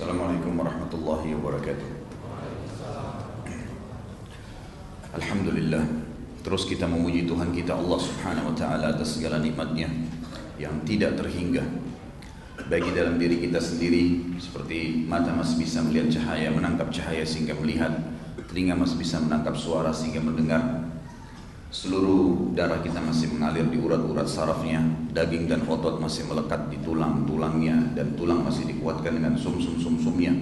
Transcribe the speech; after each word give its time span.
Assalamualaikum 0.00 0.56
warahmatullahi 0.56 1.36
wabarakatuh. 1.36 1.88
Alhamdulillah. 5.12 5.84
Terus 6.40 6.64
kita 6.64 6.88
memuji 6.88 7.28
Tuhan 7.28 7.52
kita 7.52 7.76
Allah 7.76 8.00
Subhanahu 8.00 8.48
wa 8.48 8.56
taala 8.56 8.96
atas 8.96 9.20
segala 9.20 9.44
nikmatnya 9.44 9.92
yang 10.56 10.72
tidak 10.88 11.20
terhingga. 11.20 11.60
Bagi 12.72 12.96
dalam 12.96 13.20
diri 13.20 13.44
kita 13.44 13.60
sendiri 13.60 14.40
seperti 14.40 15.04
mata 15.04 15.36
masih 15.36 15.68
bisa 15.68 15.84
melihat 15.84 16.16
cahaya, 16.16 16.48
menangkap 16.48 16.88
cahaya 16.88 17.28
sehingga 17.28 17.52
melihat, 17.60 17.92
telinga 18.48 18.80
masih 18.80 18.96
bisa 18.96 19.20
menangkap 19.20 19.52
suara 19.52 19.92
sehingga 19.92 20.24
mendengar. 20.24 20.79
Seluruh 21.70 22.50
darah 22.50 22.82
kita 22.82 22.98
masih 22.98 23.30
mengalir 23.30 23.62
di 23.70 23.78
urat-urat 23.78 24.26
sarafnya, 24.26 24.82
daging 25.14 25.46
dan 25.46 25.62
otot 25.70 26.02
masih 26.02 26.26
melekat 26.26 26.66
di 26.66 26.82
tulang-tulangnya 26.82 27.94
dan 27.94 28.18
tulang 28.18 28.42
masih 28.42 28.66
dikuatkan 28.66 29.14
dengan 29.14 29.38
sum-sum-sum-sumnya. 29.38 30.34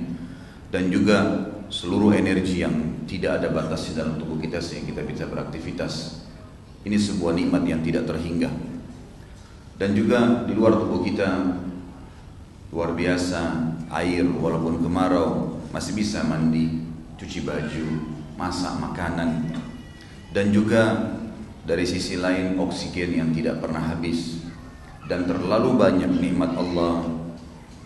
Dan 0.72 0.88
juga 0.88 1.52
seluruh 1.68 2.16
energi 2.16 2.64
yang 2.64 3.04
tidak 3.04 3.44
ada 3.44 3.52
batas 3.52 3.92
di 3.92 4.00
dalam 4.00 4.16
tubuh 4.16 4.40
kita 4.40 4.56
sehingga 4.56 4.96
kita 4.96 5.02
bisa 5.04 5.24
beraktivitas. 5.28 6.24
Ini 6.88 6.96
sebuah 6.96 7.36
nikmat 7.36 7.60
yang 7.68 7.84
tidak 7.84 8.08
terhingga. 8.08 8.48
Dan 9.76 9.92
juga 9.92 10.48
di 10.48 10.56
luar 10.56 10.80
tubuh 10.80 11.04
kita 11.04 11.28
luar 12.72 12.96
biasa 12.96 13.40
air 14.00 14.24
walaupun 14.24 14.80
kemarau 14.80 15.60
masih 15.76 15.92
bisa 15.92 16.24
mandi, 16.24 16.88
cuci 17.20 17.44
baju, 17.44 18.16
masak 18.40 18.80
makanan 18.80 19.52
dan 20.32 20.52
juga 20.52 21.16
dari 21.68 21.84
sisi 21.84 22.16
lain 22.16 22.56
oksigen 22.56 23.12
yang 23.12 23.28
tidak 23.36 23.60
pernah 23.60 23.92
habis. 23.92 24.40
Dan 25.04 25.28
terlalu 25.28 25.76
banyak 25.76 26.08
nikmat 26.16 26.56
Allah 26.56 27.04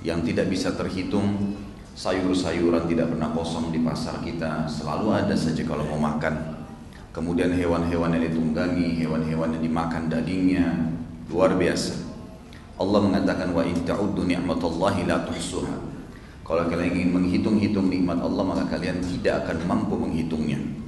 yang 0.06 0.22
tidak 0.22 0.46
bisa 0.46 0.70
terhitung. 0.78 1.58
Sayur-sayuran 1.92 2.88
tidak 2.88 3.12
pernah 3.12 3.34
kosong 3.34 3.74
di 3.74 3.82
pasar 3.82 4.22
kita. 4.22 4.70
Selalu 4.70 5.26
ada 5.26 5.34
saja 5.34 5.66
kalau 5.66 5.82
mau 5.90 5.98
makan. 5.98 6.62
Kemudian 7.12 7.52
hewan-hewan 7.52 8.16
yang 8.16 8.24
ditunggangi 8.32 9.02
hewan-hewan 9.02 9.58
yang 9.58 9.62
dimakan 9.66 10.08
dagingnya. 10.08 10.66
Luar 11.28 11.58
biasa. 11.58 11.98
Allah 12.80 13.00
mengatakan 13.02 13.52
wa 13.52 13.62
in 13.66 13.82
la 15.06 15.18
tuhsuha. 15.26 15.74
Kalau 16.42 16.64
kalian 16.66 16.90
ingin 16.96 17.10
menghitung-hitung 17.14 17.86
nikmat 17.86 18.18
Allah 18.18 18.42
maka 18.42 18.64
kalian 18.66 18.98
tidak 18.98 19.46
akan 19.46 19.62
mampu 19.68 19.94
menghitungnya 19.94 20.81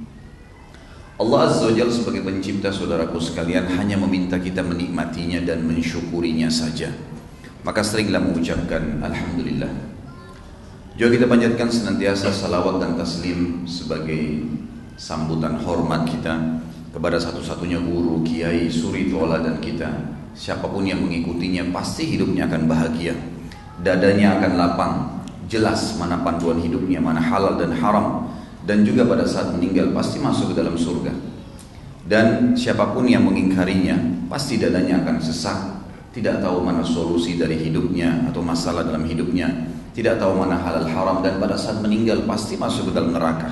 Allah 1.15 1.47
Azza 1.47 1.71
wa 1.71 1.87
sebagai 1.87 2.27
pencipta 2.27 2.69
saudaraku 2.71 3.23
sekalian 3.23 3.71
hanya 3.79 3.95
meminta 3.95 4.35
kita 4.35 4.59
menikmatinya 4.59 5.39
dan 5.43 5.63
mensyukurinya 5.63 6.51
saja 6.51 6.91
maka 7.63 7.79
seringlah 7.79 8.19
mengucapkan 8.19 8.99
Alhamdulillah 8.99 9.95
juga 10.95 11.19
kita 11.19 11.27
panjatkan 11.27 11.67
senantiasa 11.67 12.31
salawat 12.31 12.79
dan 12.79 12.95
taslim 12.95 13.67
sebagai 13.67 14.47
sambutan 14.95 15.59
hormat 15.59 16.07
kita 16.07 16.63
kepada 16.95 17.19
satu-satunya 17.19 17.83
guru, 17.83 18.23
kiai, 18.23 18.71
suri 18.71 19.11
dan 19.11 19.59
kita. 19.59 19.91
Siapa 20.31 20.71
pun 20.71 20.87
yang 20.87 21.03
mengikutinya 21.03 21.67
pasti 21.75 22.15
hidupnya 22.15 22.47
akan 22.47 22.71
bahagia. 22.71 23.11
Dadanya 23.83 24.39
akan 24.39 24.51
lapang, 24.55 24.93
jelas 25.51 25.99
mana 25.99 26.23
panduan 26.23 26.63
hidupnya, 26.63 27.03
mana 27.03 27.19
halal 27.19 27.59
dan 27.59 27.75
haram. 27.75 28.31
Dan 28.65 28.81
juga 28.81 29.05
pada 29.05 29.29
saat 29.29 29.53
meninggal 29.53 29.93
pasti 29.93 30.17
masuk 30.17 30.51
ke 30.51 30.55
dalam 30.57 30.73
surga. 30.73 31.13
Dan 32.05 32.57
siapa 32.57 32.93
pun 32.93 33.05
yang 33.05 33.25
mengingkarinya, 33.25 34.25
pasti 34.29 34.57
dadanya 34.57 35.05
akan 35.05 35.17
sesak, 35.21 35.57
tidak 36.13 36.41
tahu 36.41 36.65
mana 36.65 36.81
solusi 36.81 37.37
dari 37.37 37.61
hidupnya 37.61 38.25
atau 38.29 38.41
masalah 38.41 38.85
dalam 38.85 39.05
hidupnya 39.05 39.75
tidak 39.95 40.19
tahu 40.19 40.35
mana 40.35 40.59
halal 40.59 40.83
haram 40.91 41.23
dan 41.23 41.39
pada 41.39 41.55
saat 41.55 41.79
meninggal 41.79 42.27
pasti 42.27 42.59
masuk 42.59 42.91
ke 42.91 42.99
dalam 42.99 43.15
neraka. 43.15 43.47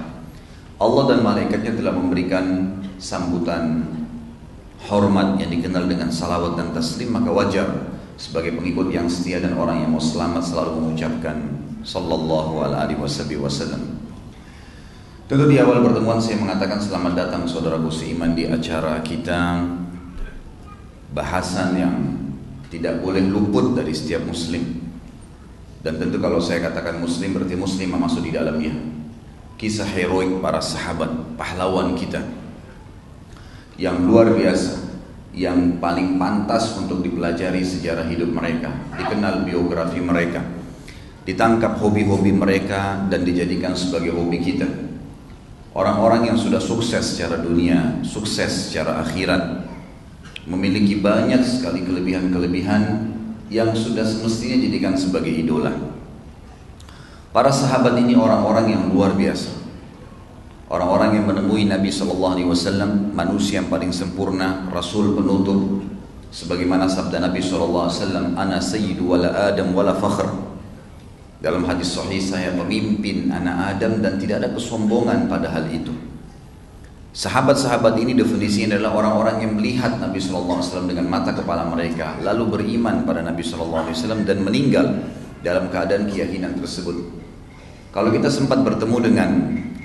Allah 0.76 1.04
dan 1.16 1.24
malaikatnya 1.24 1.80
telah 1.80 1.96
memberikan 1.96 2.76
sambutan 3.00 3.88
hormat 4.92 5.40
yang 5.40 5.48
dikenal 5.48 5.88
dengan 5.88 6.12
salawat 6.12 6.60
dan 6.60 6.76
taslim 6.76 7.16
maka 7.16 7.32
wajar 7.32 7.96
sebagai 8.20 8.60
pengikut 8.60 8.92
yang 8.92 9.08
setia 9.08 9.40
dan 9.40 9.56
orang 9.56 9.88
yang 9.88 9.96
mau 9.96 10.04
selamat 10.04 10.44
selalu 10.44 10.84
mengucapkan 10.84 11.64
sallallahu 11.88 12.60
alaihi 12.60 13.00
wasallam. 13.00 14.04
Tentu 15.34 15.50
di 15.50 15.58
awal 15.58 15.82
pertemuan 15.82 16.22
saya 16.22 16.38
mengatakan 16.38 16.78
selamat 16.78 17.18
datang 17.18 17.50
saudaraku 17.50 17.90
seiman 17.90 18.38
di 18.38 18.46
acara 18.46 19.02
kita 19.02 19.66
bahasan 21.10 21.74
yang 21.74 21.96
tidak 22.70 23.02
boleh 23.02 23.26
luput 23.34 23.74
dari 23.74 23.98
setiap 23.98 24.30
muslim 24.30 24.62
dan 25.82 25.98
tentu 25.98 26.22
kalau 26.22 26.38
saya 26.38 26.70
katakan 26.70 27.02
muslim 27.02 27.34
berarti 27.34 27.58
muslim 27.58 27.98
masuk 27.98 28.22
di 28.22 28.30
dalamnya. 28.30 28.78
Kisah 29.58 29.90
heroik 29.90 30.38
para 30.38 30.62
sahabat, 30.62 31.10
pahlawan 31.34 31.98
kita. 31.98 32.22
Yang 33.82 34.06
luar 34.06 34.38
biasa, 34.38 34.86
yang 35.34 35.82
paling 35.82 36.22
pantas 36.22 36.78
untuk 36.78 37.02
dipelajari 37.02 37.66
sejarah 37.66 38.06
hidup 38.06 38.30
mereka, 38.30 38.70
dikenal 39.02 39.50
biografi 39.50 39.98
mereka, 39.98 40.46
ditangkap 41.26 41.82
hobi-hobi 41.82 42.30
mereka 42.38 43.02
dan 43.10 43.26
dijadikan 43.26 43.74
sebagai 43.74 44.14
hobi 44.14 44.38
kita. 44.38 44.93
Orang-orang 45.74 46.30
yang 46.30 46.38
sudah 46.38 46.62
sukses 46.62 47.02
secara 47.02 47.42
dunia, 47.42 47.98
sukses 48.06 48.70
secara 48.70 49.02
akhirat, 49.02 49.66
memiliki 50.46 51.02
banyak 51.02 51.42
sekali 51.42 51.82
kelebihan-kelebihan 51.82 53.10
yang 53.50 53.74
sudah 53.74 54.06
semestinya 54.06 54.62
jadikan 54.62 54.94
sebagai 54.94 55.34
idola. 55.34 55.74
Para 57.34 57.50
sahabat 57.50 57.98
ini 57.98 58.14
orang-orang 58.14 58.70
yang 58.70 58.84
luar 58.94 59.18
biasa. 59.18 59.50
Orang-orang 60.70 61.18
yang 61.18 61.26
menemui 61.26 61.66
Nabi 61.66 61.90
Shallallahu 61.90 62.34
Alaihi 62.38 62.50
Wasallam 62.50 63.10
manusia 63.10 63.62
yang 63.62 63.74
paling 63.74 63.90
sempurna, 63.90 64.70
Rasul 64.70 65.18
penutup, 65.18 65.82
sebagaimana 66.30 66.86
sabda 66.86 67.18
Nabi 67.18 67.42
Shallallahu 67.42 67.90
Alaihi 67.90 67.98
Wasallam, 67.98 68.26
"Ana 68.38 68.62
sayyidu 68.62 69.10
wala 69.10 69.50
Adam 69.50 69.74
wala 69.74 69.98
fakhr." 69.98 70.53
Dalam 71.44 71.68
hadis 71.68 71.92
sahih 71.92 72.24
saya 72.24 72.56
pemimpin 72.56 73.28
anak 73.28 73.76
Adam 73.76 74.00
dan 74.00 74.16
tidak 74.16 74.40
ada 74.40 74.50
kesombongan 74.56 75.28
pada 75.28 75.52
hal 75.52 75.68
itu. 75.68 75.92
Sahabat-sahabat 77.12 78.00
ini 78.00 78.16
definisinya 78.16 78.80
adalah 78.80 79.04
orang-orang 79.04 79.44
yang 79.44 79.52
melihat 79.60 80.00
Nabi 80.00 80.24
SAW 80.24 80.64
dengan 80.88 81.12
mata 81.12 81.36
kepala 81.36 81.68
mereka, 81.68 82.16
lalu 82.24 82.48
beriman 82.48 83.04
pada 83.04 83.20
Nabi 83.20 83.44
SAW 83.44 83.92
dan 84.24 84.40
meninggal 84.40 85.04
dalam 85.44 85.68
keadaan 85.68 86.08
keyakinan 86.08 86.56
tersebut. 86.64 87.12
Kalau 87.92 88.08
kita 88.08 88.32
sempat 88.32 88.64
bertemu 88.64 88.98
dengan 89.04 89.30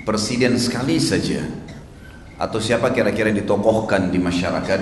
presiden 0.07 0.55
sekali 0.55 0.95
saja, 0.95 1.43
atau 2.39 2.63
siapa 2.63 2.95
kira-kira 2.95 3.35
yang 3.35 3.43
ditokohkan 3.43 4.07
di 4.07 4.17
masyarakat, 4.17 4.79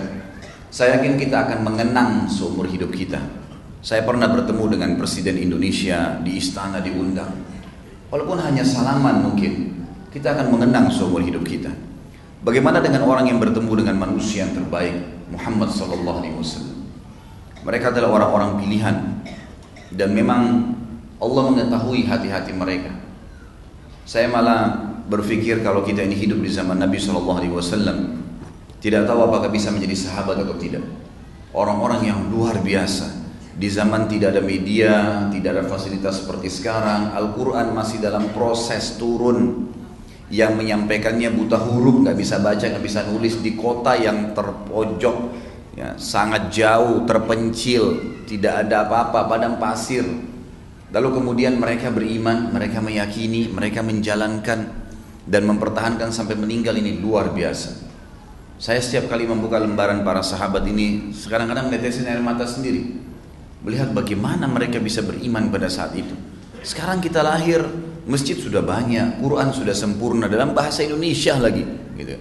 saya 0.70 1.02
yakin 1.02 1.18
kita 1.18 1.50
akan 1.50 1.60
mengenang 1.66 2.30
seumur 2.30 2.70
hidup 2.70 2.94
kita. 2.94 3.47
Saya 3.88 4.04
pernah 4.04 4.28
bertemu 4.28 4.76
dengan 4.76 5.00
presiden 5.00 5.40
Indonesia 5.40 6.20
di 6.20 6.36
istana 6.36 6.84
diundang. 6.84 7.32
Walaupun 8.12 8.36
hanya 8.44 8.60
salaman 8.60 9.24
mungkin, 9.24 9.80
kita 10.12 10.36
akan 10.36 10.52
mengenang 10.52 10.92
seumur 10.92 11.24
hidup 11.24 11.48
kita. 11.48 11.72
Bagaimana 12.44 12.84
dengan 12.84 13.08
orang 13.08 13.32
yang 13.32 13.40
bertemu 13.40 13.72
dengan 13.80 13.96
manusia 13.96 14.44
yang 14.44 14.60
terbaik 14.60 14.92
Muhammad 15.32 15.72
sallallahu 15.72 16.20
alaihi 16.20 16.36
wasallam? 16.36 16.84
Mereka 17.64 17.96
adalah 17.96 18.12
orang-orang 18.12 18.60
pilihan 18.60 19.24
dan 19.96 20.10
memang 20.12 20.76
Allah 21.24 21.44
mengetahui 21.48 22.12
hati-hati 22.12 22.52
mereka. 22.52 22.92
Saya 24.04 24.28
malah 24.28 24.84
berpikir 25.08 25.64
kalau 25.64 25.88
kita 25.88 26.04
ini 26.04 26.20
hidup 26.20 26.44
di 26.44 26.52
zaman 26.52 26.76
Nabi 26.76 27.00
sallallahu 27.00 27.40
alaihi 27.40 27.56
wasallam 27.56 28.20
tidak 28.84 29.08
tahu 29.08 29.32
apakah 29.32 29.48
bisa 29.48 29.72
menjadi 29.72 29.96
sahabat 29.96 30.44
atau 30.44 30.60
tidak. 30.60 30.84
Orang-orang 31.56 32.04
yang 32.04 32.28
luar 32.28 32.60
biasa. 32.60 33.17
Di 33.58 33.74
zaman 33.74 34.06
tidak 34.06 34.38
ada 34.38 34.44
media, 34.46 35.26
tidak 35.34 35.50
ada 35.58 35.64
fasilitas 35.66 36.22
seperti 36.22 36.46
sekarang, 36.46 37.18
Al-Quran 37.18 37.74
masih 37.74 37.98
dalam 37.98 38.30
proses 38.30 39.02
turun. 39.02 39.74
Yang 40.30 40.62
menyampaikannya 40.62 41.34
buta 41.34 41.58
huruf 41.58 42.06
nggak 42.06 42.20
bisa 42.20 42.38
baca 42.38 42.60
nggak 42.60 42.84
bisa 42.84 43.02
nulis 43.08 43.40
di 43.40 43.56
kota 43.56 43.96
yang 43.96 44.36
terpojok 44.36 45.16
ya, 45.72 45.96
sangat 45.96 46.52
jauh 46.52 47.08
terpencil 47.08 47.96
tidak 48.28 48.68
ada 48.68 48.86
apa-apa 48.86 49.24
padang 49.24 49.56
pasir. 49.56 50.04
Lalu 50.92 51.10
kemudian 51.16 51.56
mereka 51.56 51.96
beriman 51.96 52.52
mereka 52.52 52.84
meyakini 52.84 53.48
mereka 53.48 53.80
menjalankan 53.80 54.68
dan 55.24 55.42
mempertahankan 55.48 56.12
sampai 56.12 56.36
meninggal 56.36 56.76
ini 56.76 57.00
luar 57.00 57.32
biasa. 57.32 57.88
Saya 58.60 58.84
setiap 58.84 59.08
kali 59.08 59.24
membuka 59.24 59.64
lembaran 59.64 60.04
para 60.04 60.20
sahabat 60.20 60.68
ini 60.68 61.16
sekarang 61.16 61.48
kadang 61.48 61.72
menetesin 61.72 62.04
air 62.04 62.20
mata 62.20 62.44
sendiri 62.44 63.08
melihat 63.66 63.90
bagaimana 63.94 64.46
mereka 64.46 64.78
bisa 64.82 65.02
beriman 65.02 65.50
pada 65.50 65.70
saat 65.72 65.96
itu 65.98 66.14
sekarang 66.62 67.00
kita 67.00 67.24
lahir 67.24 67.64
Masjid 68.08 68.40
sudah 68.40 68.64
banyak, 68.64 69.20
Quran 69.20 69.52
sudah 69.52 69.76
sempurna 69.76 70.32
dalam 70.32 70.56
bahasa 70.56 70.80
Indonesia 70.80 71.36
lagi, 71.36 71.68
gitu. 72.00 72.16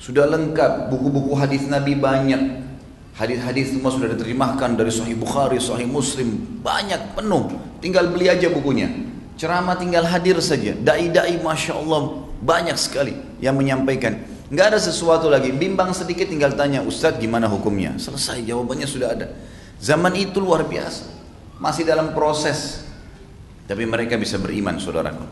Sudah 0.00 0.24
lengkap, 0.24 0.88
buku-buku 0.88 1.36
hadis 1.36 1.68
Nabi 1.68 1.92
banyak. 1.92 2.72
Hadis-hadis 3.20 3.76
semua 3.76 3.92
sudah 3.92 4.16
diterjemahkan 4.16 4.80
dari 4.80 4.88
Sahih 4.88 5.12
Bukhari, 5.20 5.60
Sahih 5.60 5.84
Muslim, 5.84 6.40
banyak 6.64 7.12
penuh. 7.12 7.52
Tinggal 7.84 8.08
beli 8.08 8.32
aja 8.32 8.48
bukunya. 8.48 8.88
Ceramah 9.36 9.76
tinggal 9.76 10.08
hadir 10.08 10.40
saja. 10.40 10.72
Dai-dai 10.72 11.36
Masya 11.36 11.76
Allah 11.76 12.24
banyak 12.40 12.80
sekali 12.80 13.12
yang 13.44 13.60
menyampaikan. 13.60 14.24
Nggak 14.48 14.66
ada 14.72 14.80
sesuatu 14.80 15.28
lagi. 15.28 15.52
Bimbang 15.52 15.92
sedikit 15.92 16.32
tinggal 16.32 16.56
tanya, 16.56 16.80
Ustadz 16.80 17.20
gimana 17.20 17.44
hukumnya? 17.44 17.92
Selesai, 18.00 18.40
jawabannya 18.40 18.88
sudah 18.88 19.12
ada. 19.12 19.28
Zaman 19.80 20.12
itu 20.14 20.38
luar 20.38 20.68
biasa. 20.68 21.08
Masih 21.56 21.88
dalam 21.88 22.12
proses. 22.12 22.84
Tapi 23.64 23.88
mereka 23.88 24.20
bisa 24.20 24.36
beriman, 24.36 24.76
saudaraku. 24.76 25.24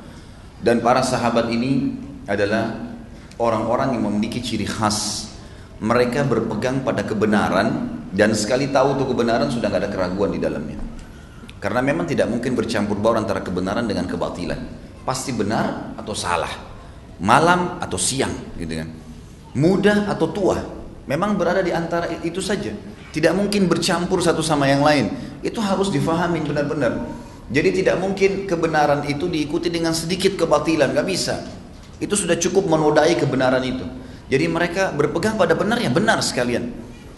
Dan 0.58 0.80
para 0.80 1.04
sahabat 1.04 1.52
ini 1.52 1.94
adalah 2.24 2.74
orang-orang 3.38 3.94
yang 3.94 4.08
memiliki 4.08 4.40
ciri 4.40 4.64
khas. 4.64 5.30
Mereka 5.78 6.26
berpegang 6.26 6.82
pada 6.82 7.06
kebenaran 7.06 8.00
dan 8.10 8.34
sekali 8.34 8.72
tahu 8.72 8.98
itu 8.98 9.04
kebenaran 9.14 9.46
sudah 9.52 9.70
nggak 9.70 9.82
ada 9.86 9.90
keraguan 9.92 10.34
di 10.34 10.40
dalamnya. 10.42 10.80
Karena 11.58 11.82
memang 11.82 12.06
tidak 12.06 12.30
mungkin 12.30 12.54
bercampur 12.54 12.98
baur 12.98 13.18
antara 13.18 13.42
kebenaran 13.42 13.86
dengan 13.86 14.06
kebatilan. 14.06 14.58
Pasti 15.02 15.34
benar 15.34 15.94
atau 15.98 16.14
salah. 16.14 16.50
Malam 17.18 17.82
atau 17.82 17.98
siang 17.98 18.54
gitu 18.58 18.78
kan. 18.78 18.88
Muda 19.58 20.06
atau 20.06 20.30
tua. 20.30 20.58
Memang 21.08 21.34
berada 21.34 21.62
di 21.62 21.74
antara 21.74 22.06
itu 22.22 22.38
saja. 22.38 22.70
Tidak 23.08 23.32
mungkin 23.32 23.66
bercampur 23.66 24.20
satu 24.20 24.44
sama 24.44 24.69
yang 24.69 24.84
lain. 24.84 25.10
Itu 25.40 25.58
harus 25.64 25.88
difahami 25.88 26.44
benar-benar. 26.44 27.08
Jadi 27.49 27.81
tidak 27.81 27.96
mungkin 27.96 28.44
kebenaran 28.44 29.08
itu 29.08 29.25
diikuti 29.26 29.72
dengan 29.72 29.96
sedikit 29.96 30.37
kebatilan. 30.37 30.93
Gak 30.93 31.06
bisa. 31.08 31.40
Itu 31.99 32.14
sudah 32.14 32.37
cukup 32.37 32.69
menodai 32.69 33.16
kebenaran 33.16 33.64
itu. 33.64 33.84
Jadi 34.28 34.44
mereka 34.44 34.93
berpegang 34.93 35.40
pada 35.40 35.56
benar 35.56 35.81
ya 35.81 35.88
benar 35.88 36.20
sekalian. 36.20 36.69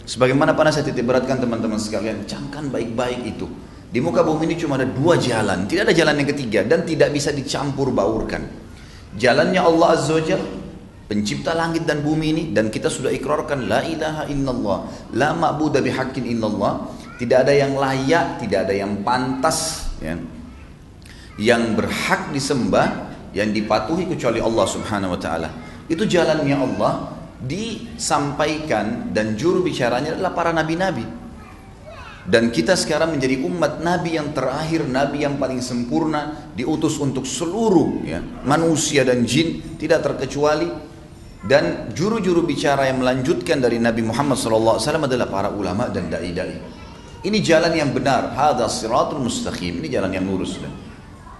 Sebagaimana 0.07 0.57
pernah 0.57 0.73
saya 0.73 0.87
titip 0.87 1.05
beratkan 1.05 1.37
teman-teman 1.37 1.77
sekalian, 1.77 2.25
camkan 2.25 2.71
baik-baik 2.71 3.37
itu. 3.37 3.45
Di 3.91 3.99
muka 3.99 4.23
bumi 4.23 4.47
ini 4.47 4.55
cuma 4.55 4.79
ada 4.79 4.87
dua 4.87 5.19
jalan, 5.19 5.67
tidak 5.67 5.91
ada 5.91 5.95
jalan 5.95 6.15
yang 6.23 6.29
ketiga 6.31 6.63
dan 6.63 6.87
tidak 6.87 7.11
bisa 7.11 7.35
dicampur 7.35 7.91
baurkan. 7.91 8.47
Jalannya 9.19 9.59
Allah 9.59 9.99
Azza 9.99 10.15
wa 10.15 10.23
pencipta 11.11 11.51
langit 11.51 11.83
dan 11.83 11.99
bumi 11.99 12.31
ini 12.31 12.43
dan 12.55 12.71
kita 12.71 12.87
sudah 12.87 13.11
ikrarkan 13.11 13.67
la 13.67 13.83
ilaha 13.83 14.31
illallah, 14.31 14.79
la 15.11 15.35
ma'budu 15.35 15.83
bihaqqin 15.83 16.23
illallah, 16.23 16.87
tidak 17.19 17.43
ada 17.43 17.51
yang 17.51 17.75
layak, 17.75 18.39
tidak 18.39 18.71
ada 18.71 18.73
yang 18.79 19.03
pantas 19.03 19.91
ya. 19.99 20.15
Yang 21.35 21.63
berhak 21.75 22.31
disembah, 22.31 23.11
yang 23.35 23.51
dipatuhi 23.51 24.07
kecuali 24.07 24.39
Allah 24.39 24.63
Subhanahu 24.63 25.11
wa 25.11 25.19
taala. 25.19 25.51
Itu 25.91 26.07
jalannya 26.07 26.55
Allah 26.55 27.11
disampaikan 27.43 29.11
dan 29.11 29.35
juru 29.35 29.67
bicaranya 29.67 30.15
adalah 30.15 30.31
para 30.31 30.55
nabi-nabi. 30.55 31.03
Dan 32.21 32.53
kita 32.53 32.77
sekarang 32.77 33.17
menjadi 33.17 33.41
umat 33.49 33.81
Nabi 33.81 34.13
yang 34.13 34.29
terakhir, 34.29 34.85
Nabi 34.85 35.25
yang 35.25 35.41
paling 35.41 35.57
sempurna, 35.57 36.53
diutus 36.53 37.01
untuk 37.01 37.25
seluruh 37.25 38.05
ya, 38.05 38.21
manusia 38.45 39.01
dan 39.01 39.25
jin, 39.25 39.57
tidak 39.81 40.05
terkecuali. 40.05 40.90
Dan 41.41 41.89
juru-juru 41.97 42.45
bicara 42.45 42.85
yang 42.85 43.01
melanjutkan 43.01 43.57
dari 43.57 43.81
Nabi 43.81 44.05
Muhammad 44.05 44.37
SAW 44.37 44.77
adalah 44.77 45.25
para 45.25 45.49
ulama 45.49 45.89
dan 45.89 46.05
dai-dai. 46.05 46.61
Ini 47.21 47.37
jalan 47.41 47.73
yang 47.73 47.89
benar, 47.93 48.33
hadha 48.37 48.69
siratul 48.69 49.25
mustaqim, 49.25 49.81
ini 49.81 49.89
jalan 49.89 50.13
yang 50.13 50.25
lurus. 50.25 50.61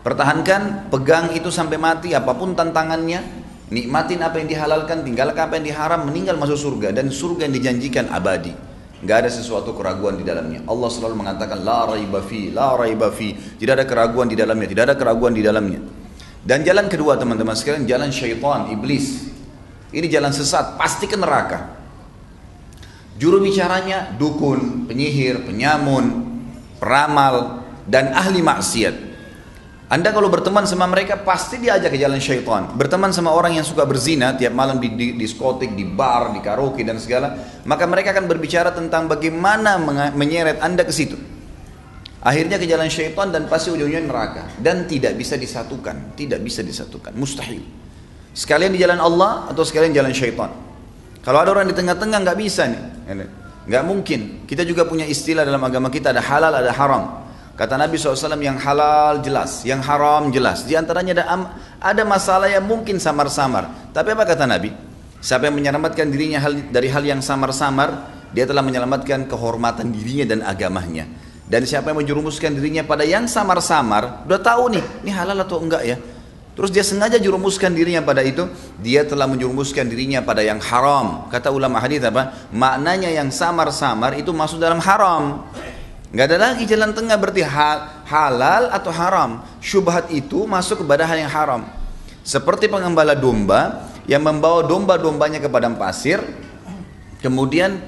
Pertahankan, 0.02 0.90
pegang 0.90 1.34
itu 1.38 1.54
sampai 1.54 1.78
mati, 1.78 2.18
apa 2.18 2.34
pun 2.34 2.58
tantangannya, 2.58 3.22
nikmatin 3.70 4.26
apa 4.26 4.42
yang 4.42 4.50
dihalalkan, 4.50 5.06
tinggalkan 5.06 5.42
apa 5.46 5.54
yang 5.62 5.66
diharam, 5.70 6.02
meninggal 6.10 6.38
masuk 6.38 6.58
surga 6.58 6.94
dan 6.94 7.14
surga 7.14 7.46
yang 7.46 7.54
dijanjikan 7.54 8.10
abadi 8.10 8.72
nggak 9.02 9.18
ada 9.26 9.30
sesuatu 9.34 9.74
keraguan 9.74 10.16
di 10.18 10.26
dalamnya. 10.26 10.62
Allah 10.70 10.90
selalu 10.94 11.26
mengatakan 11.26 11.66
la 11.66 11.90
raiba 11.90 12.22
fi, 12.22 12.54
la 12.54 12.78
raiba 12.78 13.10
fi. 13.10 13.34
Tidak 13.34 13.74
ada 13.74 13.86
keraguan 13.86 14.30
di 14.30 14.38
dalamnya, 14.38 14.68
tidak 14.70 14.94
ada 14.94 14.96
keraguan 14.96 15.34
di 15.34 15.42
dalamnya. 15.42 15.82
Dan 16.42 16.62
jalan 16.66 16.86
kedua 16.90 17.18
teman-teman 17.18 17.54
sekalian, 17.58 17.86
jalan 17.90 18.10
syaitan, 18.14 18.70
iblis. 18.70 19.30
Ini 19.92 20.08
jalan 20.08 20.32
sesat, 20.32 20.80
pasti 20.80 21.08
ke 21.08 21.20
neraka. 21.20 21.80
Juru 23.20 23.44
bicaranya 23.44 24.16
dukun, 24.16 24.88
penyihir, 24.88 25.44
penyamun, 25.44 26.32
peramal, 26.80 27.62
dan 27.86 28.16
ahli 28.16 28.40
maksiat. 28.40 29.12
Anda 29.92 30.16
kalau 30.16 30.32
berteman 30.32 30.64
sama 30.64 30.88
mereka 30.88 31.20
pasti 31.20 31.60
diajak 31.60 31.92
ke 31.92 32.00
jalan 32.00 32.24
syaitan. 32.24 32.72
Berteman 32.80 33.12
sama 33.12 33.36
orang 33.36 33.60
yang 33.60 33.68
suka 33.68 33.84
berzina 33.84 34.32
tiap 34.40 34.56
malam 34.56 34.80
di, 34.80 34.88
di 34.96 35.08
diskotik, 35.20 35.76
di 35.76 35.84
bar, 35.84 36.32
di 36.32 36.40
karaoke 36.40 36.88
dan 36.88 36.96
segala, 36.96 37.36
maka 37.68 37.84
mereka 37.84 38.16
akan 38.16 38.24
berbicara 38.32 38.72
tentang 38.72 39.12
bagaimana 39.12 39.76
menyeret 40.16 40.64
Anda 40.64 40.88
ke 40.88 40.96
situ. 40.96 41.20
Akhirnya 42.24 42.56
ke 42.56 42.64
jalan 42.64 42.88
syaitan 42.88 43.36
dan 43.36 43.52
pasti 43.52 43.76
ujungnya 43.76 44.00
neraka 44.00 44.48
dan 44.64 44.88
tidak 44.88 45.20
bisa 45.20 45.36
disatukan, 45.36 46.16
tidak 46.16 46.40
bisa 46.40 46.64
disatukan, 46.64 47.12
mustahil. 47.12 47.60
Sekalian 48.32 48.72
di 48.72 48.80
jalan 48.80 49.00
Allah 49.00 49.52
atau 49.52 49.64
sekalian 49.68 49.92
jalan 49.92 50.16
syaitan. 50.16 50.52
Kalau 51.22 51.38
ada 51.44 51.52
orang 51.54 51.70
di 51.70 51.76
tengah-tengah 51.76 52.24
nggak 52.24 52.38
bisa 52.40 52.66
nih, 52.66 52.82
nggak 53.68 53.84
mungkin. 53.86 54.48
Kita 54.48 54.66
juga 54.66 54.88
punya 54.88 55.06
istilah 55.06 55.46
dalam 55.46 55.62
agama 55.62 55.92
kita 55.92 56.16
ada 56.16 56.24
halal 56.24 56.54
ada 56.56 56.72
haram. 56.74 57.22
Kata 57.52 57.78
Nabi 57.78 58.00
SAW 58.00 58.42
yang 58.42 58.58
halal 58.58 59.22
jelas, 59.22 59.62
yang 59.68 59.86
haram 59.86 60.34
jelas. 60.34 60.66
Di 60.66 60.74
antaranya 60.74 61.22
ada, 61.22 61.26
ada 61.78 62.04
masalah 62.08 62.50
yang 62.50 62.66
mungkin 62.66 62.98
samar-samar. 62.98 63.94
Tapi 63.94 64.18
apa 64.18 64.26
kata 64.26 64.50
Nabi? 64.50 64.74
Siapa 65.22 65.46
yang 65.46 65.62
menyelamatkan 65.62 66.10
dirinya 66.10 66.42
dari 66.74 66.90
hal 66.90 67.06
yang 67.06 67.22
samar-samar, 67.22 68.10
dia 68.34 68.50
telah 68.50 68.66
menyelamatkan 68.66 69.30
kehormatan 69.30 69.94
dirinya 69.94 70.26
dan 70.34 70.40
agamanya. 70.42 71.06
Dan 71.46 71.68
siapa 71.68 71.94
yang 71.94 72.02
menjerumuskan 72.02 72.58
dirinya 72.58 72.82
pada 72.82 73.06
yang 73.06 73.30
samar-samar, 73.30 74.26
udah 74.26 74.42
tahu 74.42 74.74
nih, 74.74 74.86
ini 75.06 75.12
halal 75.14 75.38
atau 75.46 75.62
enggak 75.62 75.84
ya. 75.86 76.00
Terus 76.62 76.78
dia 76.78 76.86
sengaja 76.86 77.18
jerumuskan 77.18 77.74
dirinya 77.74 78.06
pada 78.06 78.22
itu, 78.22 78.46
dia 78.78 79.02
telah 79.02 79.26
menjerumuskan 79.26 79.82
dirinya 79.82 80.22
pada 80.22 80.46
yang 80.46 80.62
haram. 80.62 81.26
Kata 81.34 81.50
ulama 81.50 81.82
hadis 81.82 82.06
apa? 82.06 82.38
Maknanya 82.54 83.10
yang 83.10 83.34
samar-samar 83.34 84.14
itu 84.22 84.30
masuk 84.30 84.62
dalam 84.62 84.78
haram. 84.78 85.42
Nggak 86.14 86.26
ada 86.30 86.38
lagi 86.38 86.70
jalan 86.70 86.94
tengah 86.94 87.18
berarti 87.18 87.42
halal 88.06 88.70
atau 88.70 88.94
haram. 88.94 89.42
Syubhat 89.58 90.14
itu 90.14 90.46
masuk 90.46 90.86
kepada 90.86 91.10
hal 91.10 91.26
yang 91.26 91.34
haram. 91.34 91.66
Seperti 92.22 92.70
pengembala 92.70 93.18
domba 93.18 93.90
yang 94.06 94.22
membawa 94.22 94.62
domba-dombanya 94.62 95.42
ke 95.42 95.50
padang 95.50 95.82
pasir, 95.82 96.22
kemudian 97.26 97.82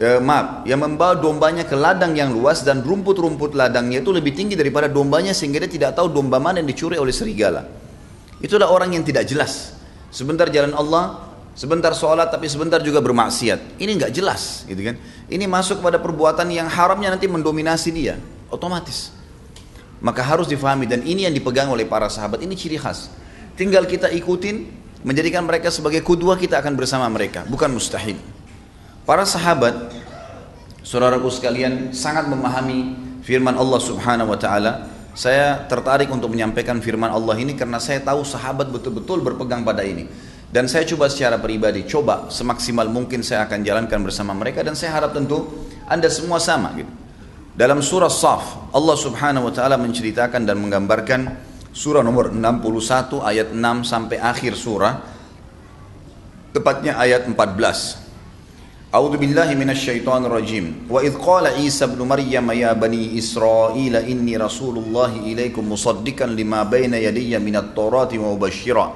eh, 0.00 0.16
maaf, 0.16 0.64
yang 0.64 0.80
membawa 0.80 1.12
dombanya 1.12 1.68
ke 1.68 1.76
ladang 1.76 2.16
yang 2.16 2.32
luas 2.32 2.64
dan 2.64 2.80
rumput-rumput 2.80 3.52
ladangnya 3.52 4.00
itu 4.00 4.16
lebih 4.16 4.32
tinggi 4.32 4.56
daripada 4.56 4.88
dombanya 4.88 5.36
sehingga 5.36 5.60
dia 5.60 5.68
tidak 5.68 6.00
tahu 6.00 6.08
domba 6.08 6.40
mana 6.40 6.64
yang 6.64 6.72
dicuri 6.72 6.96
oleh 6.96 7.12
serigala. 7.12 7.83
Itulah 8.44 8.68
orang 8.68 8.92
yang 8.92 9.04
tidak 9.08 9.24
jelas. 9.24 9.72
Sebentar 10.12 10.52
jalan 10.52 10.76
Allah, 10.76 11.34
Sebentar 11.54 11.94
sholat 11.94 12.34
tapi 12.34 12.50
sebentar 12.50 12.82
juga 12.82 12.98
bermaksiat. 12.98 13.78
Ini 13.78 13.90
nggak 13.94 14.10
jelas, 14.10 14.66
gitu 14.66 14.90
kan? 14.90 14.98
Ini 15.30 15.46
masuk 15.46 15.78
pada 15.78 16.02
perbuatan 16.02 16.50
yang 16.50 16.66
haramnya 16.66 17.14
nanti 17.14 17.30
mendominasi 17.30 17.94
dia, 17.94 18.18
otomatis. 18.50 19.14
Maka 20.02 20.18
harus 20.26 20.50
difahami 20.50 20.90
dan 20.90 21.06
ini 21.06 21.30
yang 21.30 21.34
dipegang 21.34 21.70
oleh 21.70 21.86
para 21.86 22.10
sahabat. 22.10 22.42
Ini 22.42 22.58
ciri 22.58 22.74
khas. 22.74 23.06
Tinggal 23.54 23.86
kita 23.86 24.10
ikutin, 24.10 24.66
menjadikan 25.06 25.46
mereka 25.46 25.70
sebagai 25.70 26.02
kudua 26.02 26.34
kita 26.34 26.58
akan 26.58 26.74
bersama 26.74 27.06
mereka, 27.06 27.46
bukan 27.46 27.70
mustahil. 27.70 28.18
Para 29.06 29.22
sahabat, 29.22 29.94
saudaraku 30.82 31.30
sekalian, 31.30 31.94
sangat 31.94 32.26
memahami 32.26 32.98
firman 33.22 33.54
Allah 33.54 33.78
Subhanahu 33.78 34.34
wa 34.34 34.38
taala. 34.42 34.90
Saya 35.14 35.62
tertarik 35.70 36.10
untuk 36.10 36.34
menyampaikan 36.34 36.82
firman 36.82 37.06
Allah 37.06 37.38
ini 37.38 37.54
karena 37.54 37.78
saya 37.78 38.02
tahu 38.02 38.26
sahabat 38.26 38.66
betul-betul 38.74 39.22
berpegang 39.22 39.62
pada 39.62 39.86
ini. 39.86 40.10
Dan 40.50 40.66
saya 40.70 40.86
coba 40.86 41.10
secara 41.10 41.38
pribadi, 41.38 41.86
coba 41.86 42.30
semaksimal 42.30 42.86
mungkin 42.90 43.22
saya 43.22 43.46
akan 43.46 43.62
jalankan 43.62 43.98
bersama 44.02 44.34
mereka 44.34 44.62
dan 44.62 44.74
saya 44.78 44.98
harap 44.98 45.14
tentu 45.14 45.66
Anda 45.86 46.10
semua 46.10 46.38
sama 46.42 46.74
gitu. 46.78 46.90
Dalam 47.54 47.78
surah 47.78 48.10
Saf, 48.10 48.74
Allah 48.74 48.98
Subhanahu 48.98 49.50
wa 49.50 49.52
taala 49.54 49.78
menceritakan 49.78 50.42
dan 50.42 50.58
menggambarkan 50.58 51.20
surah 51.70 52.02
nomor 52.02 52.34
61 52.34 53.22
ayat 53.22 53.48
6 53.54 53.86
sampai 53.86 54.18
akhir 54.18 54.58
surah 54.58 54.94
tepatnya 56.54 56.98
ayat 56.98 57.26
14. 57.30 58.03
أعوذ 58.94 59.18
بالله 59.18 59.58
من 59.58 59.74
الشيطان 59.74 60.22
الرجيم. 60.30 60.86
وإذ 60.86 61.18
قال 61.18 61.50
عيسى 61.50 61.84
ابن 61.84 62.06
مريم 62.06 62.46
يا 62.54 62.78
بني 62.78 63.18
إسرائيل 63.18 63.96
إني 63.96 64.38
رسول 64.38 64.78
الله 64.78 65.18
إليكم 65.34 65.66
مصدقا 65.66 66.26
لما 66.30 66.62
بين 66.62 66.94
يدي 66.94 67.34
من 67.42 67.56
التوراة 67.56 68.14
ومبشرا. 68.14 68.86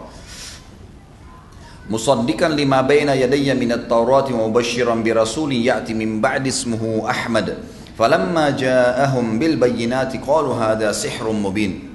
مصدقا 1.91 2.49
لما 2.49 2.81
بين 2.87 3.09
يدي 3.09 3.55
من 3.59 3.73
التوراة 3.73 4.29
ومبشرا 4.31 4.95
برسول 4.95 5.51
يأتي 5.53 5.95
من 5.95 6.23
بعد 6.23 6.47
اسمه 6.47 7.11
أحمد. 7.11 7.59
فلما 7.99 8.51
جاءهم 8.55 9.39
بالبينات 9.39 10.13
قالوا 10.23 10.55
هذا 10.55 10.93
سحر 10.95 11.27
مبين. 11.27 11.88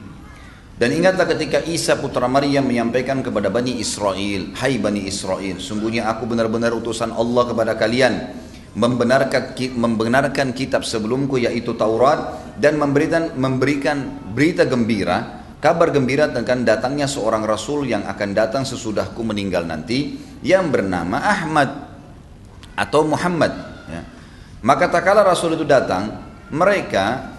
Dan 0.73 0.89
ingatlah 0.89 1.29
ketika 1.29 1.61
Isa 1.69 2.01
putra 2.01 2.25
Maryam 2.25 2.65
menyampaikan 2.65 3.21
kepada 3.21 3.53
Bani 3.53 3.77
Israel, 3.77 4.57
Hai 4.57 4.81
Bani 4.81 5.05
Israel, 5.05 5.61
sungguhnya 5.61 6.09
aku 6.09 6.25
benar-benar 6.25 6.73
utusan 6.73 7.13
Allah 7.13 7.43
kepada 7.45 7.77
kalian, 7.77 8.33
membenarkan, 8.73 9.53
membenarkan 9.77 10.49
kitab 10.57 10.81
sebelumku 10.81 11.37
yaitu 11.37 11.77
Taurat 11.77 12.41
dan 12.57 12.81
memberikan, 12.81 13.37
memberikan 13.37 13.97
berita 14.33 14.65
gembira 14.65 15.43
kabar 15.63 15.95
gembira 15.95 16.27
tentang 16.27 16.67
datangnya 16.67 17.07
seorang 17.07 17.47
rasul 17.47 17.87
yang 17.87 18.03
akan 18.03 18.35
datang 18.35 18.67
sesudahku 18.67 19.23
meninggal 19.23 19.63
nanti 19.63 20.19
yang 20.43 20.67
bernama 20.67 21.23
Ahmad 21.23 21.71
atau 22.75 23.07
Muhammad 23.07 23.55
ya. 23.87 24.03
maka 24.59 24.91
tak 24.91 25.07
kala 25.07 25.23
rasul 25.23 25.55
itu 25.55 25.63
datang 25.63 26.19
mereka 26.51 27.32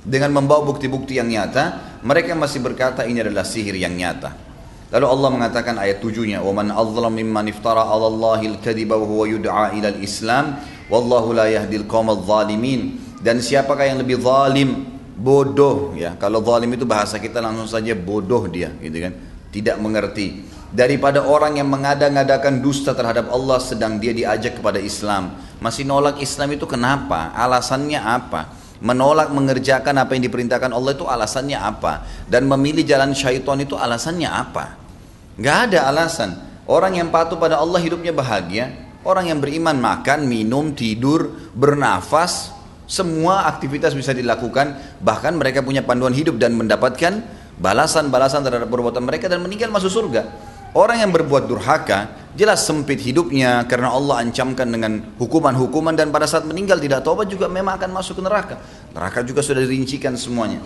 dengan 0.00 0.32
membawa 0.32 0.64
bukti-bukti 0.64 1.20
yang 1.20 1.28
nyata 1.28 1.98
mereka 2.04 2.32
masih 2.32 2.64
berkata 2.64 3.04
ini 3.04 3.20
adalah 3.20 3.44
sihir 3.44 3.76
yang 3.76 3.92
nyata 3.92 4.50
Lalu 4.90 5.06
Allah 5.06 5.28
mengatakan 5.30 5.74
ayat 5.78 6.02
tujuhnya, 6.02 6.42
"Wa 6.42 6.50
man 6.50 6.74
adzlam 6.74 7.14
mimman 7.14 7.46
iftara 7.46 7.86
'ala 7.86 8.10
Allahi 8.10 8.58
al-kadhiba 8.58 8.98
wa 8.98 9.06
huwa 9.06 9.24
yud'a 9.30 9.70
ila 9.78 9.88
al-Islam, 9.94 10.58
wallahu 10.90 11.30
la 11.30 11.46
yahdil 11.46 11.86
qaumadh 11.86 12.26
dhalimin." 12.26 12.98
Dan 13.22 13.38
siapakah 13.38 13.86
yang 13.86 14.02
lebih 14.02 14.18
zalim, 14.18 14.90
bodoh 15.14 15.94
ya. 15.94 16.18
Kalau 16.18 16.42
zalim 16.42 16.74
itu 16.74 16.82
bahasa 16.82 17.22
kita 17.22 17.38
langsung 17.38 17.70
saja 17.70 17.94
bodoh 17.94 18.50
dia, 18.50 18.74
gitu 18.82 18.98
kan. 18.98 19.14
Tidak 19.54 19.78
mengerti. 19.78 20.42
Daripada 20.74 21.22
orang 21.22 21.58
yang 21.62 21.70
mengada-ngadakan 21.70 22.58
dusta 22.58 22.90
terhadap 22.90 23.30
Allah 23.30 23.62
sedang 23.62 23.98
dia 24.02 24.10
diajak 24.10 24.58
kepada 24.58 24.82
Islam. 24.82 25.38
Masih 25.62 25.86
nolak 25.86 26.18
Islam 26.18 26.50
itu 26.58 26.66
kenapa? 26.66 27.30
Alasannya 27.34 27.98
apa? 27.98 28.58
Menolak 28.80 29.28
mengerjakan 29.28 29.96
apa 30.00 30.16
yang 30.16 30.24
diperintahkan 30.24 30.72
Allah 30.72 30.92
itu 30.96 31.04
alasannya 31.04 31.58
apa 31.60 32.04
dan 32.32 32.48
memilih 32.48 32.84
jalan 32.84 33.12
syaitan 33.12 33.60
itu 33.60 33.76
alasannya 33.76 34.28
apa 34.28 34.80
Nggak 35.40 35.58
ada 35.72 35.88
alasan. 35.88 36.30
Orang 36.68 37.00
yang 37.00 37.08
patuh 37.08 37.40
pada 37.40 37.56
Allah 37.56 37.80
hidupnya 37.80 38.12
bahagia. 38.12 38.76
Orang 39.00 39.32
yang 39.32 39.40
beriman 39.40 39.80
makan, 39.80 40.28
minum, 40.28 40.76
tidur, 40.76 41.32
bernafas, 41.56 42.52
semua 42.84 43.48
aktivitas 43.48 43.96
bisa 43.96 44.12
dilakukan. 44.12 44.76
Bahkan 45.00 45.40
mereka 45.40 45.64
punya 45.64 45.80
panduan 45.80 46.12
hidup 46.12 46.36
dan 46.36 46.52
mendapatkan 46.52 47.24
balasan-balasan 47.56 48.44
terhadap 48.44 48.68
perbuatan 48.68 49.00
mereka 49.00 49.32
dan 49.32 49.40
meninggal 49.40 49.72
masuk 49.72 49.88
surga. 49.88 50.28
Orang 50.70 51.02
yang 51.02 51.10
berbuat 51.10 51.50
durhaka 51.50 52.30
jelas 52.38 52.62
sempit 52.62 53.02
hidupnya 53.02 53.66
karena 53.66 53.90
Allah 53.90 54.22
ancamkan 54.22 54.70
dengan 54.70 55.02
hukuman-hukuman 55.18 55.98
dan 55.98 56.14
pada 56.14 56.30
saat 56.30 56.46
meninggal 56.46 56.78
tidak 56.78 57.02
taubat 57.02 57.26
juga 57.26 57.50
memang 57.50 57.74
akan 57.74 57.90
masuk 57.90 58.18
ke 58.18 58.22
neraka. 58.22 58.54
Neraka 58.94 59.26
juga 59.26 59.42
sudah 59.42 59.66
dirincikan 59.66 60.14
semuanya. 60.14 60.62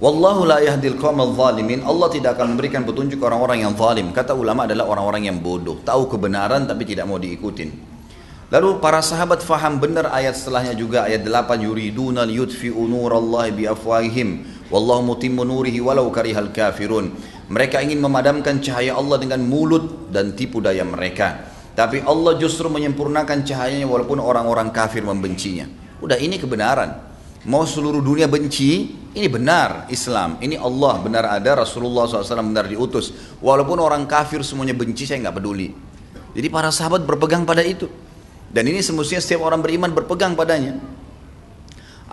Wallahu 0.00 0.48
la 0.48 0.64
yahdil 0.64 0.96
qawmal 0.96 1.36
zalimin. 1.36 1.84
Allah 1.84 2.08
tidak 2.08 2.40
akan 2.40 2.56
memberikan 2.56 2.88
petunjuk 2.88 3.20
orang-orang 3.20 3.68
yang 3.68 3.76
zalim. 3.76 4.10
Kata 4.16 4.32
ulama 4.32 4.64
adalah 4.64 4.88
orang-orang 4.88 5.28
yang 5.28 5.38
bodoh, 5.44 5.84
tahu 5.84 6.08
kebenaran 6.08 6.64
tapi 6.64 6.88
tidak 6.88 7.04
mau 7.04 7.20
diikutin. 7.20 7.94
Lalu 8.52 8.80
para 8.80 9.00
sahabat 9.00 9.40
faham 9.40 9.80
benar 9.80 10.12
ayat 10.12 10.36
setelahnya 10.36 10.76
juga 10.76 11.08
ayat 11.08 11.24
8 11.24 11.64
yuriduna 11.64 12.28
liyutfi'u 12.28 12.76
nurallahi 12.86 13.50
biafwahihim 13.50 14.28
wallahu 14.68 15.14
mutimmu 15.14 15.42
nurihi 15.42 15.80
walau 15.80 16.12
karihal 16.12 16.52
kafirun. 16.52 17.12
Mereka 17.48 17.84
ingin 17.84 18.00
memadamkan 18.00 18.62
cahaya 18.64 18.96
Allah 18.96 19.20
dengan 19.20 19.44
mulut 19.44 20.08
dan 20.08 20.32
tipu 20.32 20.64
daya 20.64 20.84
mereka. 20.84 21.52
Tapi 21.74 22.00
Allah 22.06 22.38
justru 22.38 22.70
menyempurnakan 22.70 23.42
cahayanya 23.42 23.84
walaupun 23.84 24.22
orang-orang 24.22 24.70
kafir 24.70 25.02
membencinya. 25.02 25.66
Udah 26.00 26.16
ini 26.16 26.38
kebenaran. 26.38 27.12
Mau 27.44 27.68
seluruh 27.68 28.00
dunia 28.00 28.24
benci, 28.24 28.96
ini 29.12 29.28
benar 29.28 29.84
Islam, 29.92 30.40
ini 30.40 30.56
Allah 30.56 30.96
benar 30.96 31.28
ada, 31.28 31.60
Rasulullah 31.60 32.08
SAW 32.08 32.24
benar 32.40 32.64
diutus. 32.64 33.12
Walaupun 33.44 33.76
orang 33.76 34.08
kafir 34.08 34.40
semuanya 34.40 34.72
benci, 34.72 35.04
saya 35.04 35.20
nggak 35.28 35.36
peduli. 35.36 35.68
Jadi 36.32 36.48
para 36.48 36.72
sahabat 36.72 37.04
berpegang 37.04 37.44
pada 37.44 37.60
itu. 37.60 37.84
Dan 38.48 38.64
ini 38.70 38.80
semestinya 38.80 39.20
setiap 39.20 39.44
orang 39.44 39.60
beriman 39.60 39.92
berpegang 39.92 40.32
padanya. 40.32 40.80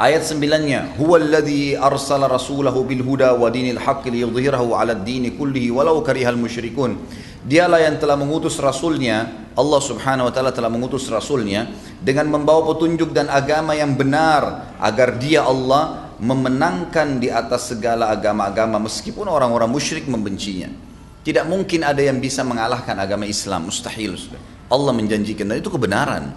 Ayat 0.02 0.26
sembilannya, 0.26 0.98
Huwallazi 0.98 1.78
arsala 1.78 2.26
rasulahu 2.26 2.82
bil 2.90 3.06
huda 3.06 3.38
wa 3.38 3.54
dinil 3.54 3.78
haqqi 3.78 4.10
liyudhhirahu 4.10 4.74
'ala 4.74 4.98
ad-dini 4.98 5.38
kullihi 5.38 5.70
walau 5.70 6.02
karihal 6.02 6.42
musyrikun. 6.42 6.98
Dialah 7.46 7.86
yang 7.86 8.02
telah 8.02 8.18
mengutus 8.18 8.58
rasulnya, 8.58 9.30
Allah 9.54 9.78
subhanahu 9.78 10.26
wa 10.26 10.34
ta'ala 10.34 10.50
telah 10.50 10.74
mengutus 10.74 11.06
rasulnya 11.06 11.70
dengan 12.02 12.34
membawa 12.34 12.74
petunjuk 12.74 13.14
dan 13.14 13.30
agama 13.30 13.78
yang 13.78 13.94
benar 13.94 14.74
agar 14.82 15.22
dia 15.22 15.46
Allah 15.46 16.10
memenangkan 16.18 17.22
di 17.22 17.30
atas 17.30 17.70
segala 17.70 18.10
agama-agama 18.10 18.82
meskipun 18.82 19.30
orang-orang 19.30 19.70
musyrik 19.70 20.10
membencinya. 20.10 20.74
Tidak 21.22 21.46
mungkin 21.46 21.86
ada 21.86 22.02
yang 22.02 22.18
bisa 22.18 22.42
mengalahkan 22.42 22.98
agama 22.98 23.30
Islam, 23.30 23.70
mustahil. 23.70 24.18
Allah 24.66 24.94
menjanjikan 24.98 25.46
dan 25.46 25.62
itu 25.62 25.70
kebenaran. 25.70 26.34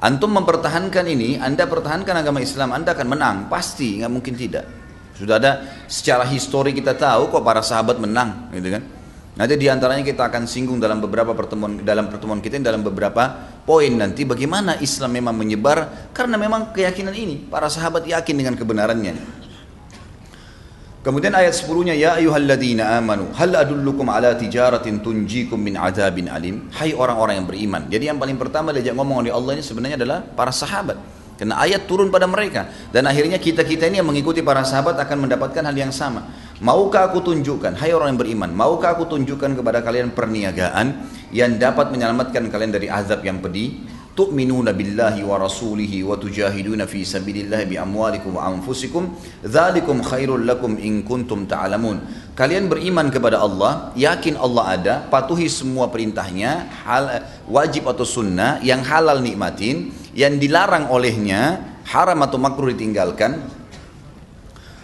Antum 0.00 0.32
mempertahankan 0.32 1.04
ini, 1.12 1.36
Anda 1.36 1.68
pertahankan 1.68 2.24
agama 2.24 2.40
Islam, 2.40 2.72
Anda 2.72 2.96
akan 2.96 3.06
menang, 3.06 3.36
pasti, 3.52 4.00
nggak 4.00 4.08
mungkin 4.08 4.32
tidak. 4.32 4.64
Sudah 5.12 5.36
ada 5.36 5.52
secara 5.84 6.24
histori 6.24 6.72
kita 6.72 6.96
tahu 6.96 7.28
kok 7.28 7.44
para 7.44 7.60
sahabat 7.60 8.00
menang, 8.00 8.48
gitu 8.56 8.72
kan? 8.72 8.82
Nanti 9.36 9.54
di 9.60 9.68
antaranya 9.68 10.00
kita 10.00 10.32
akan 10.32 10.48
singgung 10.48 10.80
dalam 10.82 10.98
beberapa 11.00 11.36
pertemuan 11.36 11.80
dalam 11.80 12.10
pertemuan 12.10 12.42
kita 12.42 12.58
dalam 12.58 12.82
beberapa 12.82 13.30
poin 13.62 13.88
nanti 13.88 14.26
bagaimana 14.26 14.76
Islam 14.82 15.16
memang 15.16 15.32
menyebar 15.32 16.10
karena 16.10 16.34
memang 16.34 16.74
keyakinan 16.74 17.14
ini 17.14 17.46
para 17.46 17.70
sahabat 17.70 18.04
yakin 18.04 18.34
dengan 18.36 18.58
kebenarannya. 18.58 19.39
Kemudian 21.00 21.32
ayat 21.32 21.56
10-nya 21.56 21.96
ya 21.96 22.20
ayyuhalladzina 22.20 23.00
amanu 23.00 23.32
hal 23.32 23.56
adullukum 23.56 24.04
ala 24.12 24.36
tijaratin 24.36 25.00
tunjikum 25.00 25.56
min 25.56 25.80
adzabin 25.80 26.28
alim. 26.28 26.68
Hai 26.76 26.92
orang-orang 26.92 27.40
yang 27.40 27.48
beriman. 27.48 27.82
Jadi 27.88 28.04
yang 28.12 28.20
paling 28.20 28.36
pertama 28.36 28.68
diajak 28.68 28.92
ngomong 28.92 29.24
oleh 29.24 29.32
Allah 29.32 29.56
ini 29.56 29.64
sebenarnya 29.64 29.96
adalah 29.96 30.20
para 30.20 30.52
sahabat. 30.52 31.00
Karena 31.40 31.56
ayat 31.56 31.88
turun 31.88 32.12
pada 32.12 32.28
mereka 32.28 32.68
dan 32.92 33.08
akhirnya 33.08 33.40
kita-kita 33.40 33.88
ini 33.88 34.04
yang 34.04 34.12
mengikuti 34.12 34.44
para 34.44 34.60
sahabat 34.60 35.00
akan 35.00 35.24
mendapatkan 35.24 35.64
hal 35.64 35.72
yang 35.72 35.88
sama. 35.88 36.28
Maukah 36.60 37.08
aku 37.08 37.24
tunjukkan, 37.24 37.80
hai 37.80 37.96
orang 37.96 38.12
yang 38.12 38.20
beriman, 38.20 38.52
maukah 38.52 38.92
aku 38.92 39.08
tunjukkan 39.08 39.56
kepada 39.56 39.80
kalian 39.80 40.12
perniagaan 40.12 41.08
yang 41.32 41.56
dapat 41.56 41.88
menyelamatkan 41.88 42.52
kalian 42.52 42.76
dari 42.76 42.92
azab 42.92 43.24
yang 43.24 43.40
pedih? 43.40 43.88
Tu'minuna 44.20 44.76
billahi 44.76 45.24
wa 45.24 45.40
rasulihi 45.40 46.04
wa 46.04 46.12
tujahiduna 46.12 46.84
fi 46.84 47.08
sabilillahi 47.08 47.64
bi 47.72 47.80
amwalikum 47.80 48.36
wa 48.36 48.52
anfusikum 48.52 49.16
dzalikum 49.40 50.04
khairul 50.04 50.44
lakum 50.44 50.76
in 50.76 51.00
kuntum 51.08 51.48
ta'lamun. 51.48 52.04
Kalian 52.36 52.68
beriman 52.68 53.08
kepada 53.08 53.40
Allah, 53.40 53.96
yakin 53.96 54.36
Allah 54.36 54.64
ada, 54.76 54.94
patuhi 55.08 55.48
semua 55.48 55.88
perintahnya, 55.88 56.68
hal, 56.84 57.24
wajib 57.48 57.88
atau 57.88 58.04
sunnah 58.04 58.60
yang 58.60 58.84
halal 58.84 59.24
nikmatin, 59.24 59.88
yang 60.12 60.36
dilarang 60.36 60.92
olehnya 60.92 61.72
haram 61.88 62.20
atau 62.20 62.36
makruh 62.36 62.76
ditinggalkan 62.76 63.40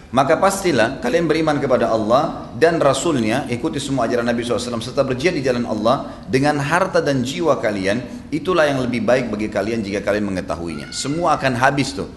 maka 0.07 0.39
pastilah 0.39 1.03
kalian 1.03 1.27
beriman 1.27 1.59
kepada 1.59 1.91
Allah 1.91 2.47
dan 2.55 2.79
Rasulnya 2.79 3.43
ikuti 3.51 3.75
semua 3.75 4.07
ajaran 4.07 4.23
Nabi 4.23 4.39
SAW 4.39 4.79
serta 4.79 5.03
berjihad 5.03 5.35
di 5.35 5.43
jalan 5.43 5.67
Allah 5.67 6.23
dengan 6.31 6.55
harta 6.63 7.03
dan 7.03 7.27
jiwa 7.27 7.59
kalian 7.59 8.29
itulah 8.31 8.63
yang 8.63 8.79
lebih 8.79 9.03
baik 9.03 9.27
bagi 9.27 9.51
kalian 9.51 9.83
jika 9.83 9.99
kalian 9.99 10.31
mengetahuinya. 10.31 10.95
Semua 10.95 11.35
akan 11.35 11.59
habis 11.59 11.91
tuh. 11.91 12.07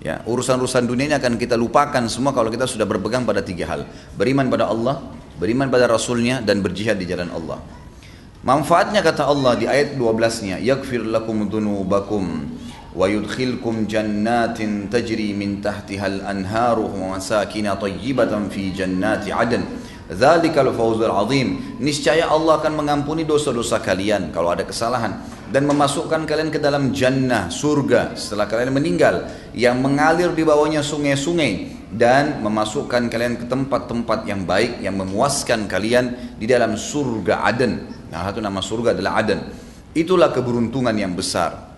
Ya 0.00 0.24
urusan-urusan 0.24 0.88
dunia 0.88 1.12
ini 1.12 1.16
akan 1.18 1.36
kita 1.36 1.58
lupakan 1.58 2.00
semua 2.08 2.32
kalau 2.32 2.48
kita 2.48 2.64
sudah 2.64 2.86
berpegang 2.88 3.26
pada 3.26 3.42
tiga 3.42 3.66
hal. 3.68 3.84
Beriman 4.14 4.48
pada 4.48 4.70
Allah 4.70 5.02
beriman 5.40 5.72
pada 5.72 5.88
Rasulnya 5.88 6.44
dan 6.44 6.60
berjihad 6.60 7.00
di 7.00 7.08
jalan 7.08 7.32
Allah. 7.32 7.56
Manfaatnya 8.44 9.00
kata 9.00 9.24
Allah 9.24 9.56
di 9.56 9.64
ayat 9.64 9.96
12 9.96 10.48
nya 10.48 10.56
yakfir 10.60 11.04
lakum 11.04 11.48
dunubakum 11.48 12.48
ويدخلكم 12.99 13.75
جنات 13.91 14.59
تجري 14.87 15.29
من 15.35 15.59
تحتها 15.59 16.07
الأنهار 16.07 16.77
ومساكن 16.79 17.65
طيبة 17.75 18.33
في 18.47 18.71
جنات 18.71 19.27
عدن 19.27 19.63
ذلك 20.05 20.55
الفوز 20.55 20.99
العظيم 21.03 21.47
niscaya 21.83 22.31
Allah 22.31 22.63
akan 22.63 22.73
mengampuni 22.79 23.27
dosa-dosa 23.27 23.83
kalian 23.83 24.31
kalau 24.31 24.55
ada 24.55 24.63
kesalahan 24.63 25.19
dan 25.51 25.67
memasukkan 25.67 26.23
kalian 26.23 26.49
ke 26.53 26.61
dalam 26.61 26.95
jannah 26.95 27.51
surga 27.51 28.15
setelah 28.15 28.47
kalian 28.47 28.71
meninggal 28.71 29.27
yang 29.51 29.83
mengalir 29.83 30.31
di 30.31 30.47
bawahnya 30.47 30.79
sungai-sungai 30.79 31.75
dan 31.91 32.39
memasukkan 32.39 33.11
kalian 33.11 33.35
ke 33.43 33.45
tempat-tempat 33.49 34.23
yang 34.23 34.47
baik 34.47 34.79
yang 34.79 34.95
memuaskan 34.95 35.67
kalian 35.67 36.37
di 36.39 36.49
dalam 36.49 36.75
surga 36.75 37.45
Aden. 37.45 37.73
Nah, 38.09 38.25
satu 38.25 38.41
nama 38.41 38.59
surga 38.59 38.97
adalah 38.97 39.21
Aden. 39.21 39.39
Itulah 39.95 40.33
keberuntungan 40.33 40.91
yang 40.97 41.15
besar 41.15 41.68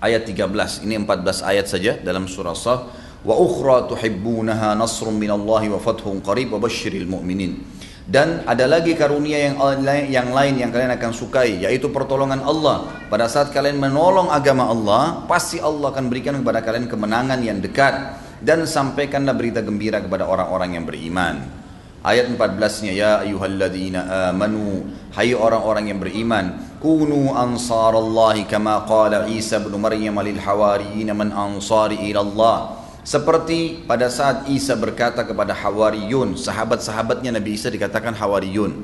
ayat 0.00 0.28
13 0.28 0.84
ini 0.84 1.00
14 1.00 1.42
ayat 1.46 1.66
saja 1.66 1.92
dalam 2.00 2.28
surah 2.28 2.56
Saf. 2.56 2.80
Wa 3.26 3.34
ukhra 3.34 3.90
tuhibbunaha 3.90 4.78
nasrun 4.78 5.18
minallahi 5.18 5.72
wa 5.72 5.82
fathun 5.82 6.22
qarib 6.22 6.54
wa 6.54 6.62
basyiril 6.62 7.10
mu'minin. 7.10 7.58
Dan 8.06 8.46
ada 8.46 8.70
lagi 8.70 8.94
karunia 8.94 9.50
yang 9.50 9.58
yang 10.06 10.28
lain 10.30 10.62
yang 10.62 10.70
kalian 10.70 10.94
akan 10.94 11.10
sukai 11.10 11.58
yaitu 11.66 11.90
pertolongan 11.90 12.38
Allah. 12.46 12.86
Pada 13.10 13.26
saat 13.26 13.50
kalian 13.50 13.82
menolong 13.82 14.30
agama 14.30 14.70
Allah 14.70 15.26
pasti 15.26 15.58
Allah 15.58 15.90
akan 15.90 16.06
berikan 16.06 16.38
kepada 16.38 16.62
kalian 16.62 16.86
kemenangan 16.86 17.42
yang 17.42 17.58
dekat. 17.58 18.22
Dan 18.36 18.68
sampaikanlah 18.68 19.34
berita 19.34 19.64
gembira 19.64 19.98
kepada 19.98 20.28
orang-orang 20.28 20.78
yang 20.78 20.84
beriman. 20.86 21.50
Ayat 22.06 22.30
14-nya 22.30 22.92
ya 22.94 23.12
ayyuhalladzina 23.26 24.30
amanu 24.30 24.86
hai 25.18 25.34
orang-orang 25.34 25.90
yang 25.90 25.98
beriman 25.98 26.54
kunu 26.82 27.32
ansarallahi 27.32 28.48
kama 28.48 28.84
qala 28.84 29.28
Isa 29.28 29.60
bin 29.62 29.76
Maryam 29.80 30.16
lil 30.20 30.40
hawariyin 30.40 31.10
man 31.16 31.32
ansari 31.32 32.00
ila 32.12 32.20
Allah 32.22 32.56
Seperti 33.06 33.86
pada 33.86 34.10
saat 34.10 34.50
Isa 34.50 34.74
berkata 34.74 35.22
kepada 35.22 35.54
Hawariyun, 35.54 36.34
sahabat-sahabatnya 36.34 37.38
Nabi 37.38 37.54
Isa 37.54 37.70
dikatakan 37.70 38.18
Hawariyun. 38.18 38.82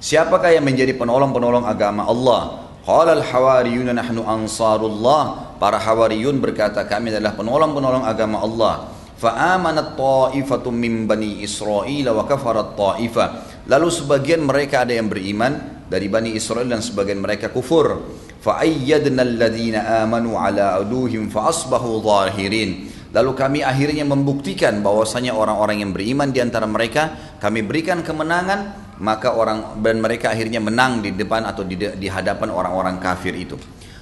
Siapakah 0.00 0.56
yang 0.56 0.64
menjadi 0.64 0.96
penolong-penolong 0.96 1.68
agama 1.68 2.08
Allah? 2.08 2.64
Qala 2.88 3.12
al-hawariyuna 3.12 3.92
nahnu 3.92 4.24
ansarullah. 4.24 5.52
Para 5.60 5.76
hawariyun 5.76 6.40
berkata 6.40 6.88
kami 6.88 7.12
adalah 7.12 7.36
penolong-penolong 7.36 8.08
agama 8.08 8.40
Allah. 8.40 8.88
Fa'amanat 9.20 9.92
ta'ifatum 9.92 10.72
min 10.72 11.04
bani 11.04 11.44
Israel 11.44 12.16
wa 12.16 12.24
kafarat 12.24 12.72
ta'ifah. 12.72 13.28
Lalu 13.68 13.88
sebagian 13.92 14.48
mereka 14.48 14.88
ada 14.88 14.96
yang 14.96 15.12
beriman 15.12 15.77
dari 15.88 16.06
bani 16.06 16.36
Israel 16.36 16.68
dan 16.68 16.84
sebagian 16.84 17.18
mereka 17.18 17.48
kufur. 17.48 18.04
Fa'ayyadna 18.38 19.24
alladhina 19.24 20.04
amanu 20.04 20.38
ala 20.38 20.78
aduhim 20.78 21.32
fa'asbahu 21.32 22.04
zahirin. 22.04 22.88
Lalu 23.08 23.32
kami 23.32 23.60
akhirnya 23.64 24.04
membuktikan 24.04 24.84
bahwasanya 24.84 25.32
orang-orang 25.32 25.80
yang 25.80 25.96
beriman 25.96 26.28
di 26.28 26.44
antara 26.44 26.68
mereka 26.68 27.36
kami 27.40 27.64
berikan 27.64 28.04
kemenangan 28.04 28.88
maka 29.00 29.32
orang 29.32 29.78
dan 29.80 30.02
mereka 30.02 30.34
akhirnya 30.34 30.58
menang 30.58 31.00
di 31.00 31.14
depan 31.14 31.46
atau 31.46 31.62
di, 31.62 31.78
di 31.78 32.08
hadapan 32.10 32.50
orang-orang 32.50 32.98
kafir 32.98 33.32
itu. 33.32 33.56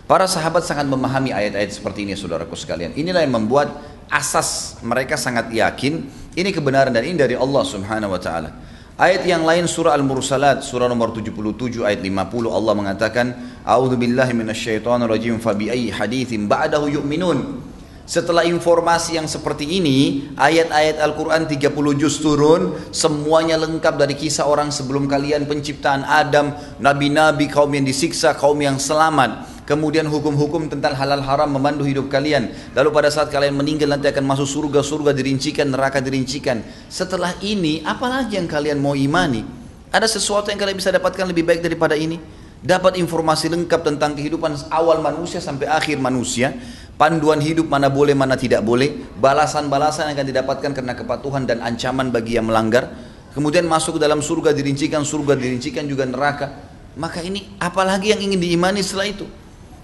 Para 0.07 0.25
sahabat 0.31 0.63
sangat 0.63 0.87
memahami 0.87 1.35
ayat-ayat 1.35 1.71
seperti 1.71 2.07
ini 2.07 2.15
saudaraku 2.15 2.55
sekalian. 2.55 2.95
Inilah 2.95 3.27
yang 3.27 3.43
membuat 3.43 3.75
asas 4.07 4.79
mereka 4.87 5.19
sangat 5.19 5.51
yakin 5.51 6.07
ini 6.39 6.51
kebenaran 6.55 6.95
dan 6.95 7.03
ini 7.03 7.19
dari 7.19 7.35
Allah 7.35 7.63
Subhanahu 7.67 8.15
wa 8.15 8.21
taala. 8.23 8.51
Ayat 8.97 9.29
yang 9.29 9.45
lain 9.45 9.69
surah 9.69 9.93
Al-Mursalat 9.93 10.65
surah 10.65 10.89
nomor 10.89 11.13
77 11.13 11.85
ayat 11.85 12.01
50 12.01 12.49
Allah 12.49 12.73
mengatakan 12.73 13.27
A'udzu 13.61 14.01
billahi 14.01 14.33
minasyaitonir 14.33 15.05
rajim 15.05 15.37
fa 15.37 15.53
bi 15.53 15.69
ayyi 15.69 15.93
haditsin 15.93 16.49
ba'dahu 16.49 16.89
yu'minun. 16.89 17.61
Setelah 18.09 18.49
informasi 18.49 19.21
yang 19.21 19.29
seperti 19.29 19.69
ini, 19.69 20.33
ayat-ayat 20.41 20.97
Al-Quran 21.05 21.45
30 21.45 21.77
juz 22.01 22.25
turun, 22.25 22.89
semuanya 22.89 23.61
lengkap 23.61 24.01
dari 24.01 24.17
kisah 24.17 24.49
orang 24.49 24.73
sebelum 24.73 25.05
kalian 25.05 25.45
penciptaan 25.45 26.01
Adam, 26.01 26.57
nabi-nabi, 26.81 27.53
kaum 27.53 27.69
yang 27.77 27.85
disiksa, 27.85 28.33
kaum 28.33 28.57
yang 28.57 28.81
selamat. 28.81 29.56
Kemudian 29.67 30.07
hukum-hukum 30.07 30.71
tentang 30.71 30.95
halal 30.95 31.19
haram 31.27 31.51
memandu 31.51 31.83
hidup 31.83 32.07
kalian. 32.07 32.55
Lalu 32.71 32.89
pada 32.95 33.11
saat 33.11 33.35
kalian 33.35 33.59
meninggal 33.59 33.91
nanti 33.91 34.07
akan 34.07 34.23
masuk 34.23 34.47
surga, 34.47 34.79
surga 34.87 35.11
dirincikan, 35.11 35.67
neraka 35.67 35.99
dirincikan. 35.99 36.63
Setelah 36.87 37.35
ini, 37.43 37.83
apalagi 37.83 38.39
yang 38.39 38.47
kalian 38.47 38.79
mau 38.79 38.95
imani? 38.95 39.43
Ada 39.91 40.07
sesuatu 40.07 40.55
yang 40.55 40.63
kalian 40.63 40.79
bisa 40.79 40.95
dapatkan 40.95 41.27
lebih 41.27 41.43
baik 41.43 41.67
daripada 41.67 41.99
ini? 41.99 42.23
Dapat 42.63 42.95
informasi 42.95 43.51
lengkap 43.51 43.81
tentang 43.83 44.15
kehidupan 44.15 44.71
awal 44.71 45.03
manusia 45.03 45.43
sampai 45.43 45.67
akhir 45.67 45.99
manusia 45.99 46.55
panduan 46.97 47.39
hidup 47.39 47.69
mana 47.69 47.93
boleh 47.93 48.17
mana 48.17 48.35
tidak 48.35 48.65
boleh, 48.65 48.97
balasan-balasan 49.21 50.11
yang 50.11 50.17
akan 50.17 50.27
didapatkan 50.33 50.71
karena 50.73 50.95
kepatuhan 50.97 51.45
dan 51.45 51.61
ancaman 51.61 52.09
bagi 52.09 52.41
yang 52.41 52.49
melanggar, 52.49 52.89
kemudian 53.37 53.69
masuk 53.69 53.99
ke 53.99 54.01
dalam 54.03 54.25
surga 54.25 54.57
dirincikan, 54.57 55.05
surga 55.05 55.37
dirincikan 55.37 55.85
juga 55.85 56.09
neraka. 56.09 56.49
Maka 56.97 57.21
ini 57.21 57.45
apalagi 57.61 58.17
yang 58.17 58.25
ingin 58.25 58.41
diimani 58.41 58.81
setelah 58.81 59.13
itu? 59.13 59.29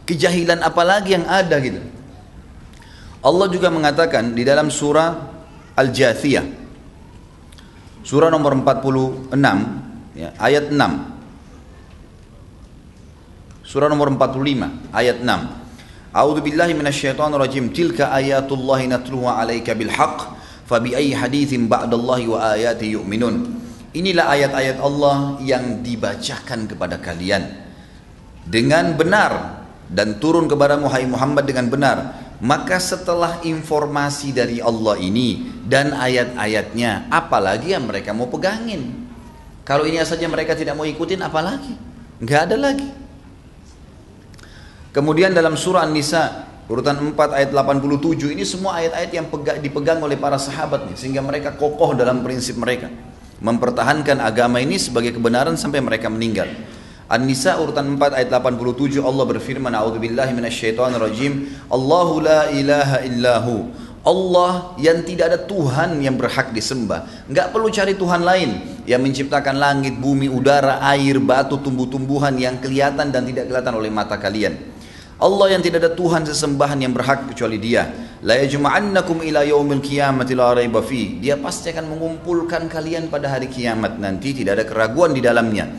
Kejahilan 0.03 0.67
apalagi 0.67 1.15
yang 1.15 1.31
ada 1.31 1.63
gitu. 1.63 1.79
Allah 3.23 3.47
juga 3.47 3.71
mengatakan 3.71 4.35
di 4.35 4.43
dalam 4.43 4.67
surah 4.67 5.15
Al-Jathiyah 5.79 6.43
surah 8.03 8.35
nomor 8.35 8.59
46 8.59 9.31
ya, 10.19 10.35
ayat 10.43 10.75
6 10.75 13.63
surah 13.63 13.87
nomor 13.87 14.11
45 14.11 14.91
ayat 14.91 15.23
6 15.23 15.63
A'udzu 16.13 16.45
billahi 16.45 16.77
minasyaitonir 16.77 17.41
rajim. 17.41 17.73
Tilka 17.73 18.13
ayatullahi 18.13 18.85
natluha 18.85 19.41
'alaika 19.41 19.73
bil 19.73 19.89
haqq. 19.89 20.37
Fabi 20.69 20.93
ayyi 20.93 21.17
haditsin 21.17 21.73
ba'dallahi 21.73 22.29
wa 22.29 22.53
ayati 22.53 22.93
yu'minun. 22.93 23.49
Inilah 23.97 24.29
ayat-ayat 24.29 24.77
Allah 24.77 25.41
yang 25.41 25.81
dibacakan 25.81 26.69
kepada 26.69 27.01
kalian 27.01 27.49
dengan 28.45 28.93
benar 28.93 29.62
dan 29.93 30.17
turun 30.19 30.49
kepada 30.49 30.81
Muhammad 30.81 31.45
dengan 31.45 31.69
benar. 31.69 31.99
Maka 32.43 32.83
setelah 32.83 33.39
informasi 33.47 34.35
dari 34.35 34.59
Allah 34.59 34.99
ini 34.99 35.63
dan 35.63 35.95
ayat-ayatnya, 35.95 37.07
apalagi 37.07 37.71
yang 37.71 37.87
mereka 37.87 38.11
mau 38.11 38.27
pegangin? 38.27 39.07
Kalau 39.63 39.87
ini 39.87 40.03
saja 40.03 40.27
mereka 40.27 40.59
tidak 40.59 40.75
mau 40.75 40.83
ikutin, 40.83 41.23
apalagi? 41.23 41.71
Enggak 42.19 42.51
ada 42.51 42.57
lagi. 42.59 42.91
Kemudian 44.91 45.31
dalam 45.31 45.55
surah 45.55 45.87
An-Nisa 45.87 46.51
urutan 46.67 46.99
4 46.99 47.15
ayat 47.15 47.51
87 47.55 48.35
ini 48.35 48.43
semua 48.43 48.83
ayat-ayat 48.83 49.11
yang 49.15 49.27
dipegang 49.63 50.03
oleh 50.03 50.19
para 50.19 50.37
sahabat 50.37 50.91
nih 50.91 50.97
sehingga 50.99 51.23
mereka 51.25 51.55
kokoh 51.55 51.95
dalam 51.95 52.21
prinsip 52.27 52.59
mereka 52.59 52.93
mempertahankan 53.43 54.23
agama 54.23 54.63
ini 54.63 54.79
sebagai 54.79 55.19
kebenaran 55.19 55.59
sampai 55.59 55.83
mereka 55.83 56.07
meninggal. 56.07 56.47
An-Nisa 57.13 57.61
urutan 57.61 58.01
4 58.01 58.17
ayat 58.17 58.29
87 58.33 59.05
Allah 59.05 59.25
berfirman 59.29 59.77
A'udzubillahi 59.77 60.33
minasyaitonirrajim 60.33 61.69
Allahu 61.69 62.25
la 62.25 62.49
ilaha 62.49 63.05
illahu 63.05 63.69
Allah 64.03 64.75
yang 64.83 65.07
tidak 65.07 65.31
ada 65.31 65.39
Tuhan 65.47 66.03
yang 66.03 66.19
berhak 66.19 66.51
disembah. 66.51 67.07
Enggak 67.31 67.55
perlu 67.55 67.71
cari 67.71 67.95
Tuhan 67.95 68.27
lain 68.27 68.51
yang 68.83 68.99
menciptakan 68.99 69.55
langit, 69.63 69.95
bumi, 69.95 70.27
udara, 70.27 70.83
air, 70.91 71.23
batu, 71.23 71.55
tumbuh-tumbuhan 71.63 72.35
yang 72.35 72.59
kelihatan 72.59 73.15
dan 73.15 73.23
tidak 73.23 73.47
kelihatan 73.47 73.75
oleh 73.79 73.95
mata 73.95 74.19
kalian. 74.19 74.59
Allah 75.23 75.55
yang 75.55 75.63
tidak 75.63 75.87
ada 75.87 75.93
Tuhan 75.95 76.27
sesembahan 76.27 76.83
yang 76.83 76.91
berhak 76.91 77.31
kecuali 77.31 77.63
Dia. 77.63 77.87
La 78.27 78.43
yajma'annakum 78.43 79.23
ila 79.23 79.47
yaumil 79.47 79.79
qiyamati 79.79 80.35
la 80.35 80.51
raiba. 80.51 80.83
Dia 81.23 81.39
pasti 81.39 81.71
akan 81.71 81.95
mengumpulkan 81.95 82.67
kalian 82.67 83.07
pada 83.07 83.31
hari 83.31 83.47
kiamat 83.47 84.03
nanti 84.03 84.35
tidak 84.35 84.59
ada 84.59 84.65
keraguan 84.67 85.15
di 85.15 85.23
dalamnya. 85.23 85.71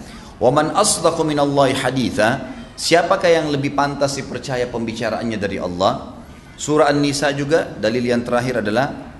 Wa 0.44 0.52
man 0.52 0.76
asdaqu 0.76 1.24
minallahi 1.24 1.72
haditha? 1.72 2.52
Siapakah 2.76 3.32
yang 3.32 3.48
lebih 3.48 3.72
pantas 3.72 4.20
dipercaya 4.20 4.68
pembicaraannya 4.68 5.40
dari 5.40 5.56
Allah? 5.56 6.20
Surah 6.60 6.92
An-Nisa 6.92 7.32
juga 7.32 7.72
dalil 7.80 8.12
yang 8.12 8.28
terakhir 8.28 8.60
adalah 8.60 9.14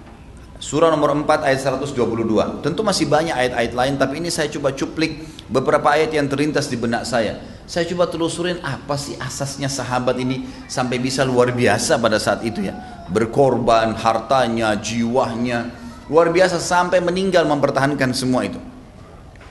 Surah 0.64 0.88
nomor 0.92 1.12
4 1.12 1.44
ayat 1.44 1.60
122. 1.60 2.64
Tentu 2.64 2.82
masih 2.88 3.08
banyak 3.12 3.36
ayat-ayat 3.36 3.74
lain 3.76 3.94
tapi 4.00 4.24
ini 4.24 4.32
saya 4.32 4.48
coba 4.48 4.72
cuplik 4.72 5.20
beberapa 5.52 5.92
ayat 5.92 6.16
yang 6.16 6.32
terlintas 6.32 6.72
di 6.72 6.80
benak 6.80 7.04
saya. 7.04 7.40
Saya 7.68 7.84
coba 7.92 8.08
telusurin 8.08 8.64
apa 8.64 8.96
sih 8.96 9.20
asasnya 9.20 9.68
sahabat 9.68 10.16
ini 10.24 10.48
sampai 10.72 11.04
bisa 11.04 11.28
luar 11.28 11.52
biasa 11.52 12.00
pada 12.00 12.16
saat 12.16 12.48
itu 12.48 12.64
ya. 12.64 12.76
Berkorban 13.12 13.92
hartanya, 13.96 14.72
jiwanya, 14.80 15.68
luar 16.08 16.32
biasa 16.32 16.64
sampai 16.64 17.04
meninggal 17.04 17.44
mempertahankan 17.44 18.16
semua 18.16 18.48
itu. 18.48 18.73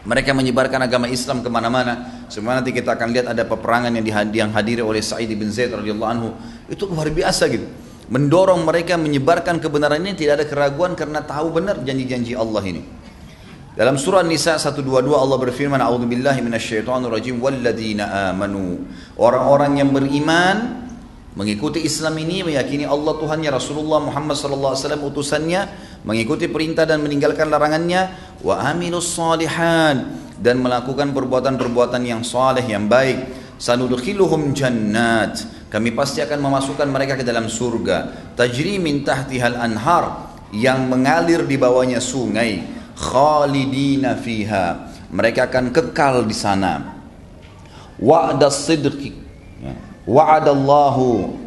Mereka 0.03 0.35
menyebarkan 0.35 0.83
agama 0.83 1.07
Islam 1.07 1.47
ke 1.47 1.49
mana-mana. 1.53 2.27
Semua 2.27 2.59
nanti 2.59 2.75
kita 2.75 2.99
akan 2.99 3.15
lihat 3.15 3.31
ada 3.31 3.47
peperangan 3.47 3.95
yang, 3.95 4.07
yang 4.35 4.51
hadiri 4.51 4.83
oleh 4.83 4.99
Sa'id 4.99 5.31
bin 5.31 5.47
Zaid 5.55 5.71
radhiyallahu 5.71 6.11
anhu. 6.11 6.29
Itu 6.67 6.91
luar 6.91 7.07
biasa 7.07 7.47
gitu. 7.47 7.71
Mendorong 8.11 8.67
mereka 8.67 8.99
menyebarkan 8.99 9.63
kebenaran 9.63 10.03
ini 10.03 10.19
tidak 10.19 10.43
ada 10.43 10.47
keraguan 10.51 10.99
karena 10.99 11.23
tahu 11.23 11.55
benar 11.55 11.81
janji-janji 11.87 12.35
Allah 12.35 12.61
ini. 12.67 12.83
Dalam 13.73 13.97
surah 13.97 14.21
Nisa 14.21 14.61
122 14.61 14.85
Allah 15.17 15.39
berfirman 15.41 15.81
A'udzubillahi 15.81 16.45
minasyaitonirrajim 16.45 17.41
walladzina 17.41 18.35
amanu. 18.35 18.85
Orang-orang 19.17 19.81
yang 19.81 19.89
beriman 19.97 20.85
mengikuti 21.33 21.81
Islam 21.81 22.21
ini 22.21 22.45
meyakini 22.45 22.85
Allah 22.85 23.17
Tuhannya 23.17 23.49
Rasulullah 23.49 24.05
Muhammad 24.05 24.37
sallallahu 24.37 24.77
alaihi 24.77 24.85
wasallam 24.85 25.05
utusannya 25.09 25.61
mengikuti 26.03 26.51
perintah 26.51 26.87
dan 26.87 27.03
meninggalkan 27.03 27.47
larangannya 27.51 28.35
wa 28.43 28.59
aminus 28.63 29.15
salihan 29.15 30.19
dan 30.43 30.59
melakukan 30.59 31.15
perbuatan-perbuatan 31.15 32.03
yang 32.03 32.23
saleh 32.27 32.67
yang 32.67 32.91
baik. 32.91 33.43
Sanudkhiluhum 33.63 34.51
jannat. 34.59 35.39
Kami 35.71 35.95
pasti 35.95 36.19
akan 36.19 36.43
memasukkan 36.43 36.89
mereka 36.91 37.15
ke 37.15 37.23
dalam 37.23 37.47
surga. 37.47 38.35
Tajri 38.35 38.83
min 38.83 39.07
tahtihal 39.07 39.55
anhar 39.55 40.35
yang 40.51 40.91
mengalir 40.91 41.47
di 41.47 41.55
bawahnya 41.55 42.03
sungai. 42.03 42.67
Khalidina 42.99 44.19
fiha. 44.19 44.91
Mereka 45.15 45.47
akan 45.47 45.71
kekal 45.71 46.27
di 46.27 46.35
sana. 46.35 46.99
Wa'da 48.03 48.51
sidqi. 48.51 49.15
Ya. 49.63 49.79
wa'adallahu 50.11 51.39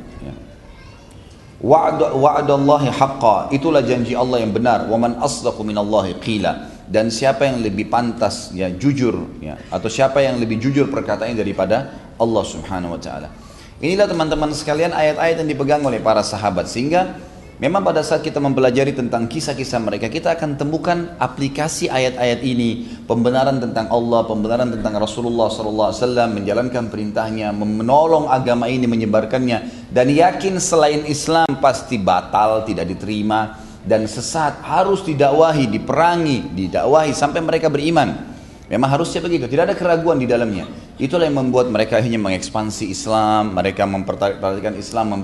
wa'adallahi 1.65 2.93
haqqa. 2.93 3.49
Itulah 3.49 3.81
janji 3.81 4.13
Allah 4.13 4.45
yang 4.45 4.53
benar. 4.53 4.85
Wa 4.85 5.01
man 5.01 5.17
asdaqu 5.17 5.65
minallahi 5.65 6.21
qila. 6.21 6.69
Dan 6.85 7.09
siapa 7.09 7.49
yang 7.49 7.65
lebih 7.65 7.89
pantas 7.89 8.53
ya 8.53 8.69
jujur 8.69 9.41
ya 9.41 9.57
atau 9.73 9.89
siapa 9.89 10.21
yang 10.21 10.37
lebih 10.37 10.61
jujur 10.61 10.85
perkataannya 10.93 11.33
daripada 11.33 11.89
Allah 12.21 12.43
Subhanahu 12.45 12.93
wa 12.93 13.01
taala. 13.01 13.33
Inilah 13.81 14.05
teman-teman 14.05 14.53
sekalian 14.53 14.93
ayat-ayat 14.93 15.41
yang 15.41 15.49
dipegang 15.49 15.81
oleh 15.81 15.97
para 15.97 16.21
sahabat. 16.21 16.69
Sehingga 16.69 17.17
Memang 17.55 17.87
pada 17.87 18.03
saat 18.03 18.19
kita 18.19 18.43
mempelajari 18.43 18.91
tentang 18.91 19.31
kisah-kisah 19.31 19.79
mereka, 19.79 20.11
kita 20.11 20.35
akan 20.35 20.59
temukan 20.59 21.15
aplikasi 21.15 21.87
ayat-ayat 21.87 22.43
ini, 22.43 22.99
pembenaran 23.07 23.63
tentang 23.63 23.87
Allah, 23.95 24.27
pembenaran 24.27 24.75
tentang 24.75 24.99
Rasulullah 24.99 25.47
SAW, 25.47 26.35
menjalankan 26.35 26.91
perintahnya, 26.91 27.55
menolong 27.55 28.27
agama 28.27 28.67
ini, 28.67 28.91
menyebarkannya, 28.91 29.87
dan 29.87 30.11
yakin 30.11 30.59
selain 30.59 31.07
Islam 31.07 31.47
pasti 31.63 31.95
batal, 31.95 32.67
tidak 32.67 32.91
diterima, 32.91 33.55
dan 33.87 34.03
sesat, 34.03 34.59
harus 34.59 34.99
didakwahi, 35.07 35.71
diperangi, 35.71 36.51
didakwahi 36.51 37.15
sampai 37.15 37.39
mereka 37.39 37.71
beriman. 37.71 38.34
Memang 38.65 38.89
harusnya 38.89 39.21
begitu, 39.21 39.45
tidak 39.45 39.69
ada 39.69 39.75
keraguan 39.77 40.17
di 40.17 40.25
dalamnya. 40.25 40.65
Itulah 40.97 41.29
yang 41.29 41.37
membuat 41.37 41.69
mereka 41.69 42.01
akhirnya 42.01 42.17
mengekspansi 42.17 42.89
Islam, 42.89 43.53
mereka 43.53 43.85
mempertahankan 43.85 44.73
Islam, 44.73 45.21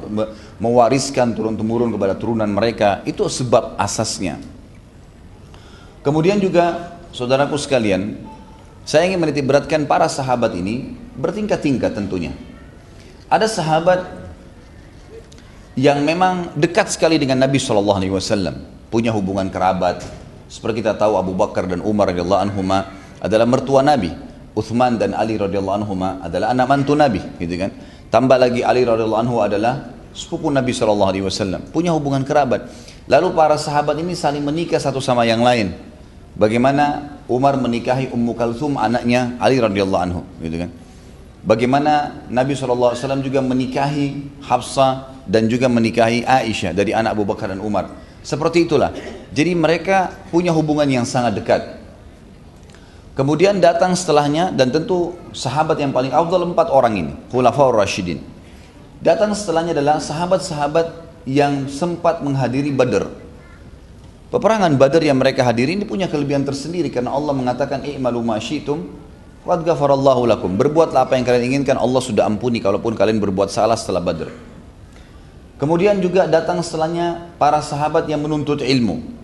mewariskan 0.62 1.34
turun-temurun 1.34 1.90
kepada 1.90 2.14
turunan 2.14 2.46
mereka. 2.46 3.02
Itu 3.02 3.26
sebab 3.26 3.82
asasnya. 3.82 4.38
Kemudian 6.06 6.38
juga, 6.38 6.98
saudaraku 7.10 7.58
sekalian, 7.58 8.22
saya 8.86 9.10
ingin 9.10 9.18
menitik 9.18 9.50
beratkan 9.50 9.90
para 9.90 10.06
sahabat 10.06 10.54
ini 10.54 10.94
bertingkat-tingkat 11.18 11.98
tentunya. 11.98 12.38
Ada 13.26 13.50
sahabat 13.50 14.06
yang 15.74 16.06
memang 16.06 16.54
dekat 16.54 16.94
sekali 16.94 17.18
dengan 17.18 17.42
Nabi 17.42 17.58
Wasallam, 17.58 18.70
punya 18.94 19.10
hubungan 19.10 19.50
kerabat. 19.50 20.06
Seperti 20.46 20.86
kita 20.86 20.94
tahu 20.94 21.18
Abu 21.18 21.34
Bakar 21.34 21.66
dan 21.66 21.82
Umar 21.82 22.14
radhiyallahu 22.14 22.44
anhu 22.44 22.62
adalah 23.22 23.46
mertua 23.46 23.86
Nabi 23.86 24.12
Uthman 24.52 25.00
dan 25.00 25.16
Ali 25.16 25.40
radhiyallahu 25.40 25.76
anhu 25.80 25.94
adalah 26.20 26.52
anak 26.52 26.68
mantu 26.68 26.92
Nabi, 26.92 27.24
gitu 27.40 27.56
kan. 27.56 27.72
Tambah 28.12 28.36
lagi 28.36 28.68
Ali 28.68 28.84
radhiyallahu 28.84 29.22
anhu 29.24 29.40
adalah 29.40 29.96
sepupu 30.12 30.52
Nabi 30.52 30.76
sallallahu 30.76 31.10
alaihi 31.16 31.24
wasallam, 31.24 31.64
punya 31.72 31.96
hubungan 31.96 32.28
kerabat. 32.28 32.68
Lalu 33.08 33.32
para 33.32 33.56
sahabat 33.56 33.96
ini 34.04 34.12
saling 34.12 34.44
menikah 34.44 34.76
satu 34.76 35.00
sama 35.00 35.24
yang 35.24 35.40
lain. 35.40 35.72
Bagaimana 36.36 37.16
Umar 37.32 37.56
menikahi 37.60 38.12
Ummu 38.12 38.36
Kalthum 38.36 38.76
anaknya 38.76 39.40
Ali 39.40 39.64
radhiyallahu 39.64 40.04
anhu, 40.04 40.22
gitu 40.44 40.68
kan. 40.68 40.70
Bagaimana 41.42 42.22
Nabi 42.30 42.54
SAW 42.54 42.94
juga 43.24 43.42
menikahi 43.42 44.30
Hafsah 44.46 45.24
dan 45.26 45.50
juga 45.50 45.66
menikahi 45.72 46.22
Aisyah 46.22 46.76
dari 46.76 46.94
anak 46.94 47.18
Abu 47.18 47.26
Bakar 47.26 47.50
dan 47.50 47.64
Umar. 47.64 47.90
Seperti 48.22 48.70
itulah. 48.70 48.94
Jadi 49.34 49.58
mereka 49.58 50.14
punya 50.30 50.54
hubungan 50.54 50.86
yang 50.86 51.08
sangat 51.08 51.42
dekat. 51.42 51.81
Kemudian 53.22 53.62
datang 53.62 53.94
setelahnya 53.94 54.50
dan 54.50 54.74
tentu 54.74 55.14
sahabat 55.30 55.78
yang 55.78 55.94
paling 55.94 56.10
afdal 56.10 56.42
empat 56.42 56.74
orang 56.74 56.98
ini, 56.98 57.14
Khulafaur 57.30 57.78
Rashidin. 57.78 58.18
Datang 58.98 59.38
setelahnya 59.38 59.78
adalah 59.78 60.02
sahabat-sahabat 60.02 61.06
yang 61.30 61.70
sempat 61.70 62.26
menghadiri 62.26 62.74
Badr. 62.74 63.06
Peperangan 64.34 64.74
Badr 64.74 65.06
yang 65.06 65.22
mereka 65.22 65.46
hadiri 65.46 65.78
ini 65.78 65.86
punya 65.86 66.10
kelebihan 66.10 66.42
tersendiri 66.42 66.90
karena 66.90 67.14
Allah 67.14 67.38
mengatakan 67.38 67.86
i'malu 67.86 68.26
ma 68.26 68.42
syi'tum 68.42 68.90
qad. 69.46 69.70
Berbuatlah 70.58 71.06
apa 71.06 71.14
yang 71.14 71.22
kalian 71.22 71.46
inginkan, 71.54 71.78
Allah 71.78 72.02
sudah 72.02 72.26
ampuni 72.26 72.58
kalaupun 72.58 72.98
kalian 72.98 73.22
berbuat 73.22 73.54
salah 73.54 73.78
setelah 73.78 74.02
Badr. 74.02 74.34
Kemudian 75.62 76.02
juga 76.02 76.26
datang 76.26 76.58
setelahnya 76.66 77.38
para 77.38 77.62
sahabat 77.62 78.10
yang 78.10 78.26
menuntut 78.26 78.66
ilmu. 78.66 79.21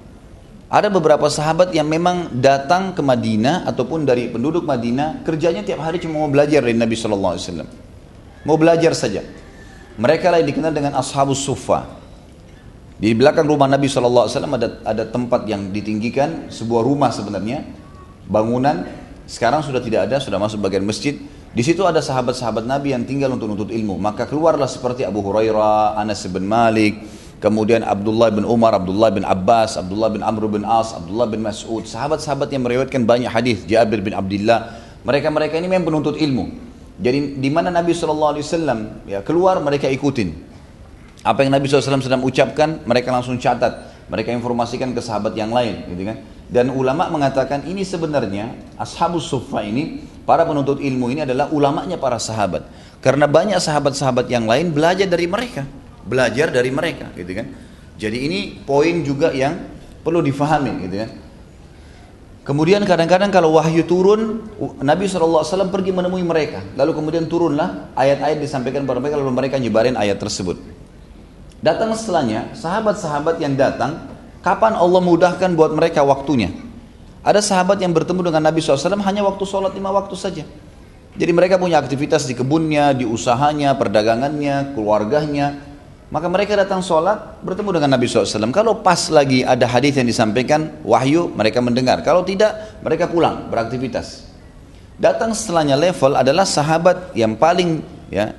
Ada 0.68 0.92
beberapa 0.92 1.32
sahabat 1.32 1.72
yang 1.72 1.88
memang 1.88 2.28
datang 2.44 2.92
ke 2.92 3.00
Madinah 3.00 3.64
ataupun 3.72 4.04
dari 4.04 4.28
penduduk 4.28 4.68
Madinah 4.68 5.24
kerjanya 5.24 5.64
tiap 5.64 5.80
hari 5.80 5.96
cuma 5.96 6.20
mau 6.20 6.28
belajar 6.28 6.60
dari 6.60 6.76
Nabi 6.76 6.92
Shallallahu 6.92 7.34
Alaihi 7.40 7.46
Wasallam, 7.48 7.70
mau 8.44 8.60
belajar 8.60 8.92
saja. 8.92 9.24
Mereka 9.96 10.28
lah 10.28 10.44
yang 10.44 10.52
dikenal 10.52 10.76
dengan 10.76 11.00
Ashabus 11.00 11.40
Sufa. 11.40 11.88
Di 13.00 13.16
belakang 13.16 13.48
rumah 13.48 13.72
Nabi 13.72 13.88
Shallallahu 13.88 14.28
Alaihi 14.28 14.36
Wasallam 14.36 14.56
ada 14.60 14.68
ada 14.84 15.04
tempat 15.08 15.48
yang 15.48 15.72
ditinggikan 15.72 16.52
sebuah 16.52 16.84
rumah 16.84 17.16
sebenarnya 17.16 17.64
bangunan 18.28 18.84
sekarang 19.24 19.64
sudah 19.64 19.80
tidak 19.80 20.12
ada 20.12 20.20
sudah 20.20 20.36
masuk 20.36 20.60
bagian 20.60 20.84
masjid. 20.84 21.16
Di 21.56 21.64
situ 21.64 21.88
ada 21.88 22.04
sahabat-sahabat 22.04 22.68
Nabi 22.68 22.92
yang 22.92 23.08
tinggal 23.08 23.32
untuk 23.32 23.50
menuntut 23.50 23.72
ilmu. 23.72 23.96
Maka 23.98 24.28
keluarlah 24.28 24.68
seperti 24.68 25.08
Abu 25.08 25.24
Hurairah, 25.24 25.96
Anas 25.96 26.28
bin 26.28 26.44
Malik, 26.44 27.02
kemudian 27.38 27.86
Abdullah 27.86 28.34
bin 28.34 28.44
Umar, 28.46 28.74
Abdullah 28.78 29.14
bin 29.14 29.24
Abbas, 29.26 29.78
Abdullah 29.78 30.10
bin 30.10 30.22
Amr 30.26 30.50
bin 30.50 30.64
As, 30.66 30.94
Abdullah 30.94 31.28
bin 31.30 31.42
Mas'ud, 31.46 31.86
sahabat-sahabat 31.86 32.50
yang 32.50 32.66
meriwayatkan 32.66 33.06
banyak 33.06 33.30
hadis, 33.30 33.64
Jabir 33.66 34.02
bin 34.02 34.14
Abdullah, 34.18 34.74
mereka-mereka 35.06 35.58
ini 35.58 35.68
memang 35.70 35.94
penuntut 35.94 36.18
ilmu. 36.18 36.50
Jadi 36.98 37.38
di 37.38 37.50
mana 37.54 37.70
Nabi 37.70 37.94
SAW 37.94 38.42
ya 39.06 39.22
keluar 39.22 39.62
mereka 39.62 39.86
ikutin. 39.86 40.34
Apa 41.22 41.46
yang 41.46 41.54
Nabi 41.54 41.70
SAW 41.70 42.02
sedang 42.02 42.26
ucapkan 42.26 42.82
mereka 42.88 43.14
langsung 43.14 43.38
catat, 43.38 43.94
mereka 44.10 44.34
informasikan 44.34 44.96
ke 44.98 45.02
sahabat 45.04 45.38
yang 45.38 45.54
lain, 45.54 45.86
gitu 45.94 46.04
kan? 46.08 46.18
Dan 46.48 46.72
ulama 46.72 47.12
mengatakan 47.12 47.68
ini 47.68 47.84
sebenarnya 47.84 48.56
ashabus 48.80 49.28
sufa 49.28 49.62
ini 49.62 50.02
para 50.24 50.48
penuntut 50.48 50.80
ilmu 50.80 51.12
ini 51.12 51.28
adalah 51.28 51.52
ulamanya 51.52 52.00
para 52.00 52.18
sahabat. 52.18 52.66
Karena 53.04 53.30
banyak 53.30 53.60
sahabat-sahabat 53.62 54.26
yang 54.32 54.50
lain 54.50 54.74
belajar 54.74 55.06
dari 55.06 55.30
mereka 55.30 55.68
belajar 56.08 56.50
dari 56.50 56.72
mereka 56.72 57.12
gitu 57.14 57.30
kan. 57.36 57.48
Jadi 58.00 58.18
ini 58.24 58.40
poin 58.64 59.04
juga 59.04 59.36
yang 59.36 59.60
perlu 60.02 60.24
difahami 60.24 60.88
gitu 60.88 60.96
kan. 61.04 61.12
Kemudian 62.48 62.80
kadang-kadang 62.88 63.28
kalau 63.28 63.60
wahyu 63.60 63.84
turun 63.84 64.48
Nabi 64.80 65.12
SAW 65.12 65.68
pergi 65.68 65.92
menemui 65.92 66.24
mereka. 66.24 66.64
Lalu 66.80 66.96
kemudian 66.96 67.28
turunlah 67.28 67.92
ayat-ayat 67.92 68.40
disampaikan 68.40 68.88
kepada 68.88 69.04
mereka 69.04 69.20
lalu 69.20 69.36
mereka 69.36 69.56
nyebarin 69.60 70.00
ayat 70.00 70.16
tersebut. 70.16 70.56
Datang 71.60 71.92
setelahnya 71.92 72.56
sahabat-sahabat 72.56 73.44
yang 73.44 73.60
datang 73.60 74.00
kapan 74.40 74.80
Allah 74.80 75.04
mudahkan 75.04 75.52
buat 75.60 75.76
mereka 75.76 76.08
waktunya? 76.08 76.56
Ada 77.20 77.44
sahabat 77.44 77.84
yang 77.84 77.92
bertemu 77.92 78.32
dengan 78.32 78.48
Nabi 78.48 78.64
SAW 78.64 79.04
hanya 79.04 79.28
waktu 79.28 79.44
sholat 79.44 79.76
lima 79.76 79.92
waktu 79.92 80.16
saja. 80.16 80.48
Jadi 81.20 81.32
mereka 81.36 81.60
punya 81.60 81.84
aktivitas 81.84 82.24
di 82.24 82.38
kebunnya, 82.38 82.96
di 82.96 83.04
usahanya, 83.04 83.76
perdagangannya, 83.76 84.72
keluarganya, 84.72 85.67
maka 86.08 86.28
mereka 86.32 86.56
datang 86.56 86.80
sholat 86.80 87.44
bertemu 87.44 87.80
dengan 87.80 88.00
Nabi 88.00 88.08
SAW. 88.08 88.48
Kalau 88.56 88.80
pas 88.80 89.12
lagi 89.12 89.44
ada 89.44 89.68
hadis 89.68 90.00
yang 90.00 90.08
disampaikan 90.08 90.72
wahyu 90.88 91.28
mereka 91.36 91.60
mendengar. 91.60 92.00
Kalau 92.00 92.24
tidak 92.24 92.80
mereka 92.80 93.12
pulang 93.12 93.52
beraktivitas. 93.52 94.24
Datang 94.98 95.36
setelahnya 95.36 95.76
level 95.76 96.16
adalah 96.16 96.48
sahabat 96.48 97.14
yang 97.14 97.36
paling 97.36 97.84
ya 98.08 98.34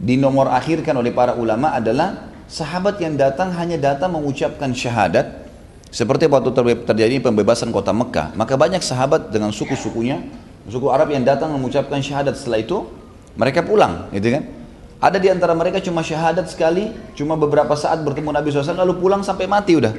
di 0.00 0.16
nomor 0.16 0.48
akhirkan 0.48 0.96
oleh 0.96 1.12
para 1.12 1.36
ulama 1.36 1.76
adalah 1.76 2.30
sahabat 2.48 3.02
yang 3.02 3.18
datang 3.18 3.52
hanya 3.58 3.76
datang 3.76 4.14
mengucapkan 4.14 4.70
syahadat 4.72 5.50
seperti 5.90 6.30
waktu 6.30 6.54
terjadi 6.86 7.18
pembebasan 7.18 7.74
kota 7.74 7.90
Mekah. 7.90 8.38
Maka 8.38 8.54
banyak 8.54 8.80
sahabat 8.80 9.34
dengan 9.34 9.50
suku-sukunya, 9.50 10.22
suku 10.70 10.86
Arab 10.86 11.10
yang 11.10 11.26
datang 11.26 11.50
mengucapkan 11.58 11.98
syahadat 11.98 12.38
setelah 12.38 12.62
itu 12.62 12.86
mereka 13.34 13.66
pulang, 13.66 14.06
gitu 14.14 14.38
kan? 14.38 14.59
Ada 15.00 15.16
di 15.16 15.32
antara 15.32 15.56
mereka 15.56 15.80
cuma 15.80 16.04
syahadat 16.04 16.52
sekali, 16.52 16.92
cuma 17.16 17.32
beberapa 17.32 17.72
saat 17.72 18.04
bertemu 18.04 18.36
Nabi 18.36 18.52
SAW 18.52 18.84
lalu 18.84 19.00
pulang 19.00 19.24
sampai 19.24 19.48
mati 19.48 19.80
udah. 19.80 19.96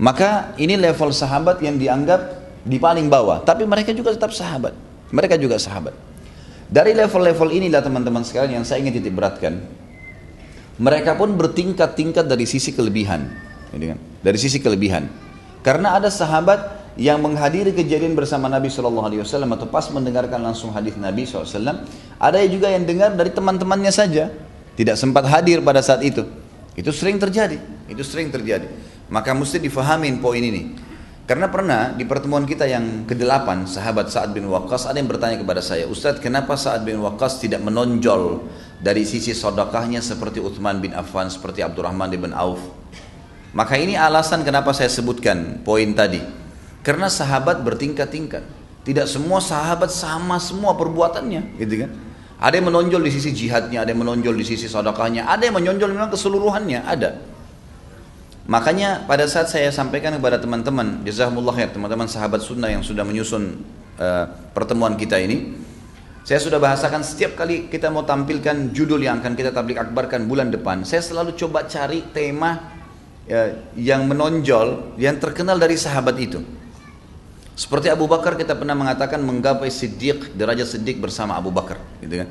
Maka 0.00 0.56
ini 0.56 0.76
level 0.80 1.12
sahabat 1.12 1.60
yang 1.60 1.76
dianggap 1.76 2.20
di 2.64 2.80
paling 2.80 3.12
bawah, 3.12 3.44
tapi 3.44 3.68
mereka 3.68 3.92
juga 3.92 4.16
tetap 4.16 4.32
sahabat. 4.32 4.72
Mereka 5.12 5.36
juga 5.36 5.60
sahabat. 5.60 5.92
Dari 6.66 6.96
level-level 6.96 7.54
inilah 7.60 7.84
teman-teman 7.84 8.24
sekalian 8.24 8.60
yang 8.60 8.64
saya 8.66 8.82
ingin 8.82 8.98
titik 8.98 9.12
beratkan. 9.12 9.62
Mereka 10.80 11.14
pun 11.14 11.36
bertingkat-tingkat 11.36 12.24
dari 12.26 12.48
sisi 12.48 12.72
kelebihan. 12.72 13.30
Kan? 13.70 14.00
Dari 14.24 14.38
sisi 14.40 14.58
kelebihan. 14.60 15.08
Karena 15.60 15.96
ada 15.96 16.08
sahabat 16.08 16.85
yang 16.96 17.20
menghadiri 17.20 17.76
kejadian 17.76 18.16
bersama 18.16 18.48
Nabi 18.48 18.72
Shallallahu 18.72 19.06
Alaihi 19.06 19.20
Wasallam 19.20 19.52
atau 19.52 19.68
pas 19.68 19.84
mendengarkan 19.92 20.40
langsung 20.40 20.72
hadis 20.72 20.96
Nabi 20.96 21.28
SAW, 21.28 21.84
ada 22.16 22.38
juga 22.48 22.72
yang 22.72 22.88
dengar 22.88 23.12
dari 23.12 23.28
teman-temannya 23.28 23.92
saja, 23.92 24.32
tidak 24.76 24.96
sempat 24.96 25.28
hadir 25.28 25.60
pada 25.60 25.84
saat 25.84 26.00
itu. 26.00 26.24
Itu 26.72 26.92
sering 26.92 27.20
terjadi, 27.20 27.60
itu 27.88 28.00
sering 28.00 28.32
terjadi. 28.32 28.68
Maka 29.12 29.36
mesti 29.36 29.60
difahamin 29.60 30.24
poin 30.24 30.40
ini. 30.40 30.76
Karena 31.26 31.50
pernah 31.50 31.90
di 31.90 32.06
pertemuan 32.06 32.46
kita 32.46 32.70
yang 32.70 33.02
ke-8 33.02 33.66
sahabat 33.66 34.14
Sa'ad 34.14 34.30
bin 34.30 34.46
Waqqas 34.46 34.86
ada 34.86 34.96
yang 35.02 35.10
bertanya 35.10 35.42
kepada 35.42 35.58
saya, 35.58 35.84
Ustadz 35.90 36.22
kenapa 36.22 36.54
Sa'ad 36.54 36.86
bin 36.86 37.02
Waqqas 37.02 37.42
tidak 37.42 37.66
menonjol 37.66 38.46
dari 38.78 39.02
sisi 39.02 39.34
sodakahnya 39.34 39.98
seperti 39.98 40.38
Uthman 40.38 40.78
bin 40.78 40.94
Affan, 40.94 41.26
seperti 41.26 41.66
Abdurrahman 41.66 42.14
bin 42.14 42.30
Auf? 42.30 42.62
Maka 43.58 43.74
ini 43.74 43.98
alasan 43.98 44.46
kenapa 44.46 44.70
saya 44.70 44.86
sebutkan 44.86 45.66
poin 45.66 45.90
tadi. 45.98 46.45
Karena 46.86 47.10
sahabat 47.10 47.66
bertingkat-tingkat. 47.66 48.46
Tidak 48.86 49.10
semua 49.10 49.42
sahabat 49.42 49.90
sama 49.90 50.38
semua 50.38 50.78
perbuatannya, 50.78 51.58
gitu 51.58 51.82
kan? 51.82 51.90
Ada 52.38 52.62
yang 52.62 52.70
menonjol 52.70 53.02
di 53.02 53.10
sisi 53.10 53.34
jihadnya, 53.34 53.82
ada 53.82 53.90
yang 53.90 54.06
menonjol 54.06 54.38
di 54.38 54.46
sisi 54.46 54.70
sodakahnya, 54.70 55.26
ada 55.26 55.42
yang 55.42 55.58
menonjol 55.58 55.90
memang 55.90 56.14
keseluruhannya, 56.14 56.86
ada. 56.86 57.18
Makanya 58.46 59.02
pada 59.10 59.26
saat 59.26 59.50
saya 59.50 59.74
sampaikan 59.74 60.14
kepada 60.14 60.38
teman-teman, 60.38 61.02
jazakumullah 61.02 61.58
ya 61.58 61.66
teman-teman 61.66 62.06
sahabat 62.06 62.38
sunnah 62.38 62.70
yang 62.70 62.86
sudah 62.86 63.02
menyusun 63.02 63.58
uh, 63.98 64.30
pertemuan 64.54 64.94
kita 64.94 65.18
ini, 65.18 65.58
saya 66.22 66.38
sudah 66.38 66.62
bahasakan 66.62 67.02
setiap 67.02 67.34
kali 67.34 67.66
kita 67.66 67.90
mau 67.90 68.06
tampilkan 68.06 68.70
judul 68.70 69.02
yang 69.02 69.18
akan 69.18 69.34
kita 69.34 69.50
tablik 69.50 69.82
akbarkan 69.82 70.30
bulan 70.30 70.54
depan, 70.54 70.86
saya 70.86 71.02
selalu 71.02 71.34
coba 71.34 71.66
cari 71.66 72.06
tema 72.14 72.70
ya, 73.26 73.66
yang 73.74 74.06
menonjol, 74.06 74.94
yang 74.94 75.18
terkenal 75.18 75.58
dari 75.58 75.74
sahabat 75.74 76.14
itu. 76.22 76.38
Seperti 77.56 77.88
Abu 77.88 78.04
Bakar 78.04 78.36
kita 78.36 78.52
pernah 78.52 78.76
mengatakan 78.76 79.16
menggapai 79.24 79.72
Siddiq, 79.72 80.36
derajat 80.36 80.76
Siddiq 80.76 81.00
bersama 81.00 81.40
Abu 81.40 81.48
Bakar, 81.48 81.80
gitu 82.04 82.20
kan. 82.20 82.28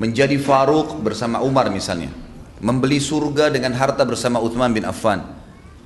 Menjadi 0.00 0.40
Faruq 0.40 0.96
bersama 1.04 1.44
Umar 1.44 1.68
misalnya. 1.68 2.08
Membeli 2.64 2.96
surga 3.04 3.52
dengan 3.52 3.76
harta 3.76 4.00
bersama 4.08 4.40
Uthman 4.40 4.72
bin 4.72 4.88
Affan. 4.88 5.20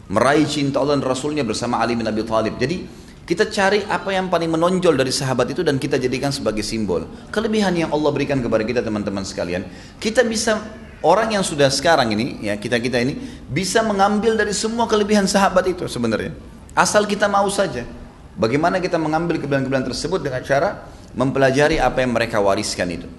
Meraih 0.07 0.47
cinta 0.47 0.79
Allah 0.79 0.97
dan 0.97 1.05
Rasulnya 1.05 1.43
bersama 1.43 1.83
Ali 1.83 1.99
bin 1.99 2.07
Abi 2.07 2.23
Thalib. 2.23 2.57
Jadi 2.63 2.87
kita 3.27 3.51
cari 3.51 3.83
apa 3.85 4.15
yang 4.15 4.31
paling 4.31 4.49
menonjol 4.55 4.95
dari 4.95 5.11
sahabat 5.11 5.53
itu 5.53 5.67
dan 5.67 5.77
kita 5.77 5.99
jadikan 5.99 6.31
sebagai 6.31 6.63
simbol. 6.63 7.11
Kelebihan 7.35 7.75
yang 7.75 7.91
Allah 7.91 8.15
berikan 8.15 8.39
kepada 8.39 8.63
kita 8.63 8.81
teman-teman 8.87 9.27
sekalian. 9.27 9.67
Kita 9.99 10.23
bisa 10.23 10.63
orang 11.03 11.35
yang 11.35 11.45
sudah 11.45 11.69
sekarang 11.69 12.15
ini 12.15 12.47
ya 12.49 12.55
kita 12.57 12.79
kita 12.79 13.03
ini 13.03 13.19
bisa 13.51 13.85
mengambil 13.85 14.39
dari 14.39 14.55
semua 14.55 14.87
kelebihan 14.87 15.27
sahabat 15.27 15.67
itu 15.69 15.85
sebenarnya. 15.91 16.33
Asal 16.73 17.05
kita 17.05 17.27
mau 17.27 17.51
saja. 17.51 17.98
Bagaimana 18.39 18.79
kita 18.79 18.97
mengambil 19.03 19.43
kelebihan-kelebihan 19.43 19.91
tersebut 19.91 20.23
dengan 20.23 20.41
cara 20.47 20.87
mempelajari 21.19 21.83
apa 21.83 22.07
yang 22.07 22.15
mereka 22.15 22.39
wariskan 22.39 22.87
itu. 22.89 23.11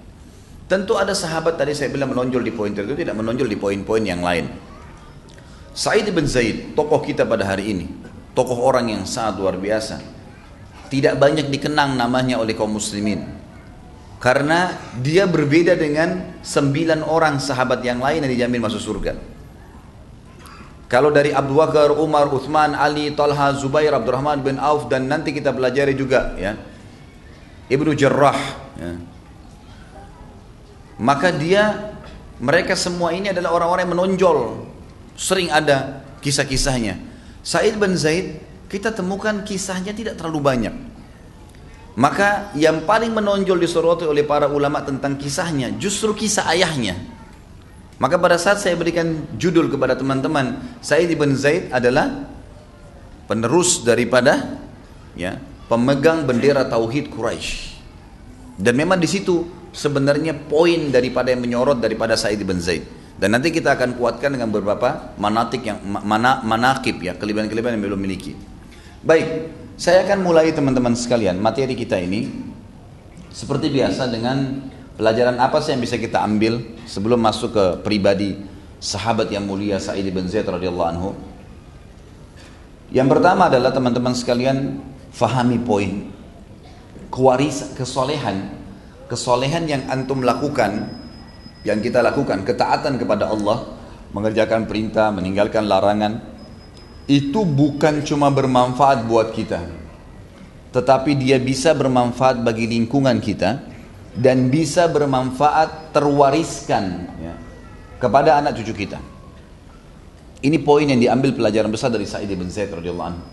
Tentu 0.64 0.96
ada 0.96 1.12
sahabat 1.12 1.60
tadi 1.60 1.76
saya 1.76 1.92
bilang 1.92 2.14
menonjol 2.14 2.40
di 2.40 2.54
poin 2.54 2.72
itu 2.72 2.96
tidak 2.96 3.12
menonjol 3.12 3.44
di 3.44 3.58
poin-poin 3.60 4.00
yang 4.00 4.24
lain. 4.24 4.48
Sa'id 5.76 6.08
bin 6.08 6.24
Zaid, 6.24 6.72
tokoh 6.72 7.04
kita 7.04 7.28
pada 7.28 7.44
hari 7.44 7.74
ini 7.74 7.86
tokoh 8.34 8.58
orang 8.62 8.88
yang 8.88 9.02
sangat 9.06 9.36
luar 9.42 9.56
biasa. 9.58 10.00
Tidak 10.90 11.14
banyak 11.20 11.52
dikenang 11.52 11.94
namanya 11.94 12.42
oleh 12.42 12.54
kaum 12.56 12.74
muslimin. 12.74 13.22
Karena 14.20 14.74
dia 15.00 15.24
berbeda 15.24 15.78
dengan 15.78 16.40
sembilan 16.42 17.06
orang 17.06 17.40
sahabat 17.40 17.80
yang 17.80 18.02
lain 18.02 18.26
yang 18.26 18.32
dijamin 18.32 18.60
masuk 18.60 18.82
surga. 18.82 19.12
Kalau 20.90 21.14
dari 21.14 21.30
Abu 21.30 21.54
Bakar, 21.54 21.94
Umar, 21.94 22.26
Uthman, 22.34 22.74
Ali, 22.74 23.14
Talha, 23.14 23.54
Zubair, 23.54 23.94
Abdurrahman 23.94 24.42
bin 24.42 24.58
Auf 24.58 24.90
dan 24.90 25.06
nanti 25.06 25.30
kita 25.30 25.54
pelajari 25.54 25.94
juga 25.94 26.34
ya. 26.34 26.58
Ibnu 27.70 27.94
Jarrah 27.94 28.34
ya. 28.74 28.98
Maka 30.98 31.30
dia 31.30 31.94
mereka 32.42 32.74
semua 32.74 33.14
ini 33.14 33.30
adalah 33.30 33.54
orang-orang 33.54 33.86
yang 33.86 33.94
menonjol. 33.94 34.38
Sering 35.14 35.54
ada 35.54 36.02
kisah-kisahnya. 36.26 36.98
Said 37.46 37.78
bin 37.78 37.94
Zaid 37.94 38.42
kita 38.66 38.90
temukan 38.90 39.46
kisahnya 39.46 39.94
tidak 39.94 40.18
terlalu 40.18 40.42
banyak. 40.42 40.74
Maka 41.94 42.50
yang 42.58 42.82
paling 42.82 43.14
menonjol 43.14 43.62
disoroti 43.62 44.10
oleh 44.10 44.26
para 44.26 44.50
ulama 44.50 44.82
tentang 44.82 45.14
kisahnya 45.14 45.70
justru 45.78 46.18
kisah 46.18 46.50
ayahnya. 46.50 46.98
Maka 48.00 48.16
pada 48.16 48.40
saat 48.40 48.64
saya 48.64 48.80
berikan 48.80 49.28
judul 49.36 49.68
kepada 49.68 49.92
teman-teman, 49.92 50.56
Said 50.80 51.12
bin 51.20 51.36
Zaid 51.36 51.68
adalah 51.68 52.24
penerus 53.28 53.84
daripada 53.84 54.56
ya, 55.12 55.36
pemegang 55.68 56.24
bendera 56.24 56.64
tauhid 56.64 57.12
Quraisy. 57.12 57.76
Dan 58.56 58.80
memang 58.80 58.96
di 58.96 59.04
situ 59.04 59.44
sebenarnya 59.76 60.32
poin 60.32 60.88
daripada 60.88 61.28
yang 61.28 61.44
menyorot 61.44 61.76
daripada 61.76 62.16
Said 62.16 62.40
bin 62.40 62.56
Zaid. 62.56 62.88
Dan 63.20 63.36
nanti 63.36 63.52
kita 63.52 63.76
akan 63.76 64.00
kuatkan 64.00 64.32
dengan 64.32 64.48
beberapa 64.48 65.12
manatik 65.20 65.68
yang 65.68 65.84
mana 65.84 66.40
manakib 66.40 67.04
ya, 67.04 67.12
kelebihan-kelebihan 67.20 67.76
yang 67.76 67.84
belum 67.84 68.00
miliki. 68.00 68.32
Baik, 69.04 69.52
saya 69.76 70.08
akan 70.08 70.24
mulai 70.24 70.56
teman-teman 70.56 70.96
sekalian 70.96 71.36
materi 71.36 71.76
kita 71.76 72.00
ini 72.00 72.32
seperti 73.28 73.68
biasa 73.68 74.08
dengan 74.08 74.64
pelajaran 75.00 75.40
apa 75.40 75.64
sih 75.64 75.72
yang 75.72 75.80
bisa 75.80 75.96
kita 75.96 76.20
ambil 76.20 76.60
sebelum 76.84 77.16
masuk 77.16 77.56
ke 77.56 77.64
pribadi 77.80 78.36
sahabat 78.76 79.32
yang 79.32 79.48
mulia 79.48 79.80
Sa'id 79.80 80.04
bin 80.12 80.28
Zaid 80.28 80.44
radhiyallahu 80.44 80.90
anhu. 80.92 81.16
Yang 82.92 83.08
pertama 83.16 83.48
adalah 83.48 83.72
teman-teman 83.72 84.12
sekalian 84.12 84.76
fahami 85.08 85.56
poin 85.56 86.12
kewaris 87.08 87.72
kesolehan 87.72 88.52
kesolehan 89.08 89.64
yang 89.64 89.88
antum 89.88 90.20
lakukan 90.20 91.00
yang 91.64 91.80
kita 91.84 92.00
lakukan, 92.00 92.40
ketaatan 92.40 92.96
kepada 92.96 93.28
Allah, 93.28 93.76
mengerjakan 94.16 94.64
perintah, 94.64 95.12
meninggalkan 95.12 95.68
larangan, 95.68 96.24
itu 97.04 97.44
bukan 97.44 98.00
cuma 98.00 98.32
bermanfaat 98.32 99.04
buat 99.04 99.36
kita, 99.36 99.60
tetapi 100.72 101.20
dia 101.20 101.36
bisa 101.36 101.76
bermanfaat 101.76 102.40
bagi 102.40 102.64
lingkungan 102.64 103.20
kita 103.20 103.69
dan 104.14 104.50
bisa 104.50 104.90
bermanfaat 104.90 105.94
terwariskan 105.94 107.06
ya, 107.22 107.34
kepada 108.02 108.42
anak 108.42 108.58
cucu 108.58 108.86
kita. 108.86 108.98
Ini 110.40 110.56
poin 110.64 110.88
yang 110.88 110.98
diambil 110.98 111.36
pelajaran 111.36 111.68
besar 111.68 111.92
dari 111.92 112.08
Sa'id 112.08 112.32
bin 112.32 112.48
Zaid 112.48 112.72
radhiyallahu 112.72 113.08
anhu. 113.12 113.24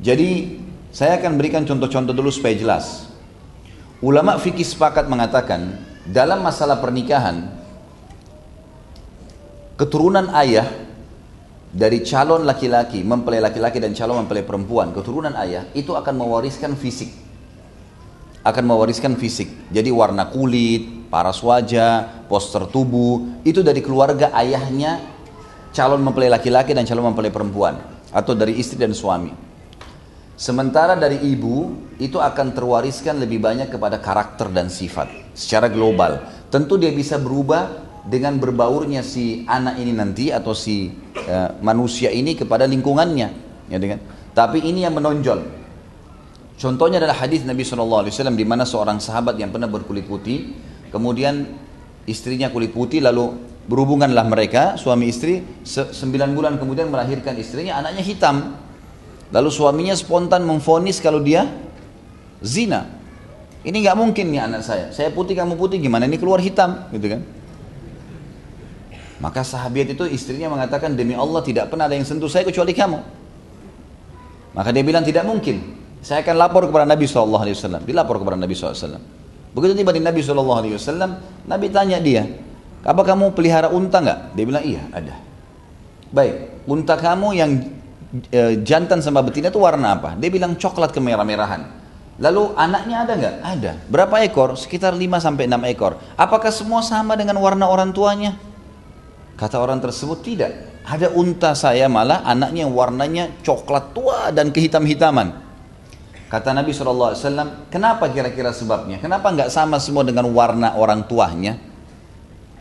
Jadi 0.00 0.60
saya 0.92 1.16
akan 1.16 1.40
berikan 1.40 1.64
contoh-contoh 1.64 2.12
dulu 2.12 2.28
supaya 2.28 2.54
jelas. 2.56 3.08
Ulama 4.00 4.36
fikih 4.40 4.64
sepakat 4.64 5.08
mengatakan 5.08 5.80
dalam 6.08 6.40
masalah 6.40 6.80
pernikahan 6.80 7.52
keturunan 9.76 10.32
ayah 10.36 10.68
dari 11.70 12.02
calon 12.02 12.44
laki-laki 12.44 13.00
mempelai 13.06 13.40
laki-laki 13.40 13.78
dan 13.78 13.94
calon 13.94 14.24
mempelai 14.24 14.42
perempuan 14.42 14.90
keturunan 14.90 15.32
ayah 15.38 15.68
itu 15.72 15.94
akan 15.94 16.16
mewariskan 16.16 16.74
fisik 16.74 17.12
akan 18.42 18.64
mewariskan 18.64 19.16
fisik 19.16 19.70
jadi 19.72 19.92
warna 19.92 20.28
kulit 20.28 21.10
paras 21.12 21.42
wajah 21.42 22.24
poster 22.30 22.64
tubuh 22.70 23.42
itu 23.44 23.60
dari 23.60 23.84
keluarga 23.84 24.32
ayahnya 24.36 25.00
calon 25.74 26.00
mempelai 26.00 26.32
laki-laki 26.32 26.72
dan 26.72 26.86
calon 26.86 27.12
mempelai 27.12 27.32
perempuan 27.32 27.76
atau 28.10 28.32
dari 28.34 28.58
istri 28.58 28.80
dan 28.80 28.96
suami 28.96 29.50
Sementara 30.40 30.96
dari 30.96 31.20
ibu 31.20 31.76
itu 32.00 32.16
akan 32.16 32.56
terwariskan 32.56 33.20
lebih 33.20 33.44
banyak 33.44 33.68
kepada 33.68 34.00
karakter 34.00 34.48
dan 34.48 34.72
sifat 34.72 35.12
secara 35.36 35.68
global. 35.68 36.16
Tentu 36.48 36.80
dia 36.80 36.88
bisa 36.96 37.20
berubah 37.20 37.68
dengan 38.08 38.40
berbaurnya 38.40 39.04
si 39.04 39.44
anak 39.44 39.76
ini 39.76 39.92
nanti 39.92 40.32
atau 40.32 40.56
si 40.56 40.96
uh, 41.28 41.60
manusia 41.60 42.08
ini 42.08 42.32
kepada 42.40 42.64
lingkungannya, 42.64 43.28
ya 43.68 43.76
dengan. 43.76 44.00
Tapi 44.32 44.64
ini 44.64 44.80
yang 44.88 44.96
menonjol. 44.96 45.59
Contohnya 46.60 47.00
adalah 47.00 47.16
hadis 47.24 47.40
Nabi 47.48 47.64
SAW 47.64 48.04
di 48.36 48.44
mana 48.44 48.68
seorang 48.68 49.00
sahabat 49.00 49.40
yang 49.40 49.48
pernah 49.48 49.64
berkulit 49.64 50.04
putih, 50.04 50.52
kemudian 50.92 51.48
istrinya 52.04 52.52
kulit 52.52 52.76
putih 52.76 53.00
lalu 53.00 53.32
berhubunganlah 53.64 54.28
mereka 54.28 54.76
suami 54.76 55.08
istri 55.08 55.40
sembilan 55.64 56.36
bulan 56.36 56.52
kemudian 56.60 56.92
melahirkan 56.92 57.38
istrinya 57.38 57.80
anaknya 57.80 58.02
hitam 58.04 58.36
Lalu 59.30 59.50
suaminya 59.50 59.94
spontan 59.94 60.42
memfonis 60.42 60.98
kalau 60.98 61.22
dia 61.22 61.46
zina. 62.42 62.98
Ini 63.62 63.76
nggak 63.76 63.96
mungkin 63.96 64.26
nih 64.34 64.42
anak 64.42 64.62
saya. 64.66 64.90
Saya 64.90 65.14
putih 65.14 65.38
kamu 65.38 65.54
putih 65.54 65.78
gimana 65.78 66.10
ini 66.10 66.18
keluar 66.18 66.42
hitam 66.42 66.90
gitu 66.90 67.14
kan? 67.14 67.22
Maka 69.20 69.44
sahabat 69.44 69.92
itu 69.92 70.02
istrinya 70.08 70.48
mengatakan 70.48 70.96
demi 70.96 71.12
Allah 71.12 71.44
tidak 71.44 71.68
pernah 71.68 71.86
ada 71.86 71.94
yang 71.94 72.08
sentuh 72.08 72.26
saya 72.26 72.42
kecuali 72.42 72.72
kamu. 72.72 72.98
Maka 74.56 74.68
dia 74.74 74.82
bilang 74.82 75.04
tidak 75.06 75.28
mungkin. 75.28 75.78
Saya 76.00 76.24
akan 76.24 76.36
lapor 76.36 76.64
kepada 76.68 76.88
Nabi 76.88 77.04
SAW. 77.04 77.84
Dilapor 77.84 78.16
kepada 78.20 78.36
Nabi 78.40 78.56
SAW. 78.56 79.20
Begitu 79.50 79.72
tiba 79.74 79.90
di 79.90 80.00
Nabi 80.00 80.22
SAW, 80.22 80.78
Nabi 81.50 81.66
tanya 81.74 81.98
dia, 81.98 82.22
apa 82.86 83.02
kamu 83.02 83.34
pelihara 83.34 83.68
unta 83.68 83.98
nggak? 83.98 84.18
Dia 84.38 84.44
bilang 84.46 84.64
iya 84.64 84.82
ada. 84.94 85.14
Baik, 86.10 86.64
unta 86.70 86.94
kamu 86.94 87.28
yang 87.34 87.50
e, 88.30 88.62
jantan 88.62 89.02
sama 89.02 89.20
betina 89.26 89.50
itu 89.50 89.58
warna 89.58 89.98
apa? 89.98 90.14
Dia 90.14 90.30
bilang 90.30 90.54
coklat 90.54 90.94
kemerah-merahan. 90.94 91.82
Lalu 92.20 92.52
anaknya 92.54 92.96
ada 93.02 93.12
nggak? 93.16 93.34
Ada. 93.42 93.72
Berapa 93.90 94.14
ekor? 94.22 94.54
Sekitar 94.54 94.94
5 94.94 95.18
sampai 95.18 95.50
6 95.50 95.72
ekor. 95.72 95.98
Apakah 96.14 96.52
semua 96.54 96.84
sama 96.84 97.18
dengan 97.18 97.40
warna 97.42 97.66
orang 97.66 97.90
tuanya? 97.90 98.38
Kata 99.34 99.56
orang 99.56 99.80
tersebut 99.80 100.20
tidak. 100.20 100.52
Ada 100.84 101.10
unta 101.16 101.56
saya 101.56 101.88
malah 101.88 102.22
anaknya 102.22 102.68
yang 102.68 102.72
warnanya 102.76 103.24
coklat 103.42 103.96
tua 103.96 104.28
dan 104.30 104.52
kehitam-hitaman. 104.52 105.49
Kata 106.30 106.54
Nabi 106.54 106.70
SAW, 106.70 107.18
kenapa 107.74 108.06
kira-kira 108.06 108.54
sebabnya? 108.54 109.02
Kenapa 109.02 109.34
nggak 109.34 109.50
sama 109.50 109.82
semua 109.82 110.06
dengan 110.06 110.30
warna 110.30 110.78
orang 110.78 111.02
tuanya? 111.10 111.58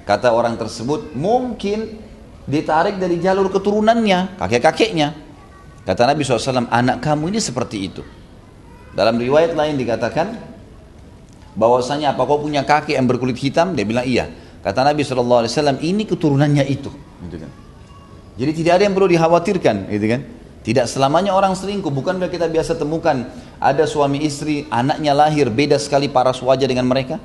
Kata 0.10 0.34
orang 0.34 0.58
tersebut, 0.58 1.14
mungkin 1.14 2.02
ditarik 2.50 2.98
dari 2.98 3.22
jalur 3.22 3.54
keturunannya, 3.54 4.42
kakek-kakeknya. 4.42 5.14
Kata 5.86 6.10
Nabi 6.10 6.26
SAW, 6.26 6.66
anak 6.66 6.98
kamu 6.98 7.30
ini 7.30 7.38
seperti 7.38 7.78
itu. 7.86 8.02
Dalam 8.98 9.22
riwayat 9.22 9.54
lain 9.54 9.78
dikatakan, 9.78 10.34
bahwasanya 11.54 12.18
apa 12.18 12.26
kau 12.26 12.42
punya 12.42 12.66
kakek 12.66 12.98
yang 12.98 13.06
berkulit 13.06 13.38
hitam? 13.38 13.78
Dia 13.78 13.86
bilang 13.86 14.10
iya. 14.10 14.34
Kata 14.66 14.82
Nabi 14.82 15.06
SAW, 15.06 15.46
ini 15.86 16.10
keturunannya 16.10 16.66
itu. 16.66 16.90
Gitu 17.22 17.38
kan. 17.38 17.52
Jadi 18.34 18.52
tidak 18.66 18.82
ada 18.82 18.84
yang 18.90 18.98
perlu 18.98 19.14
dikhawatirkan, 19.14 19.94
gitu 19.94 20.08
kan? 20.10 20.22
Tidak 20.60 20.86
selamanya 20.90 21.38
orang 21.38 21.56
selingkuh, 21.56 21.94
bukan 21.94 22.18
kita 22.28 22.50
biasa 22.52 22.76
temukan 22.76 23.30
ada 23.60 23.84
suami 23.84 24.24
istri, 24.24 24.66
anaknya 24.72 25.12
lahir 25.12 25.52
beda 25.52 25.76
sekali 25.76 26.08
paras 26.08 26.40
wajah 26.40 26.66
dengan 26.66 26.88
mereka, 26.88 27.20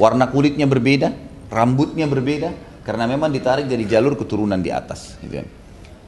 warna 0.00 0.24
kulitnya 0.26 0.64
berbeda, 0.64 1.12
rambutnya 1.52 2.08
berbeda, 2.08 2.50
karena 2.88 3.04
memang 3.04 3.28
ditarik 3.28 3.68
dari 3.68 3.84
jalur 3.84 4.16
keturunan 4.16 4.56
di 4.56 4.72
atas. 4.72 5.20
Gitu 5.20 5.44
kan. 5.44 5.48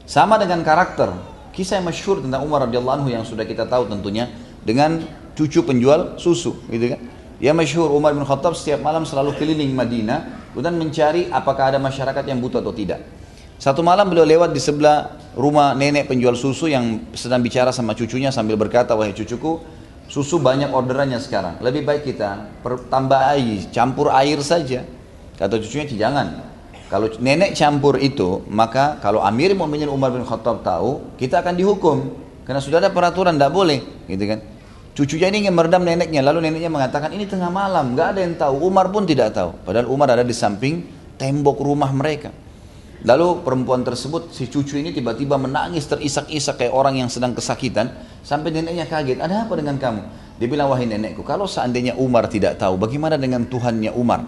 Sama 0.09 0.41
dengan 0.41 0.65
karakter, 0.65 1.13
kisah 1.53 1.77
yang 1.77 1.87
masyhur 1.87 2.25
tentang 2.25 2.41
Umar 2.41 2.65
radhiyallahu 2.65 3.05
anhu 3.05 3.09
yang 3.13 3.21
sudah 3.21 3.45
kita 3.45 3.69
tahu 3.69 3.85
tentunya 3.85 4.33
dengan 4.65 5.05
cucu 5.37 5.61
penjual 5.61 6.17
susu, 6.17 6.57
gitu 6.67 6.97
kan. 6.97 6.99
Dia 7.37 7.53
masyhur 7.53 7.89
Umar 7.93 8.13
bin 8.17 8.25
Khattab 8.25 8.53
setiap 8.53 8.81
malam 8.85 9.05
selalu 9.05 9.33
keliling 9.37 9.73
Madinah 9.73 10.53
dan 10.57 10.73
mencari 10.77 11.29
apakah 11.29 11.73
ada 11.73 11.79
masyarakat 11.81 12.21
yang 12.25 12.37
butuh 12.37 12.61
atau 12.61 12.73
tidak. 12.73 13.01
Satu 13.61 13.85
malam 13.85 14.09
beliau 14.09 14.25
lewat 14.25 14.57
di 14.57 14.57
sebelah 14.57 15.21
rumah 15.37 15.77
nenek 15.77 16.09
penjual 16.09 16.33
susu 16.33 16.65
yang 16.65 17.13
sedang 17.13 17.45
bicara 17.45 17.69
sama 17.69 17.93
cucunya 17.93 18.33
sambil 18.33 18.57
berkata, 18.57 18.97
wahai 18.97 19.13
cucuku, 19.13 19.61
susu 20.09 20.41
banyak 20.41 20.73
orderannya 20.73 21.21
sekarang. 21.21 21.61
Lebih 21.61 21.85
baik 21.85 22.09
kita 22.09 22.49
tambah 22.89 23.21
air, 23.37 23.69
campur 23.69 24.09
air 24.09 24.41
saja. 24.41 24.81
Kata 25.37 25.61
cucunya, 25.61 25.85
jangan. 25.93 26.41
Kalau 26.89 27.05
nenek 27.21 27.53
campur 27.53 28.01
itu, 28.01 28.41
maka 28.49 28.97
kalau 28.97 29.21
Amir 29.21 29.53
Mu'minin 29.53 29.93
Umar 29.93 30.09
bin 30.09 30.25
Khattab 30.25 30.65
tahu, 30.65 31.13
kita 31.21 31.45
akan 31.45 31.53
dihukum. 31.53 32.17
Karena 32.49 32.65
sudah 32.65 32.81
ada 32.81 32.89
peraturan, 32.89 33.37
tidak 33.37 33.53
boleh. 33.53 34.09
Gitu 34.09 34.25
kan. 34.25 34.41
Cucunya 34.97 35.29
ini 35.29 35.45
ingin 35.45 35.53
meredam 35.53 35.85
neneknya, 35.85 36.25
lalu 36.25 36.49
neneknya 36.49 36.73
mengatakan, 36.73 37.13
ini 37.13 37.29
tengah 37.29 37.53
malam, 37.53 37.93
nggak 37.93 38.17
ada 38.17 38.19
yang 38.25 38.33
tahu. 38.41 38.57
Umar 38.57 38.89
pun 38.89 39.05
tidak 39.05 39.37
tahu. 39.37 39.53
Padahal 39.61 39.85
Umar 39.85 40.09
ada 40.09 40.25
di 40.25 40.33
samping 40.33 40.81
tembok 41.21 41.61
rumah 41.61 41.93
mereka. 41.93 42.33
Lalu 43.01 43.41
perempuan 43.41 43.81
tersebut, 43.81 44.29
si 44.29 44.45
cucu 44.45 44.77
ini 44.77 44.93
tiba-tiba 44.93 45.33
menangis 45.33 45.89
terisak-isak 45.89 46.61
kayak 46.61 46.73
orang 46.73 47.01
yang 47.01 47.09
sedang 47.09 47.33
kesakitan. 47.33 47.89
Sampai 48.21 48.53
neneknya 48.53 48.85
kaget, 48.85 49.17
ada 49.17 49.49
apa 49.49 49.57
dengan 49.57 49.81
kamu? 49.81 50.01
Dia 50.37 50.45
bilang, 50.45 50.69
wahai 50.69 50.85
nenekku, 50.85 51.25
kalau 51.25 51.49
seandainya 51.49 51.97
Umar 51.97 52.29
tidak 52.29 52.61
tahu, 52.61 52.77
bagaimana 52.77 53.17
dengan 53.17 53.49
Tuhannya 53.49 53.89
Umar? 53.97 54.21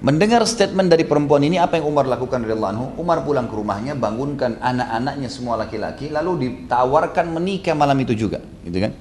Mendengar 0.00 0.44
statement 0.48 0.88
dari 0.88 1.04
perempuan 1.04 1.44
ini, 1.44 1.60
apa 1.60 1.76
yang 1.76 1.88
Umar 1.88 2.08
lakukan 2.08 2.40
dari 2.40 2.56
Allah? 2.56 2.76
Umar 2.96 3.20
pulang 3.20 3.48
ke 3.48 3.56
rumahnya, 3.56 3.92
bangunkan 3.96 4.60
anak-anaknya 4.64 5.28
semua 5.28 5.60
laki-laki, 5.60 6.08
lalu 6.08 6.40
ditawarkan 6.40 7.36
menikah 7.36 7.76
malam 7.76 7.96
itu 8.00 8.16
juga. 8.16 8.40
Gitu 8.64 8.80
kan? 8.80 8.92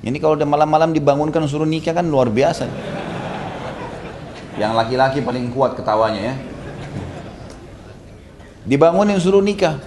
Ini 0.00 0.16
kalau 0.20 0.40
udah 0.40 0.48
malam-malam 0.48 0.96
dibangunkan 0.96 1.44
suruh 1.44 1.68
nikah 1.68 1.92
kan 1.92 2.04
luar 2.08 2.32
biasa. 2.32 2.64
Yang 4.56 4.72
laki-laki 4.72 5.20
paling 5.20 5.52
kuat 5.52 5.76
ketawanya 5.76 6.32
ya. 6.32 6.55
Dibangunin 8.66 9.16
suruh 9.22 9.40
nikah. 9.40 9.78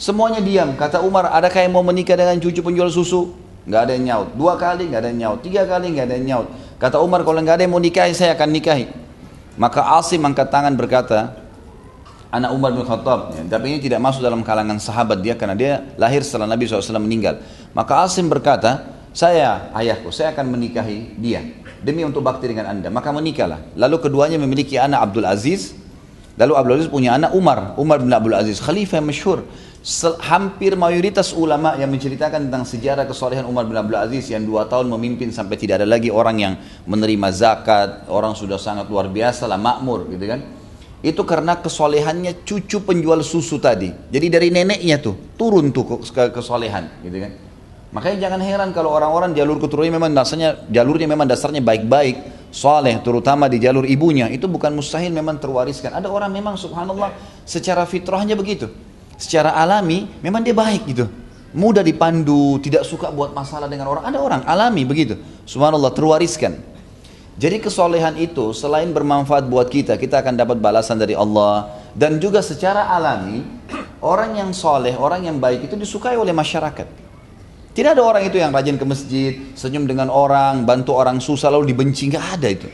Semuanya 0.00 0.40
diam. 0.40 0.72
Kata 0.76 1.04
Umar, 1.04 1.28
adakah 1.32 1.60
yang 1.60 1.72
mau 1.76 1.84
menikah 1.84 2.16
dengan 2.16 2.36
cucu 2.40 2.60
penjual 2.64 2.88
susu? 2.88 3.36
Nggak 3.68 3.80
ada 3.80 3.92
yang 3.92 4.04
nyaut. 4.08 4.28
Dua 4.36 4.54
kali 4.56 4.88
nggak 4.88 5.00
ada 5.04 5.08
yang 5.12 5.20
nyaut. 5.20 5.38
Tiga 5.44 5.62
kali 5.68 5.92
nggak 5.92 6.06
ada 6.08 6.14
yang 6.16 6.26
nyaut. 6.26 6.48
Kata 6.80 6.96
Umar, 7.00 7.24
kalau 7.24 7.40
nggak 7.44 7.60
ada 7.60 7.62
yang 7.68 7.72
mau 7.76 7.82
nikahi, 7.82 8.12
saya 8.16 8.32
akan 8.32 8.48
nikahi. 8.52 8.86
Maka 9.56 9.80
Asim 9.96 10.20
angkat 10.24 10.48
tangan 10.52 10.72
berkata, 10.76 11.32
anak 12.28 12.50
Umar 12.52 12.76
bin 12.76 12.84
Khattab. 12.84 13.32
Ya, 13.36 13.42
tapi 13.56 13.72
ini 13.72 13.78
tidak 13.80 14.00
masuk 14.04 14.20
dalam 14.20 14.44
kalangan 14.44 14.76
sahabat 14.76 15.24
dia 15.24 15.34
karena 15.36 15.56
dia 15.56 15.72
lahir 15.96 16.20
setelah 16.20 16.44
Nabi 16.44 16.68
SAW 16.68 17.00
meninggal. 17.00 17.40
Maka 17.72 18.04
Asim 18.04 18.28
berkata, 18.28 18.84
saya 19.16 19.72
ayahku, 19.72 20.12
saya 20.12 20.36
akan 20.36 20.52
menikahi 20.52 21.16
dia 21.16 21.40
demi 21.80 22.04
untuk 22.04 22.20
bakti 22.20 22.52
dengan 22.52 22.68
anda. 22.68 22.92
Maka 22.92 23.08
menikahlah. 23.12 23.72
Lalu 23.72 23.96
keduanya 24.04 24.36
memiliki 24.36 24.76
anak 24.76 25.08
Abdul 25.08 25.24
Aziz 25.24 25.72
Lalu 26.36 26.52
Abdul 26.52 26.74
Aziz 26.76 26.88
punya 26.92 27.16
anak 27.16 27.32
Umar, 27.32 27.72
Umar 27.80 27.96
bin 28.00 28.12
Abdul 28.12 28.36
Aziz, 28.36 28.60
khalifah 28.60 29.00
yang 29.00 29.08
masyhur. 29.08 29.40
Hampir 30.20 30.74
mayoritas 30.74 31.30
ulama 31.30 31.78
yang 31.78 31.88
menceritakan 31.88 32.50
tentang 32.50 32.66
sejarah 32.66 33.06
kesolehan 33.06 33.46
Umar 33.46 33.64
bin 33.64 33.78
Abdul 33.78 33.96
Aziz 33.96 34.28
yang 34.28 34.42
dua 34.44 34.66
tahun 34.66 34.90
memimpin 34.90 35.32
sampai 35.32 35.56
tidak 35.56 35.80
ada 35.80 35.88
lagi 35.88 36.12
orang 36.12 36.36
yang 36.36 36.54
menerima 36.84 37.28
zakat, 37.32 38.04
orang 38.10 38.36
sudah 38.36 38.58
sangat 38.60 38.90
luar 38.90 39.08
biasa 39.08 39.48
lah, 39.48 39.56
makmur 39.56 40.10
gitu 40.12 40.26
kan. 40.26 40.42
Itu 41.06 41.22
karena 41.22 41.56
kesolehannya 41.62 42.42
cucu 42.42 42.82
penjual 42.82 43.22
susu 43.22 43.62
tadi. 43.62 43.94
Jadi 44.10 44.26
dari 44.26 44.48
neneknya 44.50 44.98
tuh 44.98 45.14
turun 45.38 45.70
tuh 45.70 46.02
ke 46.02 46.34
kesolehan 46.34 47.00
gitu 47.06 47.16
kan. 47.22 47.32
Makanya 47.94 48.28
jangan 48.28 48.40
heran 48.42 48.68
kalau 48.74 48.90
orang-orang 48.92 49.32
jalur 49.32 49.56
keturunan 49.62 50.02
memang 50.02 50.12
dasarnya 50.12 50.66
jalurnya 50.68 51.06
memang 51.06 51.30
dasarnya 51.30 51.62
baik-baik, 51.62 52.35
soleh 52.56 52.96
terutama 53.04 53.52
di 53.52 53.60
jalur 53.60 53.84
ibunya 53.84 54.32
itu 54.32 54.48
bukan 54.48 54.72
mustahil 54.72 55.12
memang 55.12 55.36
terwariskan. 55.36 55.92
Ada 55.92 56.08
orang 56.08 56.32
memang 56.32 56.56
subhanallah 56.56 57.12
secara 57.44 57.84
fitrahnya 57.84 58.32
begitu. 58.32 58.72
Secara 59.20 59.52
alami 59.52 60.08
memang 60.24 60.40
dia 60.40 60.56
baik 60.56 60.88
gitu. 60.88 61.04
Mudah 61.52 61.84
dipandu 61.84 62.56
tidak 62.64 62.88
suka 62.88 63.12
buat 63.12 63.36
masalah 63.36 63.68
dengan 63.68 63.92
orang. 63.92 64.08
Ada 64.08 64.18
orang 64.18 64.40
alami 64.48 64.88
begitu. 64.88 65.20
Subhanallah 65.44 65.92
terwariskan. 65.92 66.56
Jadi 67.36 67.60
kesolehan 67.60 68.16
itu 68.16 68.56
selain 68.56 68.88
bermanfaat 68.96 69.44
buat 69.44 69.68
kita 69.68 70.00
kita 70.00 70.24
akan 70.24 70.40
dapat 70.40 70.56
balasan 70.56 70.96
dari 70.96 71.12
Allah. 71.12 71.84
Dan 71.92 72.16
juga 72.16 72.40
secara 72.40 72.88
alami 72.88 73.44
orang 74.00 74.40
yang 74.40 74.50
soleh 74.56 74.96
orang 74.96 75.28
yang 75.28 75.36
baik 75.36 75.68
itu 75.68 75.76
disukai 75.76 76.16
oleh 76.16 76.32
masyarakat 76.32 77.05
tidak 77.76 77.92
ada 77.92 78.02
orang 78.08 78.24
itu 78.24 78.40
yang 78.40 78.56
rajin 78.56 78.80
ke 78.80 78.88
masjid, 78.88 79.36
senyum 79.52 79.84
dengan 79.84 80.08
orang, 80.08 80.64
bantu 80.64 80.96
orang 80.96 81.20
susah 81.20 81.52
lalu 81.52 81.76
dibenci, 81.76 82.08
nggak 82.08 82.40
ada 82.40 82.48
itu. 82.48 82.72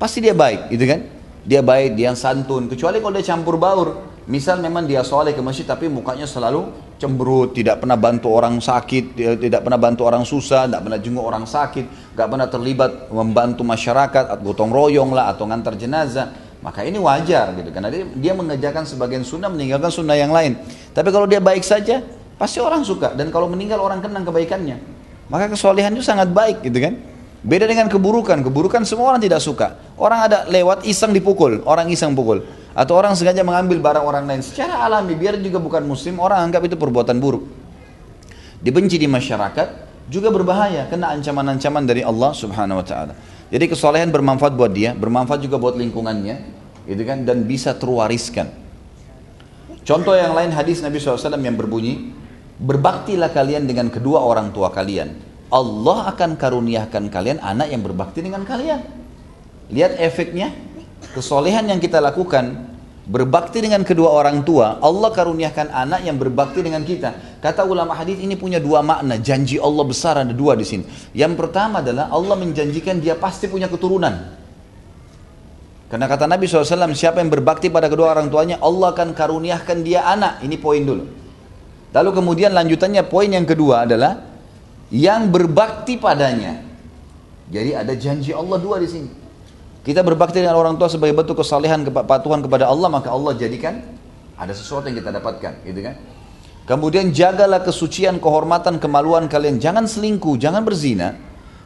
Pasti 0.00 0.24
dia 0.24 0.32
baik, 0.32 0.72
gitu 0.72 0.88
kan? 0.88 1.04
Dia 1.44 1.60
baik, 1.60 2.00
dia 2.00 2.16
santun. 2.16 2.64
Kecuali 2.72 2.96
kalau 3.04 3.12
dia 3.12 3.28
campur 3.28 3.60
baur. 3.60 4.16
Misal 4.26 4.58
memang 4.58 4.88
dia 4.88 5.06
soleh 5.06 5.36
ke 5.36 5.38
masjid 5.38 5.62
tapi 5.62 5.86
mukanya 5.86 6.26
selalu 6.26 6.66
cemberut, 6.98 7.54
tidak 7.54 7.78
pernah 7.78 7.94
bantu 7.94 8.32
orang 8.32 8.58
sakit, 8.58 9.14
tidak 9.38 9.60
pernah 9.62 9.78
bantu 9.78 10.02
orang 10.08 10.24
susah, 10.26 10.66
tidak 10.66 10.82
pernah 10.82 10.98
jenguk 10.98 11.22
orang 11.22 11.44
sakit, 11.46 12.16
nggak 12.16 12.26
pernah 12.26 12.48
terlibat 12.50 12.90
membantu 13.12 13.62
masyarakat, 13.62 14.24
atau 14.32 14.42
gotong 14.42 14.72
royong 14.72 15.12
lah, 15.12 15.30
atau 15.30 15.44
ngantar 15.46 15.76
jenazah. 15.78 16.32
Maka 16.64 16.82
ini 16.82 16.98
wajar 16.98 17.54
gitu 17.54 17.70
karena 17.70 17.92
dia, 17.92 18.02
dia 18.16 18.32
mengerjakan 18.34 18.88
sebagian 18.88 19.22
sunnah 19.22 19.52
meninggalkan 19.52 19.92
sunnah 19.92 20.18
yang 20.18 20.32
lain. 20.32 20.58
Tapi 20.90 21.08
kalau 21.14 21.28
dia 21.30 21.38
baik 21.38 21.62
saja, 21.62 22.02
Pasti 22.36 22.60
orang 22.60 22.84
suka 22.84 23.16
dan 23.16 23.32
kalau 23.32 23.48
meninggal 23.48 23.80
orang 23.80 24.04
kenang 24.04 24.24
kebaikannya. 24.28 24.76
Maka 25.32 25.50
kesolehan 25.50 25.90
itu 25.96 26.04
sangat 26.04 26.30
baik 26.30 26.62
gitu 26.62 26.78
kan. 26.78 26.94
Beda 27.46 27.64
dengan 27.64 27.86
keburukan, 27.86 28.42
keburukan 28.42 28.82
semua 28.82 29.14
orang 29.14 29.22
tidak 29.22 29.38
suka. 29.38 29.78
Orang 29.94 30.18
ada 30.26 30.50
lewat 30.50 30.82
iseng 30.82 31.14
dipukul, 31.14 31.62
orang 31.62 31.86
iseng 31.88 32.10
pukul. 32.12 32.42
Atau 32.76 32.98
orang 32.98 33.14
sengaja 33.14 33.40
mengambil 33.46 33.78
barang 33.80 34.04
orang 34.04 34.24
lain. 34.26 34.42
Secara 34.42 34.82
alami, 34.82 35.14
biar 35.14 35.38
juga 35.40 35.62
bukan 35.62 35.86
muslim, 35.86 36.18
orang 36.18 36.42
anggap 36.42 36.66
itu 36.66 36.76
perbuatan 36.76 37.16
buruk. 37.22 37.46
Dibenci 38.60 38.98
di 38.98 39.06
masyarakat, 39.06 39.68
juga 40.10 40.28
berbahaya, 40.34 40.90
kena 40.90 41.14
ancaman-ancaman 41.14 41.86
dari 41.86 42.02
Allah 42.02 42.34
subhanahu 42.34 42.82
wa 42.82 42.86
ta'ala. 42.86 43.14
Jadi 43.46 43.64
kesolehan 43.70 44.10
bermanfaat 44.10 44.52
buat 44.58 44.74
dia, 44.74 44.92
bermanfaat 44.92 45.38
juga 45.38 45.56
buat 45.56 45.78
lingkungannya, 45.78 46.36
gitu 46.90 47.02
kan, 47.06 47.22
dan 47.22 47.46
bisa 47.46 47.78
terwariskan. 47.78 48.50
Contoh 49.86 50.18
yang 50.18 50.34
lain 50.34 50.50
hadis 50.50 50.82
Nabi 50.82 50.98
SAW 50.98 51.38
yang 51.38 51.54
berbunyi, 51.54 52.10
Berbaktilah 52.56 53.36
kalian 53.36 53.68
dengan 53.68 53.92
kedua 53.92 54.24
orang 54.24 54.48
tua 54.56 54.72
kalian. 54.72 55.12
Allah 55.52 56.08
akan 56.10 56.40
karuniakan 56.40 57.12
kalian 57.12 57.38
anak 57.44 57.68
yang 57.68 57.84
berbakti 57.84 58.24
dengan 58.24 58.42
kalian. 58.48 58.80
Lihat 59.68 60.00
efeknya, 60.00 60.50
kesolehan 61.12 61.68
yang 61.68 61.78
kita 61.78 62.00
lakukan, 62.00 62.72
berbakti 63.06 63.60
dengan 63.60 63.84
kedua 63.84 64.08
orang 64.08 64.40
tua, 64.42 64.80
Allah 64.80 65.12
karuniakan 65.12 65.68
anak 65.68 66.00
yang 66.02 66.16
berbakti 66.16 66.64
dengan 66.64 66.80
kita. 66.80 67.38
Kata 67.44 67.68
ulama 67.68 67.92
hadis 67.92 68.18
ini 68.18 68.34
punya 68.40 68.56
dua 68.56 68.80
makna, 68.80 69.20
janji 69.20 69.60
Allah 69.60 69.84
besar 69.84 70.16
ada 70.16 70.32
dua 70.32 70.56
di 70.56 70.64
sini. 70.64 70.88
Yang 71.12 71.36
pertama 71.36 71.84
adalah 71.84 72.08
Allah 72.08 72.34
menjanjikan 72.40 72.98
dia 72.98 73.14
pasti 73.14 73.46
punya 73.52 73.68
keturunan. 73.68 74.34
Karena 75.86 76.10
kata 76.10 76.26
Nabi 76.26 76.50
SAW, 76.50 76.96
siapa 76.98 77.22
yang 77.22 77.30
berbakti 77.30 77.70
pada 77.70 77.86
kedua 77.86 78.10
orang 78.16 78.26
tuanya, 78.26 78.58
Allah 78.58 78.90
akan 78.90 79.14
karuniakan 79.14 79.86
dia 79.86 80.02
anak. 80.02 80.42
Ini 80.42 80.56
poin 80.58 80.82
dulu. 80.82 81.25
Lalu 81.96 82.10
kemudian 82.12 82.52
lanjutannya 82.52 83.00
poin 83.08 83.32
yang 83.32 83.48
kedua 83.48 83.88
adalah 83.88 84.20
yang 84.92 85.32
berbakti 85.32 85.96
padanya. 85.96 86.60
Jadi 87.48 87.72
ada 87.72 87.96
janji 87.96 88.36
Allah 88.36 88.60
dua 88.60 88.76
di 88.76 88.84
sini. 88.84 89.08
Kita 89.80 90.04
berbakti 90.04 90.44
dengan 90.44 90.60
orang 90.60 90.76
tua 90.76 90.92
sebagai 90.92 91.16
bentuk 91.16 91.40
kesalehan 91.40 91.88
kepatuhan 91.88 92.44
kepada 92.44 92.68
Allah 92.68 92.92
maka 92.92 93.08
Allah 93.08 93.32
jadikan 93.32 93.80
ada 94.36 94.52
sesuatu 94.52 94.92
yang 94.92 95.00
kita 95.00 95.14
dapatkan, 95.16 95.64
gitu 95.64 95.80
kan? 95.80 95.96
Kemudian 96.68 97.14
jagalah 97.14 97.62
kesucian, 97.64 98.20
kehormatan, 98.20 98.76
kemaluan 98.76 99.30
kalian. 99.30 99.56
Jangan 99.56 99.88
selingkuh, 99.88 100.36
jangan 100.36 100.66
berzina. 100.66 101.16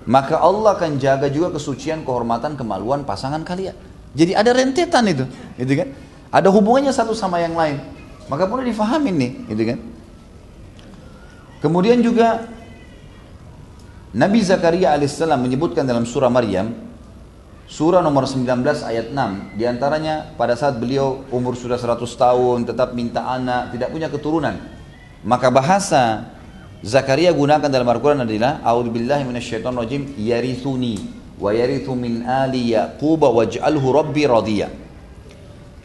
Maka 0.07 0.38
Allah 0.38 0.77
akan 0.77 1.01
jaga 1.01 1.27
juga 1.33 1.57
kesucian, 1.57 2.07
kehormatan, 2.07 2.55
kemaluan 2.55 3.03
pasangan 3.03 3.40
kalian. 3.43 3.75
Jadi 4.12 4.37
ada 4.37 4.53
rentetan 4.53 5.09
itu, 5.09 5.24
gitu 5.57 5.72
kan? 5.74 5.89
Ada 6.31 6.53
hubungannya 6.53 6.93
satu 6.93 7.16
sama 7.16 7.41
yang 7.41 7.57
lain. 7.57 7.81
Maka 8.28 8.47
boleh 8.47 8.68
difahamin 8.68 9.14
nih, 9.16 9.33
gitu 9.51 9.62
kan? 9.74 9.78
Kemudian 11.61 12.00
juga 12.00 12.48
Nabi 14.16 14.40
Zakaria 14.40 14.96
alaihissalam 14.96 15.38
menyebutkan 15.38 15.84
dalam 15.84 16.08
surah 16.08 16.32
Maryam 16.32 16.72
surah 17.70 18.02
nomor 18.02 18.26
19 18.26 18.48
ayat 18.82 19.14
6 19.14 19.54
di 19.54 19.62
antaranya 19.68 20.34
pada 20.34 20.58
saat 20.58 20.80
beliau 20.80 21.22
umur 21.30 21.54
sudah 21.54 21.78
100 21.78 22.02
tahun 22.02 22.58
tetap 22.66 22.96
minta 22.96 23.22
anak 23.28 23.76
tidak 23.76 23.94
punya 23.94 24.08
keturunan. 24.11 24.58
Maka 25.22 25.52
bahasa 25.52 26.32
Zakaria 26.80 27.28
gunakan 27.36 27.68
dalam 27.68 27.84
Al-Quran 27.84 28.24
adalah 28.24 28.64
A'udzubillahi 28.64 29.28
minasyaitonirrajim 29.28 30.16
yarithuni 30.16 30.96
wa 31.36 31.52
yarithu 31.52 31.92
min 31.92 32.24
ali 32.24 32.72
yaquba 32.72 33.28
waj'alhu 33.28 33.86
rabbi 33.92 34.24
radhiya 34.24 34.80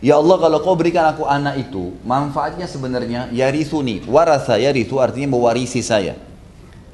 Ya 0.03 0.19
Allah 0.19 0.37
kalau 0.37 0.59
kau 0.59 0.75
berikan 0.75 1.07
aku 1.07 1.23
anak 1.23 1.71
itu, 1.71 1.95
manfaatnya 2.03 2.67
sebenarnya 2.67 3.31
yarithuni, 3.31 4.03
warasa 4.05 4.59
yarithu 4.59 4.99
artinya 4.99 5.31
mewarisi 5.31 5.79
saya. 5.79 6.19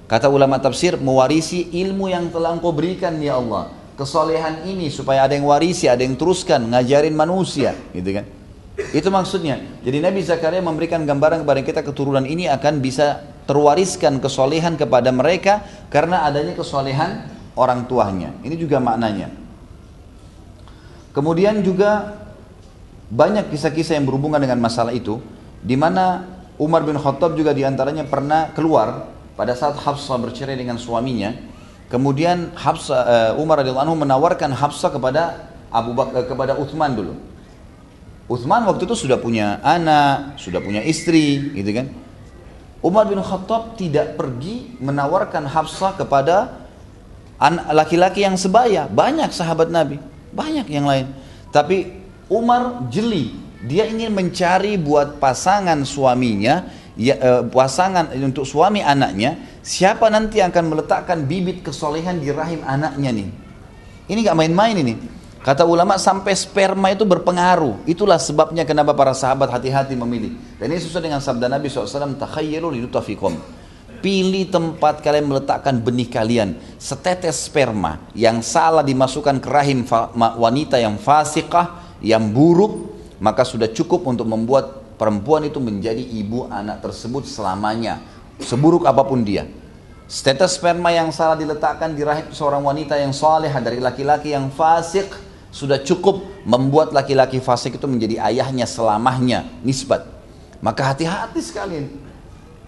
Kata 0.05 0.29
ulama 0.29 0.61
tafsir, 0.61 0.99
mewarisi 0.99 1.71
ilmu 1.71 2.11
yang 2.11 2.29
telah 2.29 2.53
engkau 2.53 2.69
berikan 2.75 3.15
ya 3.17 3.39
Allah. 3.41 3.73
Kesolehan 3.97 4.67
ini 4.69 4.91
supaya 4.93 5.25
ada 5.25 5.33
yang 5.33 5.47
warisi, 5.47 5.87
ada 5.87 6.03
yang 6.03 6.13
teruskan, 6.19 6.67
ngajarin 6.67 7.15
manusia, 7.15 7.73
gitu 7.95 8.21
kan. 8.21 8.25
Itu 8.91 9.09
maksudnya. 9.13 9.61
Jadi 9.85 9.97
Nabi 10.01 10.19
Zakaria 10.25 10.63
memberikan 10.63 11.03
gambaran 11.05 11.45
kepada 11.45 11.61
kita 11.61 11.81
keturunan 11.85 12.25
ini 12.25 12.49
akan 12.49 12.81
bisa 12.81 13.23
terwariskan 13.45 14.17
kesolehan 14.23 14.79
kepada 14.79 15.11
mereka 15.11 15.63
karena 15.91 16.23
adanya 16.25 16.55
kesolehan 16.55 17.27
orang 17.55 17.85
tuanya. 17.85 18.31
Ini 18.41 18.55
juga 18.55 18.79
maknanya. 18.79 19.31
Kemudian 21.11 21.59
juga 21.59 22.20
banyak 23.11 23.51
kisah-kisah 23.51 23.99
yang 23.99 24.07
berhubungan 24.07 24.39
dengan 24.39 24.63
masalah 24.63 24.95
itu, 24.95 25.19
di 25.59 25.75
mana 25.75 26.23
Umar 26.55 26.87
bin 26.87 26.95
Khattab 26.95 27.35
juga 27.35 27.51
di 27.51 27.67
antaranya 27.67 28.07
pernah 28.07 28.55
keluar 28.55 29.11
pada 29.35 29.51
saat 29.51 29.75
Hafsah 29.75 30.15
bercerai 30.15 30.55
dengan 30.55 30.79
suaminya. 30.79 31.35
Kemudian 31.91 32.55
Hafsah, 32.55 33.35
uh, 33.35 33.41
Umar 33.41 33.59
radhiyallahu 33.59 33.83
anhu 33.83 33.99
menawarkan 33.99 34.55
Hafsah 34.55 34.95
kepada 34.95 35.51
Abu 35.67 35.91
Bakar 35.91 36.23
uh, 36.23 36.25
kepada 36.25 36.55
Uthman 36.55 36.95
dulu. 36.95 37.19
Uthman 38.31 38.63
waktu 38.63 38.87
itu 38.87 38.95
sudah 38.95 39.19
punya 39.19 39.59
anak, 39.59 40.39
sudah 40.39 40.63
punya 40.63 40.79
istri, 40.87 41.51
gitu 41.51 41.67
kan. 41.75 41.91
Umar 42.79 43.11
bin 43.11 43.19
Khattab 43.19 43.75
tidak 43.75 44.15
pergi 44.15 44.79
menawarkan 44.79 45.51
Hafsah 45.51 45.99
kepada 45.99 46.63
laki-laki 47.75 48.23
yang 48.23 48.39
sebaya. 48.39 48.87
Banyak 48.87 49.35
sahabat 49.35 49.67
Nabi, 49.67 49.99
banyak 50.31 50.65
yang 50.71 50.87
lain. 50.87 51.11
Tapi 51.51 52.00
Umar 52.31 52.87
jeli, 52.87 53.35
dia 53.67 53.91
ingin 53.91 54.15
mencari 54.15 54.79
buat 54.79 55.19
pasangan 55.19 55.83
suaminya, 55.83 56.63
ya, 56.95 57.19
eh, 57.19 57.43
pasangan 57.43 58.07
untuk 58.15 58.47
suami 58.47 58.79
anaknya, 58.79 59.59
siapa 59.59 60.07
nanti 60.07 60.39
akan 60.39 60.71
meletakkan 60.71 61.27
bibit 61.27 61.59
kesolehan 61.59 62.23
di 62.23 62.31
rahim 62.31 62.63
anaknya 62.63 63.11
nih. 63.11 63.29
Ini 64.07 64.19
gak 64.23 64.37
main-main 64.39 64.75
ini. 64.79 64.95
Kata 65.41 65.65
ulama 65.65 65.97
sampai 65.97 66.37
sperma 66.37 66.93
itu 66.93 67.01
berpengaruh. 67.01 67.89
Itulah 67.89 68.21
sebabnya 68.21 68.61
kenapa 68.61 68.93
para 68.93 69.11
sahabat 69.11 69.49
hati-hati 69.49 69.97
memilih. 69.97 70.37
Dan 70.61 70.69
ini 70.69 70.77
sesuai 70.77 71.09
dengan 71.09 71.17
sabda 71.17 71.49
Nabi 71.49 71.65
SAW, 71.65 72.13
takhayyalu 72.13 72.77
lidutafikum. 72.77 73.41
Pilih 74.05 74.53
tempat 74.53 75.01
kalian 75.01 75.25
meletakkan 75.25 75.81
benih 75.81 76.09
kalian. 76.13 76.61
Setetes 76.77 77.49
sperma 77.49 78.05
yang 78.13 78.45
salah 78.45 78.85
dimasukkan 78.85 79.41
ke 79.41 79.49
rahim 79.49 79.81
wanita 80.13 80.77
yang 80.77 81.01
fasikah, 81.01 81.80
yang 82.01 82.33
buruk 82.33 82.91
maka 83.21 83.45
sudah 83.45 83.69
cukup 83.69 84.09
untuk 84.09 84.25
membuat 84.25 84.97
perempuan 84.97 85.45
itu 85.45 85.61
menjadi 85.61 86.01
ibu 86.01 86.49
anak 86.49 86.81
tersebut 86.81 87.29
selamanya. 87.29 88.01
Seburuk 88.41 88.89
apa 88.89 89.05
pun 89.05 89.21
dia. 89.21 89.45
Status 90.09 90.57
sperma 90.57 90.89
yang 90.89 91.13
salah 91.13 91.37
diletakkan 91.37 91.93
di 91.93 92.01
rahim 92.01 92.33
seorang 92.33 92.65
wanita 92.65 92.97
yang 92.97 93.13
saleh 93.13 93.53
dari 93.61 93.77
laki-laki 93.77 94.33
yang 94.33 94.49
fasik 94.49 95.07
sudah 95.53 95.79
cukup 95.85 96.43
membuat 96.43 96.91
laki-laki 96.91 97.37
fasik 97.37 97.77
itu 97.77 97.85
menjadi 97.85 98.17
ayahnya 98.33 98.65
selamanya 98.65 99.45
nisbat. 99.61 100.01
Maka 100.59 100.91
hati-hati 100.91 101.39
sekalian. 101.39 101.85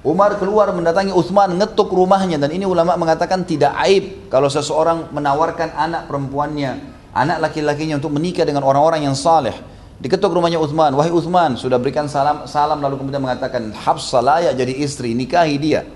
Umar 0.06 0.38
keluar 0.38 0.70
mendatangi 0.70 1.16
Uthman 1.16 1.58
ngetuk 1.58 1.90
rumahnya. 1.90 2.38
Dan 2.38 2.54
ini 2.54 2.70
ulama 2.70 2.94
mengatakan 2.94 3.42
tidak 3.42 3.74
aib 3.90 4.30
kalau 4.30 4.52
seseorang 4.54 5.10
menawarkan 5.10 5.74
anak 5.74 6.06
perempuannya 6.06 6.93
anak 7.14 7.50
laki-lakinya 7.50 8.02
untuk 8.02 8.12
menikah 8.12 8.44
dengan 8.44 8.66
orang-orang 8.66 9.06
yang 9.06 9.16
saleh. 9.16 9.54
Diketuk 10.02 10.34
rumahnya 10.36 10.60
Uthman, 10.60 10.92
wahai 10.98 11.14
Uthman, 11.14 11.56
sudah 11.56 11.80
berikan 11.80 12.12
salam, 12.12 12.44
salam 12.50 12.82
lalu 12.84 13.00
kemudian 13.00 13.24
mengatakan, 13.24 13.72
Hafsah 13.72 14.20
layak 14.20 14.58
jadi 14.58 14.74
istri, 14.84 15.16
nikahi 15.16 15.56
dia. 15.56 15.88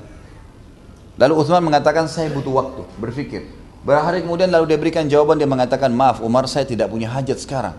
Lalu 1.18 1.34
Uthman 1.43 1.65
mengatakan, 1.65 2.07
saya 2.07 2.32
butuh 2.32 2.53
waktu, 2.55 2.82
berpikir. 3.01 3.49
Berhari 3.84 4.24
kemudian 4.24 4.47
lalu 4.47 4.72
dia 4.72 4.80
berikan 4.80 5.03
jawaban, 5.09 5.36
dia 5.36 5.49
mengatakan, 5.49 5.91
maaf 5.91 6.24
Umar, 6.24 6.47
saya 6.47 6.63
tidak 6.63 6.88
punya 6.88 7.11
hajat 7.11 7.41
sekarang. 7.41 7.76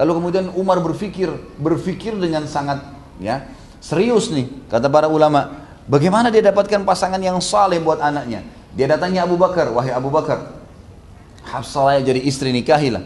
Lalu 0.00 0.12
kemudian 0.16 0.44
Umar 0.56 0.80
berpikir, 0.80 1.28
berpikir 1.60 2.16
dengan 2.16 2.44
sangat 2.48 2.80
ya 3.20 3.48
serius 3.80 4.32
nih, 4.32 4.48
kata 4.68 4.88
para 4.88 5.08
ulama, 5.08 5.68
bagaimana 5.88 6.28
dia 6.28 6.44
dapatkan 6.44 6.84
pasangan 6.84 7.20
yang 7.20 7.40
saleh 7.40 7.80
buat 7.80 8.00
anaknya. 8.00 8.44
Dia 8.76 8.92
datangnya 8.92 9.24
Abu 9.24 9.40
Bakar, 9.40 9.72
wahai 9.72 9.92
Abu 9.92 10.12
Bakar, 10.12 10.55
Hafsah 11.46 12.02
jadi 12.02 12.18
istri 12.20 12.50
nikahilah. 12.50 13.02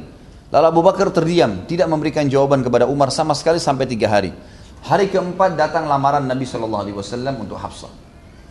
Lalu 0.51 0.66
Abu 0.66 0.80
Bakar 0.82 1.12
terdiam, 1.14 1.62
tidak 1.70 1.86
memberikan 1.86 2.26
jawaban 2.26 2.66
kepada 2.66 2.88
Umar 2.88 3.14
sama 3.14 3.38
sekali 3.38 3.62
sampai 3.62 3.86
tiga 3.86 4.11
hari. 4.11 4.34
Hari 4.82 5.12
keempat 5.12 5.55
datang 5.55 5.86
lamaran 5.86 6.24
Nabi 6.26 6.43
Shallallahu 6.49 6.82
Alaihi 6.88 6.97
Wasallam 6.97 7.38
untuk 7.38 7.61
Hafsah. 7.61 7.93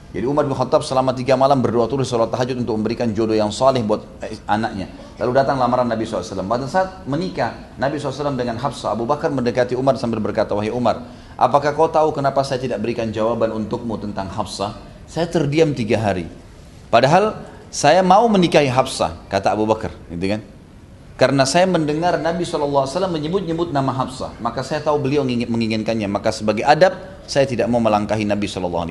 Jadi 0.09 0.25
Umar 0.25 0.41
bin 0.49 0.57
Khattab 0.57 0.81
selama 0.81 1.13
tiga 1.13 1.37
malam 1.37 1.61
berdoa 1.61 1.85
terus 1.85 2.09
sholat 2.09 2.33
tahajud 2.33 2.57
untuk 2.57 2.73
memberikan 2.81 3.13
jodoh 3.13 3.37
yang 3.37 3.53
saleh 3.53 3.85
buat 3.85 4.01
eh, 4.25 4.41
anaknya. 4.49 4.89
Lalu 5.21 5.31
datang 5.37 5.61
lamaran 5.61 5.85
Nabi 5.85 6.01
SAW. 6.01 6.49
Pada 6.49 6.65
saat 6.65 7.05
menikah, 7.05 7.77
Nabi 7.77 8.01
SAW 8.01 8.33
dengan 8.33 8.57
Hafsah, 8.57 8.97
Abu 8.97 9.05
Bakar 9.05 9.29
mendekati 9.29 9.77
Umar 9.77 10.01
sambil 10.01 10.17
berkata, 10.17 10.57
Wahai 10.57 10.73
Umar, 10.73 11.05
apakah 11.37 11.77
kau 11.77 11.91
tahu 11.93 12.09
kenapa 12.09 12.41
saya 12.41 12.57
tidak 12.57 12.81
berikan 12.81 13.13
jawaban 13.13 13.53
untukmu 13.53 14.01
tentang 14.01 14.33
Hafsah? 14.33 14.81
Saya 15.05 15.29
terdiam 15.29 15.77
tiga 15.77 16.01
hari. 16.01 16.25
Padahal 16.89 17.37
saya 17.69 18.01
mau 18.01 18.25
menikahi 18.25 18.65
Hafsah, 18.65 19.17
kata 19.29 19.53
Abu 19.53 19.69
Bakar, 19.69 19.93
gitu 20.09 20.25
kan? 20.25 20.41
Karena 21.19 21.43
saya 21.43 21.67
mendengar 21.67 22.15
Nabi 22.15 22.47
SAW 22.47 22.87
menyebut-nyebut 23.11 23.75
nama 23.75 23.91
Hafsah, 23.91 24.33
maka 24.39 24.63
saya 24.63 24.79
tahu 24.79 25.03
beliau 25.03 25.21
menginginkannya. 25.27 26.07
Maka 26.07 26.31
sebagai 26.31 26.63
adab, 26.63 26.95
saya 27.27 27.43
tidak 27.43 27.67
mau 27.67 27.83
melangkahi 27.83 28.23
Nabi 28.23 28.47
SAW. 28.47 28.87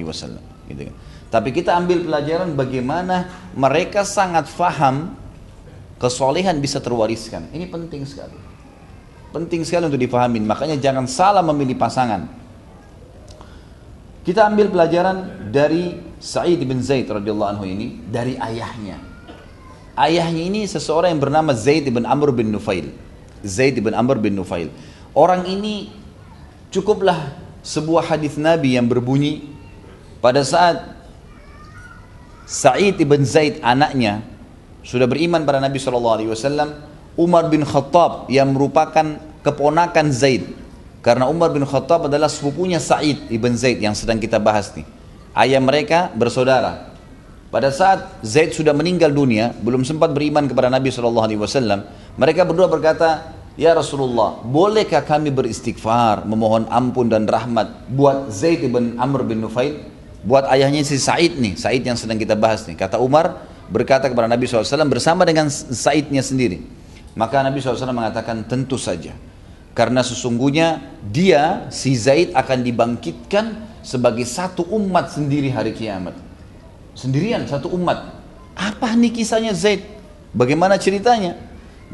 Gitu 0.69 0.83
kan? 0.93 0.95
Tapi 1.29 1.49
kita 1.57 1.73
ambil 1.73 2.05
pelajaran 2.05 2.53
bagaimana 2.53 3.49
mereka 3.57 4.05
sangat 4.05 4.49
faham 4.49 5.17
kesolehan 5.97 6.61
bisa 6.61 6.81
terwariskan. 6.85 7.49
Ini 7.53 7.69
penting 7.69 8.05
sekali. 8.05 8.37
Penting 9.33 9.65
sekali 9.65 9.93
untuk 9.93 10.01
dipahamin. 10.01 10.45
Makanya 10.45 10.77
jangan 10.81 11.05
salah 11.05 11.45
memilih 11.45 11.77
pasangan. 11.77 12.29
Kita 14.25 14.49
ambil 14.49 14.69
pelajaran 14.73 15.49
dari 15.49 15.97
Sa'id 16.19 16.59
bin 16.59 16.83
Zaid 16.83 17.07
radhiyallahu 17.07 17.51
anhu 17.59 17.65
ini 17.67 18.03
dari 18.11 18.35
ayahnya. 18.35 18.99
Ayahnya 19.95 20.43
ini 20.47 20.61
seseorang 20.67 21.15
yang 21.15 21.23
bernama 21.23 21.55
Zaid 21.55 21.87
bin 21.91 22.03
Amr 22.07 22.35
bin 22.35 22.51
Nufail. 22.51 22.91
Zaid 23.47 23.79
bin 23.79 23.95
Amr 23.95 24.19
bin 24.19 24.35
Nufail. 24.35 24.71
Orang 25.15 25.47
ini 25.47 25.95
cukuplah 26.75 27.35
sebuah 27.63 28.15
hadis 28.15 28.35
Nabi 28.39 28.75
yang 28.75 28.87
berbunyi 28.87 29.47
pada 30.19 30.43
saat 30.43 30.99
Sa'id 32.49 32.99
bin 32.99 33.23
Zaid 33.23 33.63
anaknya 33.63 34.25
sudah 34.83 35.05
beriman 35.05 35.45
pada 35.45 35.61
Nabi 35.61 35.77
SAW 35.77 36.35
Umar 37.19 37.51
bin 37.51 37.63
Khattab 37.67 38.31
yang 38.33 38.55
merupakan 38.55 39.21
keponakan 39.45 40.07
Zaid 40.15 40.49
karena 41.05 41.31
Umar 41.31 41.53
bin 41.55 41.63
Khattab 41.63 42.09
adalah 42.11 42.27
sepupunya 42.31 42.81
Sa'id 42.83 43.29
ibn 43.29 43.55
Zaid 43.55 43.79
yang 43.79 43.93
sedang 43.93 44.17
kita 44.17 44.41
bahas 44.41 44.73
nih 44.75 44.98
ayah 45.35 45.61
mereka 45.61 46.09
bersaudara. 46.15 46.93
Pada 47.49 47.73
saat 47.73 48.21
Zaid 48.21 48.53
sudah 48.53 48.77
meninggal 48.77 49.09
dunia, 49.09 49.57
belum 49.65 49.81
sempat 49.81 50.13
beriman 50.13 50.45
kepada 50.45 50.69
Nabi 50.69 50.93
SAW, 50.93 51.49
mereka 52.21 52.45
berdua 52.45 52.69
berkata, 52.69 53.33
Ya 53.59 53.75
Rasulullah, 53.75 54.39
bolehkah 54.45 55.03
kami 55.03 55.35
beristighfar, 55.35 56.29
memohon 56.29 56.69
ampun 56.71 57.11
dan 57.11 57.27
rahmat 57.27 57.89
buat 57.91 58.31
Zaid 58.31 58.69
bin 58.69 59.01
Amr 59.01 59.25
bin 59.27 59.43
Nufail? 59.43 59.83
Buat 60.23 60.47
ayahnya 60.53 60.85
si 60.85 61.01
Said 61.01 61.41
nih, 61.41 61.57
Said 61.57 61.83
yang 61.83 61.97
sedang 61.97 62.21
kita 62.21 62.37
bahas 62.37 62.69
nih. 62.69 62.77
Kata 62.77 63.01
Umar 63.01 63.49
berkata 63.69 64.09
kepada 64.09 64.29
Nabi 64.29 64.49
SAW 64.49 64.89
bersama 64.89 65.25
dengan 65.29 65.49
Saidnya 65.53 66.25
sendiri. 66.25 66.65
Maka 67.19 67.43
Nabi 67.45 67.61
SAW 67.61 67.93
mengatakan 67.93 68.45
tentu 68.47 68.81
saja. 68.81 69.13
Karena 69.79 70.03
sesungguhnya 70.03 70.83
dia, 71.07 71.71
si 71.71 71.95
Zaid 71.95 72.35
akan 72.35 72.67
dibangkitkan 72.67 73.79
sebagai 73.87 74.27
satu 74.27 74.67
umat 74.75 75.15
sendiri 75.15 75.55
hari 75.55 75.71
kiamat. 75.71 76.19
Sendirian 76.99 77.47
satu 77.47 77.71
umat. 77.79 78.11
Apa 78.59 78.99
nih 78.99 79.15
kisahnya 79.15 79.55
Zaid? 79.55 79.87
Bagaimana 80.35 80.83
ceritanya? 80.83 81.39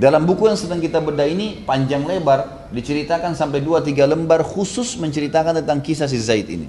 Dalam 0.01 0.25
buku 0.25 0.49
yang 0.49 0.57
sedang 0.57 0.81
kita 0.81 0.97
bedah 0.97 1.29
ini 1.29 1.61
panjang 1.69 2.09
lebar 2.09 2.73
diceritakan 2.73 3.37
sampai 3.37 3.61
2-3 3.61 4.17
lembar 4.17 4.41
khusus 4.41 4.97
menceritakan 4.97 5.61
tentang 5.61 5.85
kisah 5.85 6.09
si 6.09 6.17
Zaid 6.17 6.49
ini. 6.49 6.67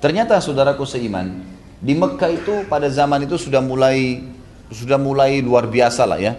Ternyata 0.00 0.40
saudaraku 0.40 0.88
seiman, 0.88 1.44
di 1.84 1.92
Mekah 1.92 2.32
itu 2.32 2.54
pada 2.64 2.88
zaman 2.88 3.28
itu 3.28 3.36
sudah 3.36 3.60
mulai 3.60 4.24
sudah 4.72 4.96
mulai 4.96 5.44
luar 5.44 5.68
biasa 5.68 6.08
lah 6.08 6.16
ya. 6.16 6.32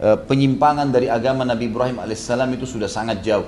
E, 0.00 0.16
penyimpangan 0.24 0.88
dari 0.88 1.12
agama 1.12 1.44
Nabi 1.44 1.68
Ibrahim 1.68 2.00
alaihissalam 2.00 2.48
itu 2.56 2.64
sudah 2.64 2.88
sangat 2.88 3.20
jauh. 3.20 3.44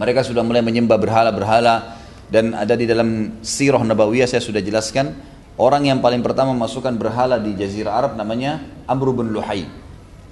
Mereka 0.00 0.24
sudah 0.24 0.40
mulai 0.40 0.64
menyembah 0.64 0.96
berhala-berhala, 0.96 2.00
dan 2.32 2.56
ada 2.56 2.72
di 2.72 2.88
dalam 2.88 3.38
sirah 3.44 3.84
nabawiyah 3.84 4.24
saya 4.24 4.40
sudah 4.40 4.64
jelaskan 4.64 5.12
orang 5.60 5.84
yang 5.92 6.00
paling 6.00 6.24
pertama 6.24 6.56
masukkan 6.56 6.96
berhala 6.96 7.36
di 7.36 7.52
jazirah 7.52 7.92
Arab 7.92 8.12
namanya 8.16 8.64
Amr 8.88 9.12
bin 9.12 9.36
Luhai 9.36 9.68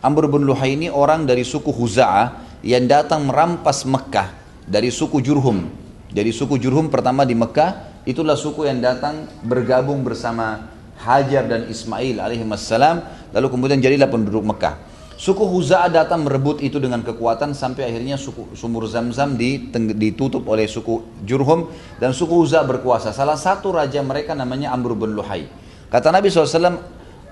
Amr 0.00 0.24
bin 0.32 0.48
Luhai 0.48 0.80
ini 0.80 0.88
orang 0.88 1.28
dari 1.28 1.44
suku 1.44 1.68
Huza'ah 1.68 2.56
yang 2.64 2.88
datang 2.88 3.28
merampas 3.28 3.84
Mekah 3.84 4.32
dari 4.64 4.88
suku 4.88 5.20
Jurhum. 5.20 5.68
Jadi 6.08 6.32
suku 6.32 6.56
Jurhum 6.56 6.88
pertama 6.88 7.28
di 7.28 7.36
Mekah 7.36 8.00
itulah 8.08 8.32
suku 8.32 8.64
yang 8.64 8.80
datang 8.80 9.28
bergabung 9.44 10.00
bersama 10.00 10.72
Hajar 11.04 11.44
dan 11.48 11.68
Ismail 11.68 12.16
alaihissalam 12.16 13.28
lalu 13.36 13.46
kemudian 13.52 13.76
jadilah 13.84 14.08
penduduk 14.08 14.40
Mekah. 14.40 14.89
Suku 15.20 15.44
Huza'ah 15.44 15.92
datang 15.92 16.24
merebut 16.24 16.64
itu 16.64 16.80
dengan 16.80 17.04
kekuatan 17.04 17.52
sampai 17.52 17.92
akhirnya 17.92 18.16
suku 18.16 18.56
sumur 18.56 18.88
Zamzam 18.88 19.36
ditutup 19.36 20.48
oleh 20.48 20.64
suku 20.64 21.04
Jurhum 21.28 21.68
dan 22.00 22.16
suku 22.16 22.40
Huza'ah 22.40 22.64
berkuasa. 22.64 23.12
Salah 23.12 23.36
satu 23.36 23.68
raja 23.68 24.00
mereka 24.00 24.32
namanya 24.32 24.72
Amr 24.72 24.96
bin 24.96 25.12
Luhai. 25.12 25.44
Kata 25.92 26.08
Nabi 26.08 26.32
SAW, 26.32 26.80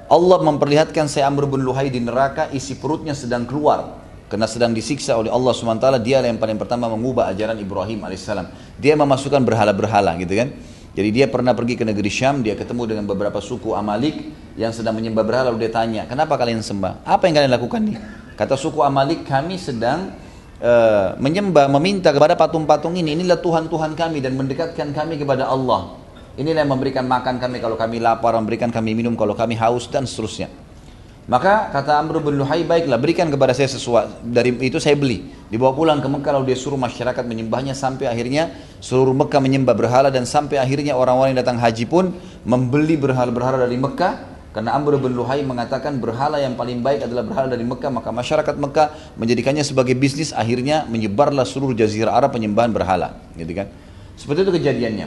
Allah 0.05 0.39
memperlihatkan 0.45 1.09
saya 1.09 1.33
Amr 1.33 1.49
bin 1.49 1.65
Luhai 1.65 1.89
di 1.89 2.05
neraka 2.05 2.53
isi 2.53 2.77
perutnya 2.77 3.17
sedang 3.17 3.49
keluar 3.49 4.05
karena 4.29 4.45
sedang 4.45 4.77
disiksa 4.77 5.17
oleh 5.17 5.33
Allah 5.33 5.57
SWT 5.57 5.89
dia 6.05 6.21
yang 6.21 6.37
paling 6.37 6.61
pertama 6.61 6.93
mengubah 6.93 7.33
ajaran 7.33 7.57
Ibrahim 7.57 8.05
alaihissalam 8.05 8.77
dia 8.77 8.93
memasukkan 8.93 9.41
berhala-berhala 9.41 10.13
gitu 10.21 10.37
kan 10.37 10.53
jadi 10.99 11.15
dia 11.15 11.27
pernah 11.31 11.55
pergi 11.55 11.79
ke 11.79 11.87
negeri 11.87 12.11
Syam, 12.11 12.43
dia 12.43 12.59
ketemu 12.59 12.83
dengan 12.91 13.05
beberapa 13.07 13.39
suku 13.39 13.71
Amalik 13.71 14.35
yang 14.59 14.75
sedang 14.75 14.99
menyembah 14.99 15.23
berhala, 15.23 15.55
lalu 15.55 15.63
dia 15.63 15.71
tanya, 15.71 16.03
kenapa 16.11 16.35
kalian 16.35 16.59
sembah? 16.59 17.07
Apa 17.07 17.31
yang 17.31 17.39
kalian 17.39 17.55
lakukan 17.55 17.87
nih? 17.87 17.97
Kata 18.35 18.59
suku 18.59 18.83
Amalik, 18.83 19.23
kami 19.23 19.63
sedang 19.63 20.11
uh, 20.59 21.15
menyembah, 21.23 21.71
meminta 21.71 22.11
kepada 22.11 22.35
patung-patung 22.35 22.99
ini, 22.99 23.15
inilah 23.15 23.39
Tuhan-Tuhan 23.39 23.95
kami 23.95 24.19
dan 24.19 24.35
mendekatkan 24.35 24.91
kami 24.91 25.23
kepada 25.23 25.47
Allah. 25.47 26.03
Inilah 26.35 26.67
yang 26.67 26.75
memberikan 26.75 27.07
makan 27.07 27.39
kami 27.39 27.63
kalau 27.63 27.79
kami 27.79 28.03
lapar, 28.03 28.35
memberikan 28.35 28.75
kami 28.75 28.99
minum 28.99 29.15
kalau 29.15 29.39
kami 29.39 29.55
haus 29.55 29.87
dan 29.87 30.03
seterusnya. 30.03 30.51
Maka 31.29 31.69
kata 31.69 32.01
Amr 32.01 32.25
bin 32.25 32.41
Luhai, 32.41 32.65
baiklah 32.65 32.97
berikan 32.97 33.29
kepada 33.29 33.53
saya 33.53 33.69
sesuatu. 33.69 34.17
Dari 34.25 34.49
itu 34.65 34.81
saya 34.81 34.97
beli. 34.97 35.29
Dibawa 35.53 35.77
pulang 35.77 36.01
ke 36.01 36.09
Mekah 36.09 36.41
lalu 36.41 36.57
dia 36.57 36.59
suruh 36.59 36.81
masyarakat 36.81 37.21
menyembahnya 37.29 37.77
sampai 37.77 38.09
akhirnya 38.09 38.57
seluruh 38.81 39.13
Mekah 39.13 39.37
menyembah 39.37 39.77
berhala 39.77 40.09
dan 40.09 40.25
sampai 40.25 40.57
akhirnya 40.57 40.97
orang-orang 40.97 41.37
yang 41.37 41.41
datang 41.45 41.61
haji 41.61 41.85
pun 41.85 42.17
membeli 42.49 42.97
berhala-berhala 42.97 43.61
dari 43.61 43.77
Mekah 43.77 44.13
karena 44.57 44.73
Amr 44.73 44.97
bin 44.97 45.13
Luhai 45.13 45.45
mengatakan 45.45 46.01
berhala 46.01 46.41
yang 46.41 46.57
paling 46.57 46.81
baik 46.81 47.05
adalah 47.05 47.25
berhala 47.25 47.49
dari 47.53 47.65
Mekah 47.65 47.91
maka 47.93 48.09
masyarakat 48.09 48.55
Mekah 48.57 48.87
menjadikannya 49.21 49.61
sebagai 49.61 49.93
bisnis 49.93 50.33
akhirnya 50.33 50.89
menyebarlah 50.89 51.45
seluruh 51.45 51.77
jazirah 51.77 52.17
Arab 52.17 52.33
penyembahan 52.33 52.73
berhala 52.73 53.21
gitu 53.37 53.53
kan 53.53 53.69
seperti 54.17 54.49
itu 54.49 54.53
kejadiannya 54.57 55.07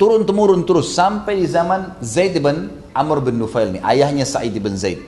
turun 0.00 0.24
temurun 0.24 0.64
terus 0.64 0.96
sampai 0.96 1.38
di 1.38 1.46
zaman 1.46 2.00
Zaid 2.00 2.40
bin 2.40 2.83
Amr 2.94 3.18
bin 3.18 3.42
Nufail 3.42 3.74
nih, 3.74 3.82
ayahnya 3.82 4.22
Sa'id 4.22 4.54
bin 4.54 4.78
Zaid. 4.78 5.02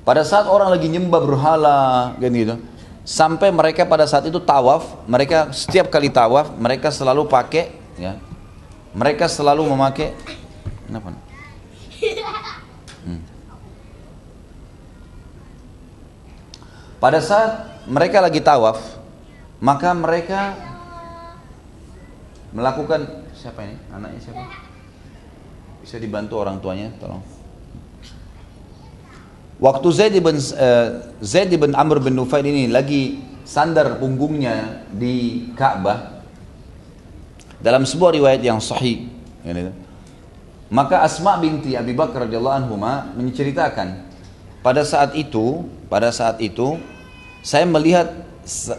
Pada 0.00 0.24
saat 0.24 0.48
orang 0.48 0.72
lagi 0.72 0.88
nyembah 0.88 1.20
berhala, 1.20 1.78
kan 2.16 2.32
gitu, 2.32 2.56
sampai 3.04 3.52
mereka 3.52 3.84
pada 3.84 4.08
saat 4.08 4.24
itu 4.24 4.40
tawaf, 4.40 5.04
mereka 5.04 5.52
setiap 5.52 5.92
kali 5.92 6.08
tawaf, 6.08 6.56
mereka 6.56 6.88
selalu 6.88 7.28
pakai, 7.28 7.68
ya, 8.00 8.16
mereka 8.96 9.28
selalu 9.28 9.68
memakai, 9.68 10.16
kenapa? 10.88 11.12
Hmm. 13.04 13.20
Pada 16.96 17.20
saat 17.20 17.84
mereka 17.84 18.24
lagi 18.24 18.40
tawaf, 18.40 18.80
maka 19.60 19.92
mereka 19.92 20.56
melakukan 22.56 23.28
siapa 23.36 23.68
ini? 23.68 23.76
Anaknya 23.92 24.20
siapa? 24.24 24.69
Bisa 25.90 25.98
dibantu 25.98 26.38
orang 26.38 26.62
tuanya, 26.62 26.86
tolong. 27.02 27.18
Waktu 29.58 29.88
Zaid 29.90 30.14
bin 30.22 30.38
uh, 30.38 30.88
Zaid 31.18 31.50
bin 31.50 31.74
Amr 31.74 31.98
bin 31.98 32.14
Nufail 32.14 32.46
ini 32.46 32.70
lagi 32.70 33.18
sandar 33.42 33.98
punggungnya 33.98 34.86
di 34.94 35.50
Ka'bah 35.58 36.22
dalam 37.58 37.82
sebuah 37.82 38.14
riwayat 38.14 38.38
yang 38.38 38.62
sahih 38.62 39.10
maka 40.70 41.02
Asma 41.02 41.42
binti 41.42 41.74
Abi 41.74 41.90
Bakar 41.90 42.30
radhiyallahu 42.30 42.56
anhu 42.62 42.78
menceritakan 43.18 44.06
pada 44.62 44.86
saat 44.86 45.18
itu 45.18 45.66
pada 45.90 46.14
saat 46.14 46.38
itu 46.38 46.78
saya 47.42 47.66
melihat 47.66 48.14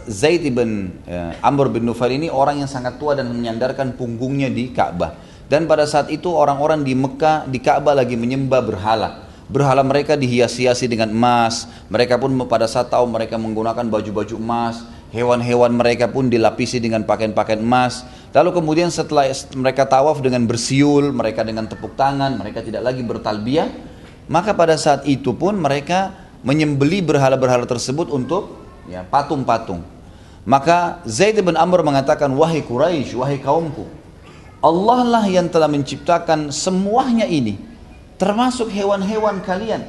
Zaid 0.08 0.48
bin 0.48 0.96
uh, 1.04 1.36
Amr 1.44 1.76
bin 1.76 1.84
Nufail 1.84 2.16
ini 2.16 2.32
orang 2.32 2.64
yang 2.64 2.70
sangat 2.72 2.96
tua 2.96 3.12
dan 3.12 3.28
menyandarkan 3.28 4.00
punggungnya 4.00 4.48
di 4.48 4.72
Ka'bah 4.72 5.31
dan 5.50 5.66
pada 5.70 5.86
saat 5.86 6.08
itu 6.08 6.30
orang-orang 6.30 6.82
di 6.82 6.92
Mekah, 6.92 7.46
di 7.48 7.58
Ka'bah 7.58 7.96
lagi 7.96 8.14
menyembah 8.18 8.62
berhala. 8.62 9.10
Berhala 9.52 9.84
mereka 9.84 10.16
dihias-hiasi 10.16 10.88
dengan 10.88 11.12
emas. 11.12 11.68
Mereka 11.92 12.16
pun 12.16 12.32
pada 12.48 12.64
saat 12.64 12.88
tahu 12.88 13.04
mereka 13.04 13.36
menggunakan 13.36 13.84
baju-baju 13.84 14.34
emas. 14.40 14.80
Hewan-hewan 15.12 15.76
mereka 15.76 16.08
pun 16.08 16.32
dilapisi 16.32 16.80
dengan 16.80 17.04
pakaian-pakaian 17.04 17.60
emas. 17.60 18.00
Lalu 18.32 18.56
kemudian 18.56 18.88
setelah 18.88 19.28
mereka 19.52 19.84
tawaf 19.84 20.24
dengan 20.24 20.48
bersiul, 20.48 21.12
mereka 21.12 21.44
dengan 21.44 21.68
tepuk 21.68 21.92
tangan, 22.00 22.40
mereka 22.40 22.64
tidak 22.64 22.80
lagi 22.80 23.04
bertalbiyah. 23.04 23.68
Maka 24.32 24.56
pada 24.56 24.72
saat 24.80 25.04
itu 25.04 25.36
pun 25.36 25.52
mereka 25.60 26.16
menyembeli 26.40 27.04
berhala-berhala 27.04 27.68
tersebut 27.68 28.08
untuk 28.08 28.56
ya, 28.88 29.04
patung-patung. 29.04 29.84
Maka 30.48 31.04
Zaid 31.04 31.38
bin 31.38 31.60
Amr 31.60 31.84
mengatakan, 31.84 32.32
wahai 32.32 32.64
Quraisy, 32.64 33.14
wahai 33.14 33.36
kaumku, 33.36 33.84
Allah 34.62 35.02
lah 35.02 35.24
yang 35.26 35.50
telah 35.50 35.66
menciptakan 35.66 36.54
semuanya 36.54 37.26
ini 37.26 37.58
termasuk 38.14 38.70
hewan-hewan 38.70 39.42
kalian. 39.42 39.82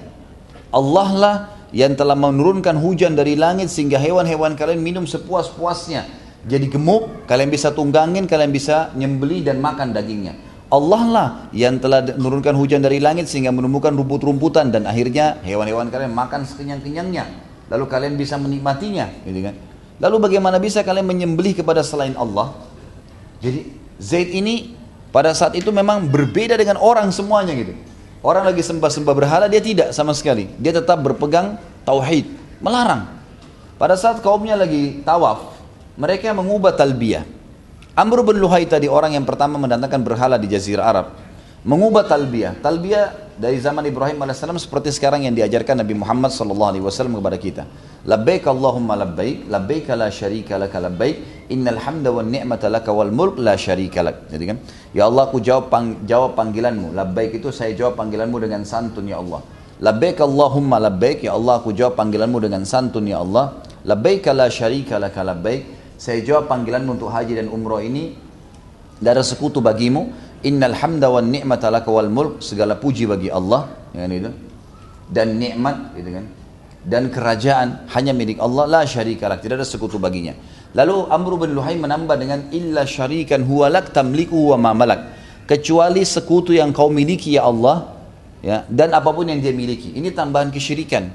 Allah 0.74 1.10
lah 1.14 1.36
yang 1.70 1.94
telah 1.94 2.18
menurunkan 2.18 2.82
hujan 2.82 3.14
dari 3.14 3.38
langit 3.38 3.70
sehingga 3.70 4.02
hewan-hewan 4.02 4.58
kalian 4.58 4.82
minum 4.82 5.06
sepuas-puasnya. 5.06 6.10
Jadi 6.50 6.74
gemuk 6.74 7.30
kalian 7.30 7.54
bisa 7.54 7.70
tunggangin 7.70 8.26
kalian 8.26 8.50
bisa 8.50 8.90
nyembeli 8.98 9.46
dan 9.46 9.62
makan 9.62 9.94
dagingnya. 9.94 10.34
Allah 10.74 11.04
lah 11.06 11.28
yang 11.54 11.78
telah 11.78 12.02
menurunkan 12.18 12.58
hujan 12.58 12.82
dari 12.82 12.98
langit 12.98 13.30
sehingga 13.30 13.54
menumbuhkan 13.54 13.94
rumput-rumputan 13.94 14.74
dan 14.74 14.90
akhirnya 14.90 15.38
hewan-hewan 15.46 15.94
kalian 15.94 16.10
makan 16.18 16.50
sekenyang-kenyangnya. 16.50 17.30
Lalu 17.70 17.86
kalian 17.86 18.18
bisa 18.18 18.42
menikmatinya 18.42 19.06
gitu 19.22 19.46
kan? 19.46 19.54
Lalu 20.02 20.18
bagaimana 20.18 20.58
bisa 20.58 20.82
kalian 20.82 21.06
menyembelih 21.06 21.54
kepada 21.54 21.86
selain 21.86 22.18
Allah? 22.18 22.58
Jadi 23.38 23.83
Zaid 24.02 24.34
ini 24.34 24.74
pada 25.14 25.34
saat 25.34 25.54
itu 25.54 25.70
memang 25.70 26.10
berbeda 26.10 26.58
dengan 26.58 26.82
orang 26.82 27.10
semuanya 27.14 27.54
gitu. 27.54 27.74
Orang 28.24 28.48
lagi 28.48 28.64
sembah-sembah 28.64 29.14
berhala 29.14 29.46
dia 29.52 29.60
tidak 29.60 29.92
sama 29.92 30.16
sekali. 30.16 30.48
Dia 30.58 30.72
tetap 30.72 31.02
berpegang 31.04 31.60
tauhid, 31.84 32.30
melarang. 32.64 33.12
Pada 33.76 34.00
saat 34.00 34.24
kaumnya 34.24 34.56
lagi 34.56 35.04
tawaf, 35.04 35.60
mereka 36.00 36.32
mengubah 36.32 36.72
talbiyah. 36.72 37.28
Amr 37.94 38.26
bin 38.26 38.42
Luhai 38.42 38.66
tadi 38.66 38.90
orang 38.90 39.14
yang 39.14 39.28
pertama 39.28 39.60
mendatangkan 39.62 40.02
berhala 40.02 40.42
di 40.42 40.50
jazirah 40.50 40.86
Arab 40.88 41.08
mengubah 41.64 42.06
talbiyah. 42.06 42.60
Talbiyah 42.60 43.23
dari 43.34 43.58
zaman 43.58 43.82
Ibrahim 43.86 44.22
AS 44.30 44.46
seperti 44.46 44.94
sekarang 44.94 45.26
yang 45.26 45.34
diajarkan 45.34 45.82
Nabi 45.82 45.98
Muhammad 45.98 46.30
SAW 46.30 46.78
kepada 46.94 47.38
kita. 47.42 47.64
Labbaik 48.06 48.46
Allahumma 48.46 49.00
labbaik, 49.00 49.50
labbaik 49.50 49.88
la 49.96 50.12
syarika 50.14 50.60
laka 50.60 50.78
labbaik, 50.78 51.48
innal 51.50 51.80
hamda 51.82 52.12
wa 52.14 52.22
ni'mata 52.22 52.70
laka 52.70 52.94
wal 52.94 53.10
mulk 53.10 53.40
la 53.42 53.58
syarika 53.58 54.04
lak. 54.04 54.30
Jadi 54.30 54.44
kan, 54.44 54.58
ya 54.94 55.08
Allah 55.10 55.26
aku 55.26 55.42
jawab 55.42 55.72
pang, 55.74 56.04
jawab 56.06 56.38
panggilanmu. 56.38 56.94
Labbaik 56.94 57.40
itu 57.42 57.50
saya 57.50 57.74
jawab 57.74 57.98
panggilanmu 57.98 58.38
dengan 58.38 58.62
santun 58.68 59.08
ya 59.08 59.18
Allah. 59.18 59.42
Labbaik 59.82 60.20
Allahumma 60.22 60.78
labbaik, 60.84 61.26
ya 61.26 61.34
Allah 61.34 61.64
aku 61.64 61.74
jawab 61.74 61.98
panggilanmu 61.98 62.38
dengan 62.44 62.68
santun 62.68 63.08
ya 63.08 63.24
Allah. 63.24 63.66
Labbaik 63.88 64.30
la 64.36 64.48
syarika 64.52 65.00
laka 65.00 65.24
labbaik, 65.24 65.96
saya 65.98 66.20
jawab 66.20 66.52
panggilanmu 66.52 67.00
untuk 67.00 67.10
haji 67.10 67.40
dan 67.40 67.48
umroh 67.48 67.80
ini 67.80 68.20
tidak 69.04 69.28
sekutu 69.28 69.60
bagimu 69.60 70.12
Innal 70.44 70.76
hamda 70.76 71.08
wan 71.08 71.32
ni'mata 71.32 71.72
laka 71.72 71.88
wal 71.88 72.12
mulk 72.12 72.44
segala 72.44 72.76
puji 72.76 73.08
bagi 73.08 73.32
Allah 73.32 73.72
ya 73.96 74.04
kan 74.04 74.12
itu 74.12 74.32
dan 75.08 75.40
nikmat 75.40 75.96
gitu 75.96 76.10
kan. 76.20 76.26
Dan 76.84 77.08
kerajaan 77.08 77.88
hanya 77.96 78.12
milik 78.12 78.44
Allah 78.44 78.68
la 78.68 78.82
syarika 78.84 79.32
lak 79.32 79.40
tidak 79.40 79.64
ada 79.64 79.68
sekutu 79.68 79.96
baginya. 79.96 80.36
Lalu 80.76 81.08
Amr 81.08 81.32
bin 81.40 81.56
Luhai 81.56 81.80
menambah 81.80 82.20
dengan 82.20 82.52
illa 82.52 82.84
syarikan 82.84 83.40
huwa 83.48 83.72
lak 83.72 83.96
tamliku 83.96 84.52
wa 84.52 84.60
ma 84.60 84.72
malak. 84.76 85.16
Kecuali 85.48 86.04
sekutu 86.04 86.52
yang 86.52 86.76
kau 86.76 86.92
miliki 86.92 87.40
ya 87.40 87.48
Allah 87.48 87.96
ya 88.44 88.68
dan 88.68 88.92
apa 88.92 89.16
pun 89.16 89.24
yang 89.24 89.40
dia 89.40 89.56
miliki. 89.56 89.96
Ini 89.96 90.12
tambahan 90.12 90.52
kesyirikan. 90.52 91.08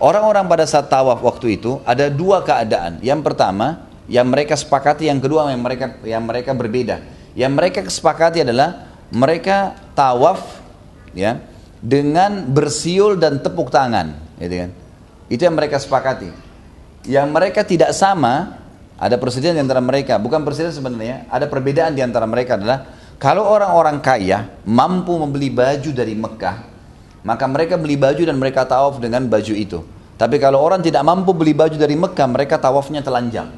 Orang-orang 0.00 0.48
pada 0.48 0.64
saat 0.64 0.88
tawaf 0.88 1.20
waktu 1.20 1.60
itu 1.60 1.84
ada 1.84 2.08
dua 2.08 2.40
keadaan. 2.40 2.96
Yang 3.04 3.20
pertama 3.28 3.90
yang 4.08 4.24
mereka 4.24 4.56
sepakati 4.56 5.12
yang 5.12 5.20
kedua 5.20 5.52
yang 5.52 5.60
mereka 5.60 6.00
yang 6.00 6.24
mereka 6.24 6.56
berbeda 6.56 7.19
yang 7.34 7.54
mereka 7.54 7.86
kesepakati 7.86 8.42
adalah 8.42 8.90
mereka 9.10 9.74
tawaf 9.94 10.62
ya 11.14 11.42
dengan 11.80 12.44
bersiul 12.46 13.16
dan 13.16 13.40
tepuk 13.40 13.72
tangan, 13.72 14.14
gitu 14.36 14.66
kan. 14.66 14.70
Itu 15.30 15.42
yang 15.46 15.56
mereka 15.56 15.78
sepakati. 15.80 16.28
Yang 17.08 17.28
mereka 17.32 17.60
tidak 17.64 17.96
sama, 17.96 18.60
ada 19.00 19.16
persediaan 19.16 19.56
di 19.56 19.62
antara 19.64 19.80
mereka, 19.80 20.20
bukan 20.20 20.44
persediaan 20.44 20.74
sebenarnya, 20.76 21.24
ada 21.32 21.48
perbedaan 21.48 21.96
di 21.96 22.04
antara 22.04 22.28
mereka 22.28 22.60
adalah 22.60 22.84
kalau 23.16 23.48
orang-orang 23.48 24.02
kaya 24.04 24.50
mampu 24.68 25.16
membeli 25.16 25.48
baju 25.48 25.90
dari 25.96 26.12
Mekah, 26.12 26.56
maka 27.24 27.44
mereka 27.48 27.80
beli 27.80 27.96
baju 27.96 28.20
dan 28.20 28.36
mereka 28.36 28.68
tawaf 28.68 29.00
dengan 29.00 29.24
baju 29.24 29.54
itu. 29.56 29.80
Tapi 30.20 30.36
kalau 30.36 30.60
orang 30.60 30.84
tidak 30.84 31.00
mampu 31.00 31.32
beli 31.32 31.56
baju 31.56 31.80
dari 31.80 31.96
Mekah, 31.96 32.28
mereka 32.28 32.60
tawafnya 32.60 33.00
telanjang. 33.00 33.48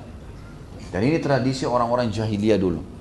Dan 0.94 1.00
ini 1.02 1.18
tradisi 1.18 1.66
orang-orang 1.66 2.12
jahiliyah 2.12 2.60
dulu. 2.60 2.91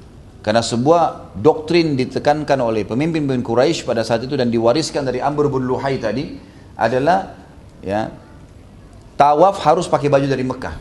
Karena 0.42 0.66
sebuah 0.66 1.38
doktrin 1.38 1.94
ditekankan 1.94 2.58
oleh 2.66 2.82
pemimpin-pemimpin 2.82 3.46
Quraisy 3.46 3.86
pada 3.86 4.02
saat 4.02 4.26
itu 4.26 4.34
dan 4.34 4.50
diwariskan 4.50 5.06
dari 5.06 5.22
Amr 5.22 5.54
bin 5.54 5.70
Luhai 5.70 6.02
tadi 6.02 6.34
adalah 6.74 7.38
ya 7.86 8.10
tawaf 9.14 9.62
harus 9.62 9.86
pakai 9.86 10.10
baju 10.10 10.26
dari 10.26 10.42
Mekah. 10.42 10.76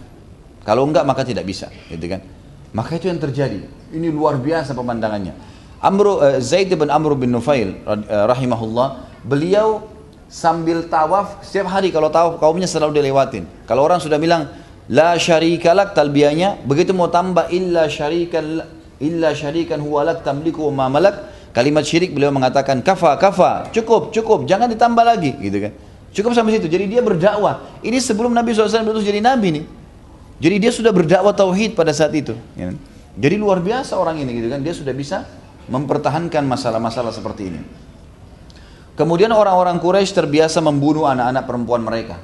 Kalau 0.64 0.88
enggak 0.88 1.04
maka 1.04 1.28
tidak 1.28 1.44
bisa, 1.44 1.68
gitu 1.92 2.08
kan? 2.08 2.24
Maka 2.72 2.96
itu 2.96 3.12
yang 3.12 3.20
terjadi. 3.20 3.60
Ini 3.92 4.08
luar 4.08 4.40
biasa 4.40 4.72
pemandangannya. 4.72 5.36
Amr 5.80 6.06
uh, 6.08 6.40
Zaid 6.40 6.72
bin 6.72 6.88
Amr 6.88 7.12
bin 7.20 7.28
Nufail 7.28 7.84
uh, 7.84 8.00
rahimahullah, 8.28 9.20
beliau 9.28 9.84
sambil 10.24 10.88
tawaf 10.88 11.44
setiap 11.44 11.68
hari 11.68 11.92
kalau 11.92 12.08
tawaf 12.08 12.40
kaumnya 12.40 12.64
selalu 12.64 13.04
dilewatin. 13.04 13.44
Kalau 13.68 13.84
orang 13.84 14.00
sudah 14.00 14.16
bilang 14.16 14.48
la 14.88 15.20
syarikalak 15.20 15.92
talbiyahnya, 15.92 16.64
begitu 16.64 16.96
mau 16.96 17.12
tambah 17.12 17.52
illa 17.52 17.92
syarikal 17.92 18.79
illa 19.00 19.32
syarikan 19.32 19.80
huwa 19.80 20.06
lak 20.06 20.22
tamliku 20.22 20.68
wa 20.70 20.86
malak. 20.92 21.40
Kalimat 21.50 21.82
syirik 21.82 22.14
beliau 22.14 22.30
mengatakan 22.30 22.78
kafa 22.78 23.18
kafa 23.18 23.74
cukup 23.74 24.14
cukup 24.14 24.46
jangan 24.46 24.70
ditambah 24.70 25.02
lagi 25.02 25.34
gitu 25.42 25.66
kan. 25.66 25.72
Cukup 26.14 26.30
sampai 26.30 26.58
situ. 26.58 26.70
Jadi 26.70 26.86
dia 26.86 27.02
berdakwah. 27.02 27.82
Ini 27.82 27.98
sebelum 27.98 28.30
Nabi 28.30 28.54
SAW 28.54 28.86
berutus 28.86 29.02
jadi 29.02 29.18
Nabi 29.18 29.58
nih. 29.58 29.64
Jadi 30.38 30.56
dia 30.62 30.70
sudah 30.70 30.94
berdakwah 30.94 31.34
tauhid 31.34 31.74
pada 31.74 31.90
saat 31.90 32.14
itu 32.14 32.38
ya. 32.54 32.70
Kan? 32.70 32.76
jadi 33.18 33.34
luar 33.36 33.58
biasa 33.58 33.98
orang 33.98 34.22
ini 34.22 34.30
gitu 34.38 34.48
kan. 34.52 34.62
Dia 34.62 34.74
sudah 34.76 34.94
bisa 34.94 35.26
mempertahankan 35.66 36.46
masalah-masalah 36.46 37.10
seperti 37.10 37.50
ini. 37.50 37.60
Kemudian 38.94 39.32
orang-orang 39.34 39.80
Quraisy 39.80 40.12
terbiasa 40.12 40.62
membunuh 40.62 41.08
anak-anak 41.08 41.44
perempuan 41.48 41.82
mereka. 41.82 42.20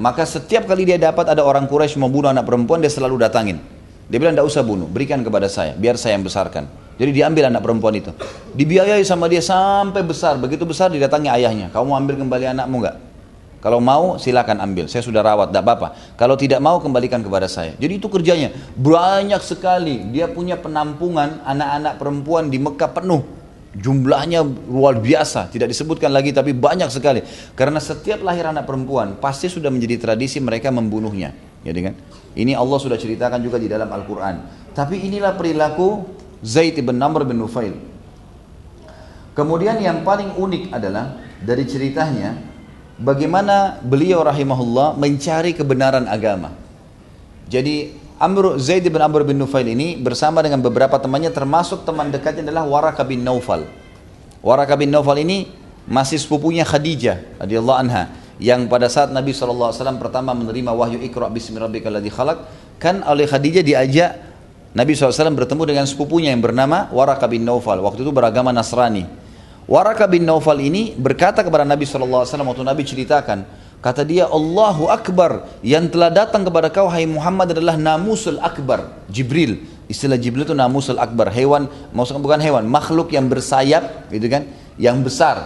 Maka 0.00 0.24
setiap 0.24 0.64
kali 0.64 0.88
dia 0.88 0.96
dapat 0.96 1.28
ada 1.28 1.44
orang 1.44 1.68
Quraisy 1.68 2.00
membunuh 2.00 2.32
anak 2.32 2.48
perempuan 2.48 2.80
dia 2.80 2.88
selalu 2.88 3.20
datangin 3.20 3.73
dia 4.04 4.18
bilang 4.20 4.36
tidak 4.36 4.48
usah 4.48 4.60
bunuh, 4.60 4.84
berikan 4.84 5.24
kepada 5.24 5.48
saya, 5.48 5.72
biar 5.72 5.96
saya 5.96 6.20
yang 6.20 6.24
besarkan. 6.24 6.68
Jadi 6.94 7.10
diambil 7.10 7.50
anak 7.50 7.62
perempuan 7.64 7.94
itu. 7.98 8.14
Dibiayai 8.54 9.02
sama 9.02 9.26
dia 9.26 9.42
sampai 9.42 10.06
besar. 10.06 10.38
Begitu 10.38 10.62
besar 10.62 10.94
didatangi 10.94 11.26
ayahnya. 11.26 11.66
Kamu 11.74 11.90
ambil 11.90 12.14
kembali 12.22 12.54
anakmu 12.54 12.76
enggak? 12.78 12.96
Kalau 13.58 13.80
mau 13.82 14.20
silakan 14.20 14.62
ambil. 14.62 14.86
Saya 14.86 15.02
sudah 15.02 15.24
rawat, 15.24 15.50
tidak 15.50 15.64
apa-apa. 15.66 15.88
Kalau 16.14 16.38
tidak 16.38 16.62
mau 16.62 16.78
kembalikan 16.78 17.18
kepada 17.24 17.50
saya. 17.50 17.74
Jadi 17.80 17.98
itu 17.98 18.06
kerjanya. 18.06 18.54
Banyak 18.78 19.42
sekali. 19.42 20.06
Dia 20.14 20.30
punya 20.30 20.54
penampungan 20.54 21.42
anak-anak 21.42 21.98
perempuan 21.98 22.46
di 22.52 22.62
Mekah 22.62 22.92
penuh. 22.94 23.26
Jumlahnya 23.74 24.46
luar 24.70 25.02
biasa. 25.02 25.50
Tidak 25.50 25.66
disebutkan 25.66 26.14
lagi 26.14 26.30
tapi 26.30 26.54
banyak 26.54 26.92
sekali. 26.94 27.26
Karena 27.58 27.82
setiap 27.82 28.22
lahir 28.22 28.46
anak 28.46 28.70
perempuan 28.70 29.18
pasti 29.18 29.50
sudah 29.50 29.72
menjadi 29.72 29.98
tradisi 29.98 30.38
mereka 30.38 30.70
membunuhnya. 30.70 31.34
Jadi 31.66 31.80
kan? 31.82 31.94
Ini 32.34 32.58
Allah 32.58 32.78
sudah 32.82 32.98
ceritakan 32.98 33.38
juga 33.40 33.62
di 33.62 33.70
dalam 33.70 33.86
Al-Quran. 33.86 34.42
Tapi 34.74 35.06
inilah 35.06 35.38
perilaku 35.38 36.02
Zaid 36.42 36.74
bin 36.82 36.98
Namr 36.98 37.22
bin 37.22 37.38
Nufail. 37.38 37.78
Kemudian 39.34 39.78
yang 39.82 40.02
paling 40.02 40.34
unik 40.34 40.74
adalah 40.74 41.18
dari 41.42 41.66
ceritanya 41.66 42.38
bagaimana 42.98 43.82
beliau 43.82 44.22
rahimahullah 44.22 44.98
mencari 44.98 45.54
kebenaran 45.54 46.06
agama. 46.06 46.54
Jadi 47.50 47.94
Amr 48.18 48.58
Zaid 48.62 48.86
bin 48.86 49.02
Amr 49.02 49.26
bin 49.26 49.38
Nufail 49.38 49.66
ini 49.66 49.98
bersama 49.98 50.42
dengan 50.42 50.62
beberapa 50.62 50.98
temannya 50.98 51.34
termasuk 51.34 51.82
teman 51.82 52.14
dekatnya 52.14 52.46
adalah 52.50 52.66
Waraka 52.66 53.02
bin 53.02 53.26
Naufal. 53.26 53.66
Waraka 54.42 54.78
bin 54.78 54.94
Naufal 54.94 55.18
ini 55.22 55.50
masih 55.84 56.16
sepupunya 56.16 56.62
Khadijah 56.62 57.42
radhiyallahu 57.42 57.78
anha 57.78 58.23
yang 58.42 58.66
pada 58.66 58.90
saat 58.90 59.14
Nabi 59.14 59.30
SAW 59.30 59.70
pertama 59.98 60.34
menerima 60.34 60.74
wahyu 60.74 60.98
Iqra 60.98 61.30
bismi 61.30 61.58
rabbikal 61.58 61.94
khalaq 62.02 62.38
kan 62.82 63.06
oleh 63.06 63.30
Khadijah 63.30 63.62
diajak 63.62 64.10
Nabi 64.74 64.98
SAW 64.98 65.38
bertemu 65.38 65.62
dengan 65.70 65.86
sepupunya 65.86 66.34
yang 66.34 66.42
bernama 66.42 66.90
Waraka 66.90 67.30
bin 67.30 67.46
Naufal 67.46 67.78
waktu 67.78 68.02
itu 68.02 68.10
beragama 68.10 68.50
Nasrani. 68.50 69.06
Waraka 69.70 70.10
bin 70.10 70.26
Naufal 70.26 70.58
ini 70.58 70.98
berkata 70.98 71.46
kepada 71.46 71.62
Nabi 71.62 71.86
SAW 71.86 72.26
waktu 72.26 72.62
Nabi 72.66 72.82
ceritakan 72.82 73.46
kata 73.78 74.02
dia 74.02 74.26
Allahu 74.26 74.90
Akbar 74.90 75.46
yang 75.62 75.86
telah 75.86 76.10
datang 76.10 76.42
kepada 76.42 76.74
kau 76.74 76.90
hai 76.90 77.06
Muhammad 77.06 77.54
adalah 77.54 77.78
namusul 77.78 78.42
akbar 78.42 79.06
Jibril. 79.06 79.62
Istilah 79.86 80.18
Jibril 80.18 80.42
itu 80.42 80.56
namusul 80.58 80.98
akbar 80.98 81.30
hewan 81.30 81.70
maksudnya 81.94 82.18
bukan 82.18 82.42
hewan 82.42 82.66
makhluk 82.66 83.14
yang 83.14 83.30
bersayap 83.30 84.10
gitu 84.10 84.26
kan? 84.26 84.50
Yang 84.74 84.96
besar. 85.06 85.36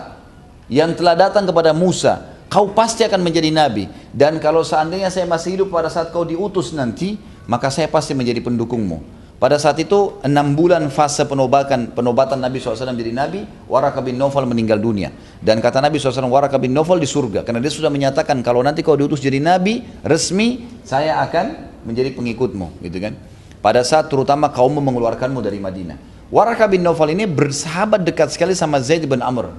Yang 0.72 1.05
telah 1.05 1.14
datang 1.28 1.45
kepada 1.45 1.76
Musa 1.76 2.38
kau 2.49 2.72
pasti 2.72 3.05
akan 3.05 3.20
menjadi 3.20 3.53
nabi. 3.53 3.86
Dan 4.11 4.40
kalau 4.42 4.64
seandainya 4.64 5.12
saya 5.12 5.28
masih 5.28 5.61
hidup 5.61 5.68
pada 5.72 5.92
saat 5.92 6.11
kau 6.11 6.24
diutus 6.24 6.72
nanti 6.72 7.20
maka 7.49 7.72
saya 7.72 7.88
pasti 7.88 8.12
menjadi 8.12 8.44
pendukungmu. 8.44 9.20
Pada 9.38 9.55
saat 9.55 9.78
itu 9.78 10.18
enam 10.26 10.59
bulan 10.59 10.90
fase 10.90 11.22
penobatan 11.22 11.94
penobatan 11.94 12.42
Nabi 12.42 12.59
SAW 12.59 12.90
menjadi 12.90 13.14
Nabi 13.14 13.40
Waraka 13.70 14.03
bin 14.03 14.18
Nawfal 14.18 14.51
meninggal 14.51 14.82
dunia. 14.82 15.14
Dan 15.38 15.62
kata 15.62 15.78
Nabi 15.78 16.03
SAW 16.03 16.26
Waraka 16.26 16.59
bin 16.59 16.74
Nawfal 16.74 16.99
di 16.99 17.07
surga. 17.07 17.46
Karena 17.46 17.62
dia 17.62 17.70
sudah 17.70 17.86
menyatakan 17.86 18.42
kalau 18.42 18.66
nanti 18.66 18.82
kau 18.82 18.99
diutus 18.99 19.22
jadi 19.22 19.38
Nabi 19.38 19.86
resmi 20.03 20.66
saya 20.82 21.22
akan 21.22 21.70
menjadi 21.86 22.18
pengikutmu 22.18 22.82
gitu 22.82 22.99
kan? 22.99 23.14
Pada 23.62 23.86
saat 23.86 24.11
terutama 24.11 24.51
kaum 24.51 24.74
mengeluarkanmu 24.74 25.38
dari 25.38 25.62
Madinah. 25.62 25.99
Waraka 26.34 26.66
bin 26.66 26.82
Nawfal 26.82 27.14
ini 27.14 27.30
bersahabat 27.30 28.03
dekat 28.03 28.34
sekali 28.34 28.59
sama 28.59 28.82
Zaid 28.82 29.07
bin 29.07 29.22
Amr 29.22 29.55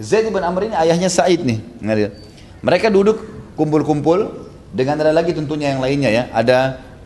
Zaid 0.00 0.32
bin 0.32 0.40
Amr 0.40 0.72
ini 0.72 0.74
ayahnya 0.80 1.12
Said 1.12 1.44
nih. 1.44 1.60
Mereka 2.64 2.88
duduk 2.88 3.20
kumpul-kumpul 3.54 4.48
dengan 4.72 4.96
ada 5.04 5.12
lagi 5.12 5.36
tentunya 5.36 5.76
yang 5.76 5.84
lainnya 5.84 6.08
ya. 6.08 6.22
Ada 6.32 6.58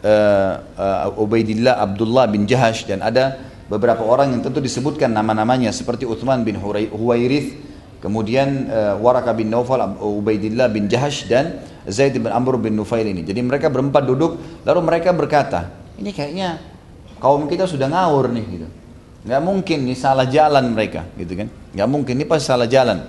uh, 0.06 0.52
uh, 0.78 1.22
Ubaidillah 1.22 1.82
Abdullah 1.82 2.30
bin 2.30 2.46
Jahash 2.46 2.86
dan 2.86 3.02
ada 3.02 3.34
beberapa 3.66 4.06
orang 4.06 4.38
yang 4.38 4.42
tentu 4.46 4.62
disebutkan 4.62 5.10
nama-namanya 5.10 5.74
seperti 5.74 6.06
Uthman 6.06 6.46
bin 6.46 6.54
Huwairith, 6.60 7.58
kemudian 7.98 8.70
uh, 8.70 8.94
Waraka 9.02 9.34
bin 9.34 9.50
Naufal, 9.50 9.82
Ubaidillah 9.98 10.70
bin 10.70 10.86
Jahash 10.86 11.26
dan 11.26 11.66
Zaid 11.90 12.14
bin 12.14 12.30
Amr 12.30 12.60
bin 12.62 12.78
Nufail 12.78 13.10
ini. 13.10 13.26
Jadi 13.26 13.42
mereka 13.42 13.72
berempat 13.72 14.06
duduk 14.06 14.38
lalu 14.62 14.80
mereka 14.86 15.10
berkata, 15.10 15.72
ini 15.98 16.14
kayaknya 16.14 16.62
kaum 17.18 17.48
kita 17.50 17.66
sudah 17.66 17.90
ngawur 17.90 18.30
nih 18.30 18.44
gitu. 18.54 18.68
Nggak 19.24 19.40
mungkin 19.40 19.78
ini 19.88 19.96
salah 19.96 20.28
jalan 20.28 20.76
mereka, 20.76 21.08
gitu 21.16 21.32
kan? 21.32 21.48
Nggak 21.72 21.88
mungkin 21.88 22.14
ini 22.20 22.24
pasti 22.28 22.52
salah 22.52 22.68
jalan. 22.68 23.00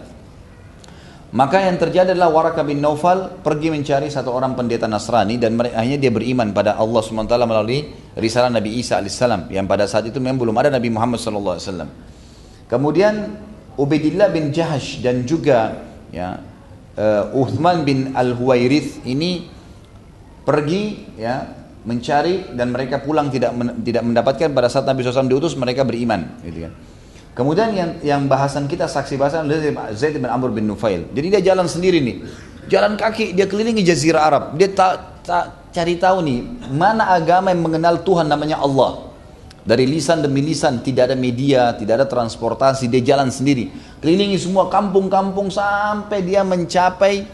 Maka 1.36 1.68
yang 1.68 1.76
terjadi 1.76 2.16
adalah 2.16 2.32
Waraka 2.32 2.64
bin 2.64 2.80
Naufal 2.80 3.44
pergi 3.44 3.68
mencari 3.68 4.08
satu 4.08 4.32
orang 4.32 4.56
pendeta 4.56 4.88
Nasrani 4.88 5.36
dan 5.36 5.60
akhirnya 5.60 6.00
dia 6.00 6.08
beriman 6.08 6.56
pada 6.56 6.80
Allah 6.80 7.04
SWT 7.04 7.36
melalui 7.44 7.92
risalah 8.16 8.48
Nabi 8.48 8.80
Isa 8.80 9.04
AS 9.04 9.20
yang 9.52 9.68
pada 9.68 9.84
saat 9.84 10.08
itu 10.08 10.24
memang 10.24 10.48
belum 10.48 10.56
ada 10.56 10.72
Nabi 10.72 10.88
Muhammad 10.88 11.20
SAW. 11.20 11.60
Kemudian 12.72 13.36
Ubaidillah 13.76 14.32
bin 14.32 14.56
Jahash 14.56 15.04
dan 15.04 15.28
juga 15.28 15.84
ya, 16.16 16.40
uh, 16.96 17.36
Uthman 17.36 17.84
bin 17.84 18.16
Al-Huwairith 18.16 19.04
ini 19.04 19.52
pergi 20.48 21.04
ya 21.20 21.65
mencari 21.86 22.52
dan 22.58 22.74
mereka 22.74 23.00
pulang 23.00 23.30
tidak 23.30 23.54
men, 23.54 23.80
tidak 23.86 24.02
mendapatkan 24.02 24.50
pada 24.52 24.68
saat 24.68 24.90
Nabi 24.90 25.06
SAW 25.06 25.30
diutus 25.30 25.54
mereka 25.54 25.86
beriman 25.86 26.42
gitu 26.42 26.66
kan. 26.66 26.74
Kemudian 27.36 27.70
yang 27.76 27.92
yang 28.02 28.22
bahasan 28.26 28.66
kita 28.66 28.90
saksi 28.90 29.20
bahasan 29.20 29.46
adalah 29.46 29.92
Zaid 29.94 30.18
bin 30.18 30.26
Amr 30.26 30.50
bin 30.56 30.66
Nufail. 30.66 31.06
Jadi 31.14 31.28
dia 31.30 31.42
jalan 31.54 31.68
sendiri 31.68 32.02
nih. 32.02 32.26
Jalan 32.72 32.98
kaki 32.98 33.38
dia 33.38 33.46
kelilingi 33.46 33.86
jazirah 33.86 34.24
Arab. 34.26 34.44
Dia 34.58 34.72
tak 34.72 35.22
ta, 35.22 35.52
cari 35.70 36.00
tahu 36.00 36.24
nih 36.24 36.40
mana 36.72 37.12
agama 37.12 37.52
yang 37.52 37.62
mengenal 37.62 38.02
Tuhan 38.02 38.26
namanya 38.32 38.64
Allah. 38.64 39.12
Dari 39.66 39.90
lisan 39.90 40.22
demi 40.22 40.46
lisan 40.46 40.86
tidak 40.86 41.10
ada 41.10 41.18
media, 41.18 41.74
tidak 41.74 41.98
ada 42.02 42.06
transportasi, 42.06 42.86
dia 42.86 43.02
jalan 43.02 43.34
sendiri. 43.34 43.74
Kelilingi 43.98 44.38
semua 44.38 44.70
kampung-kampung 44.70 45.50
sampai 45.50 46.22
dia 46.22 46.46
mencapai 46.46 47.26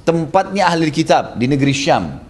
tempatnya 0.00 0.64
ahli 0.64 0.88
kitab 0.88 1.36
di 1.36 1.44
negeri 1.44 1.76
Syam. 1.76 2.23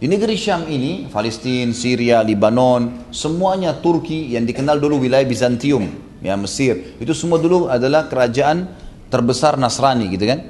Di 0.00 0.08
negeri 0.08 0.32
Syam 0.32 0.64
ini, 0.64 1.12
Palestina, 1.12 1.76
Syria, 1.76 2.24
Lebanon, 2.24 3.12
semuanya 3.12 3.76
Turki 3.76 4.32
yang 4.32 4.48
dikenal 4.48 4.80
dulu 4.80 4.96
wilayah 4.96 5.28
Bizantium, 5.28 5.92
ya 6.24 6.40
Mesir. 6.40 6.96
Itu 6.96 7.12
semua 7.12 7.36
dulu 7.36 7.68
adalah 7.68 8.08
kerajaan 8.08 8.64
terbesar 9.12 9.60
Nasrani 9.60 10.08
gitu 10.08 10.24
kan. 10.24 10.40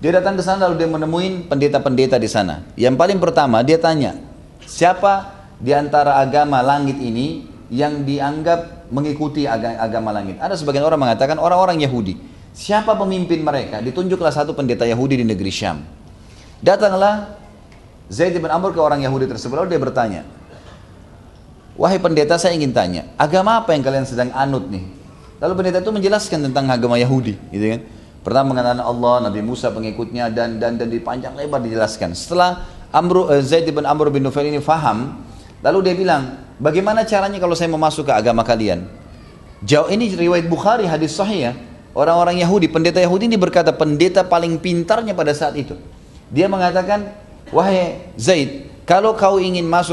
Dia 0.00 0.16
datang 0.16 0.40
ke 0.40 0.42
sana 0.48 0.64
lalu 0.64 0.80
dia 0.80 0.88
menemui 0.88 1.44
pendeta-pendeta 1.44 2.16
di 2.16 2.24
sana. 2.24 2.64
Yang 2.72 2.96
paling 2.96 3.20
pertama 3.20 3.60
dia 3.60 3.76
tanya, 3.76 4.16
siapa 4.64 5.44
di 5.60 5.76
antara 5.76 6.16
agama 6.16 6.64
langit 6.64 6.96
ini 7.04 7.44
yang 7.68 8.00
dianggap 8.08 8.88
mengikuti 8.88 9.44
agama 9.44 10.08
langit? 10.08 10.40
Ada 10.40 10.56
sebagian 10.56 10.88
orang 10.88 11.04
mengatakan 11.04 11.36
orang-orang 11.36 11.84
Yahudi. 11.84 12.16
Siapa 12.56 12.96
pemimpin 12.96 13.44
mereka? 13.44 13.84
Ditunjuklah 13.84 14.32
satu 14.32 14.56
pendeta 14.56 14.88
Yahudi 14.88 15.20
di 15.20 15.26
negeri 15.28 15.52
Syam. 15.52 15.84
Datanglah 16.64 17.43
Zaid 18.12 18.36
bin 18.36 18.50
Amr 18.50 18.76
ke 18.76 18.80
orang 18.80 19.00
Yahudi 19.00 19.24
tersebut 19.24 19.56
lalu 19.56 19.76
dia 19.76 19.80
bertanya, 19.80 20.22
Wahai 21.74 21.98
pendeta 21.98 22.38
saya 22.38 22.54
ingin 22.54 22.70
tanya, 22.70 23.10
agama 23.18 23.58
apa 23.58 23.74
yang 23.74 23.82
kalian 23.82 24.06
sedang 24.06 24.30
anut 24.30 24.70
nih? 24.70 24.86
Lalu 25.42 25.52
pendeta 25.58 25.82
itu 25.82 25.90
menjelaskan 25.90 26.46
tentang 26.46 26.70
agama 26.70 26.94
Yahudi, 26.94 27.34
gitu 27.50 27.66
kan? 27.66 27.80
Pertama 28.22 28.54
mengatakan 28.54 28.80
Allah, 28.80 29.28
Nabi 29.28 29.42
Musa 29.42 29.74
pengikutnya 29.74 30.30
dan 30.30 30.62
dan 30.62 30.78
dan 30.78 30.88
dipanjang 30.88 31.34
lebar 31.34 31.60
dijelaskan. 31.60 32.14
Setelah 32.14 32.64
Amr, 32.94 33.34
eh, 33.34 33.42
Zaid 33.42 33.66
bin 33.68 33.84
Amr 33.84 34.08
bin 34.14 34.22
Nufail 34.22 34.48
ini 34.54 34.62
faham, 34.62 35.18
lalu 35.60 35.90
dia 35.90 35.94
bilang, 35.98 36.22
bagaimana 36.62 37.02
caranya 37.02 37.42
kalau 37.42 37.58
saya 37.58 37.68
mau 37.68 37.82
masuk 37.82 38.06
ke 38.06 38.12
agama 38.14 38.46
kalian? 38.46 38.86
Jauh 39.66 39.90
ini 39.90 40.14
riwayat 40.14 40.46
Bukhari 40.46 40.86
hadis 40.86 41.18
sahih 41.18 41.50
ya. 41.50 41.52
Orang-orang 41.90 42.38
Yahudi, 42.38 42.70
pendeta 42.70 43.02
Yahudi 43.02 43.26
ini 43.26 43.38
berkata 43.38 43.74
pendeta 43.74 44.22
paling 44.22 44.62
pintarnya 44.62 45.14
pada 45.14 45.34
saat 45.34 45.58
itu. 45.58 45.74
Dia 46.30 46.46
mengatakan, 46.46 47.23
wahai 47.54 48.02
Zaid, 48.18 48.66
kalau 48.82 49.14
kau 49.14 49.38
ingin 49.38 49.62
masuk 49.64 49.82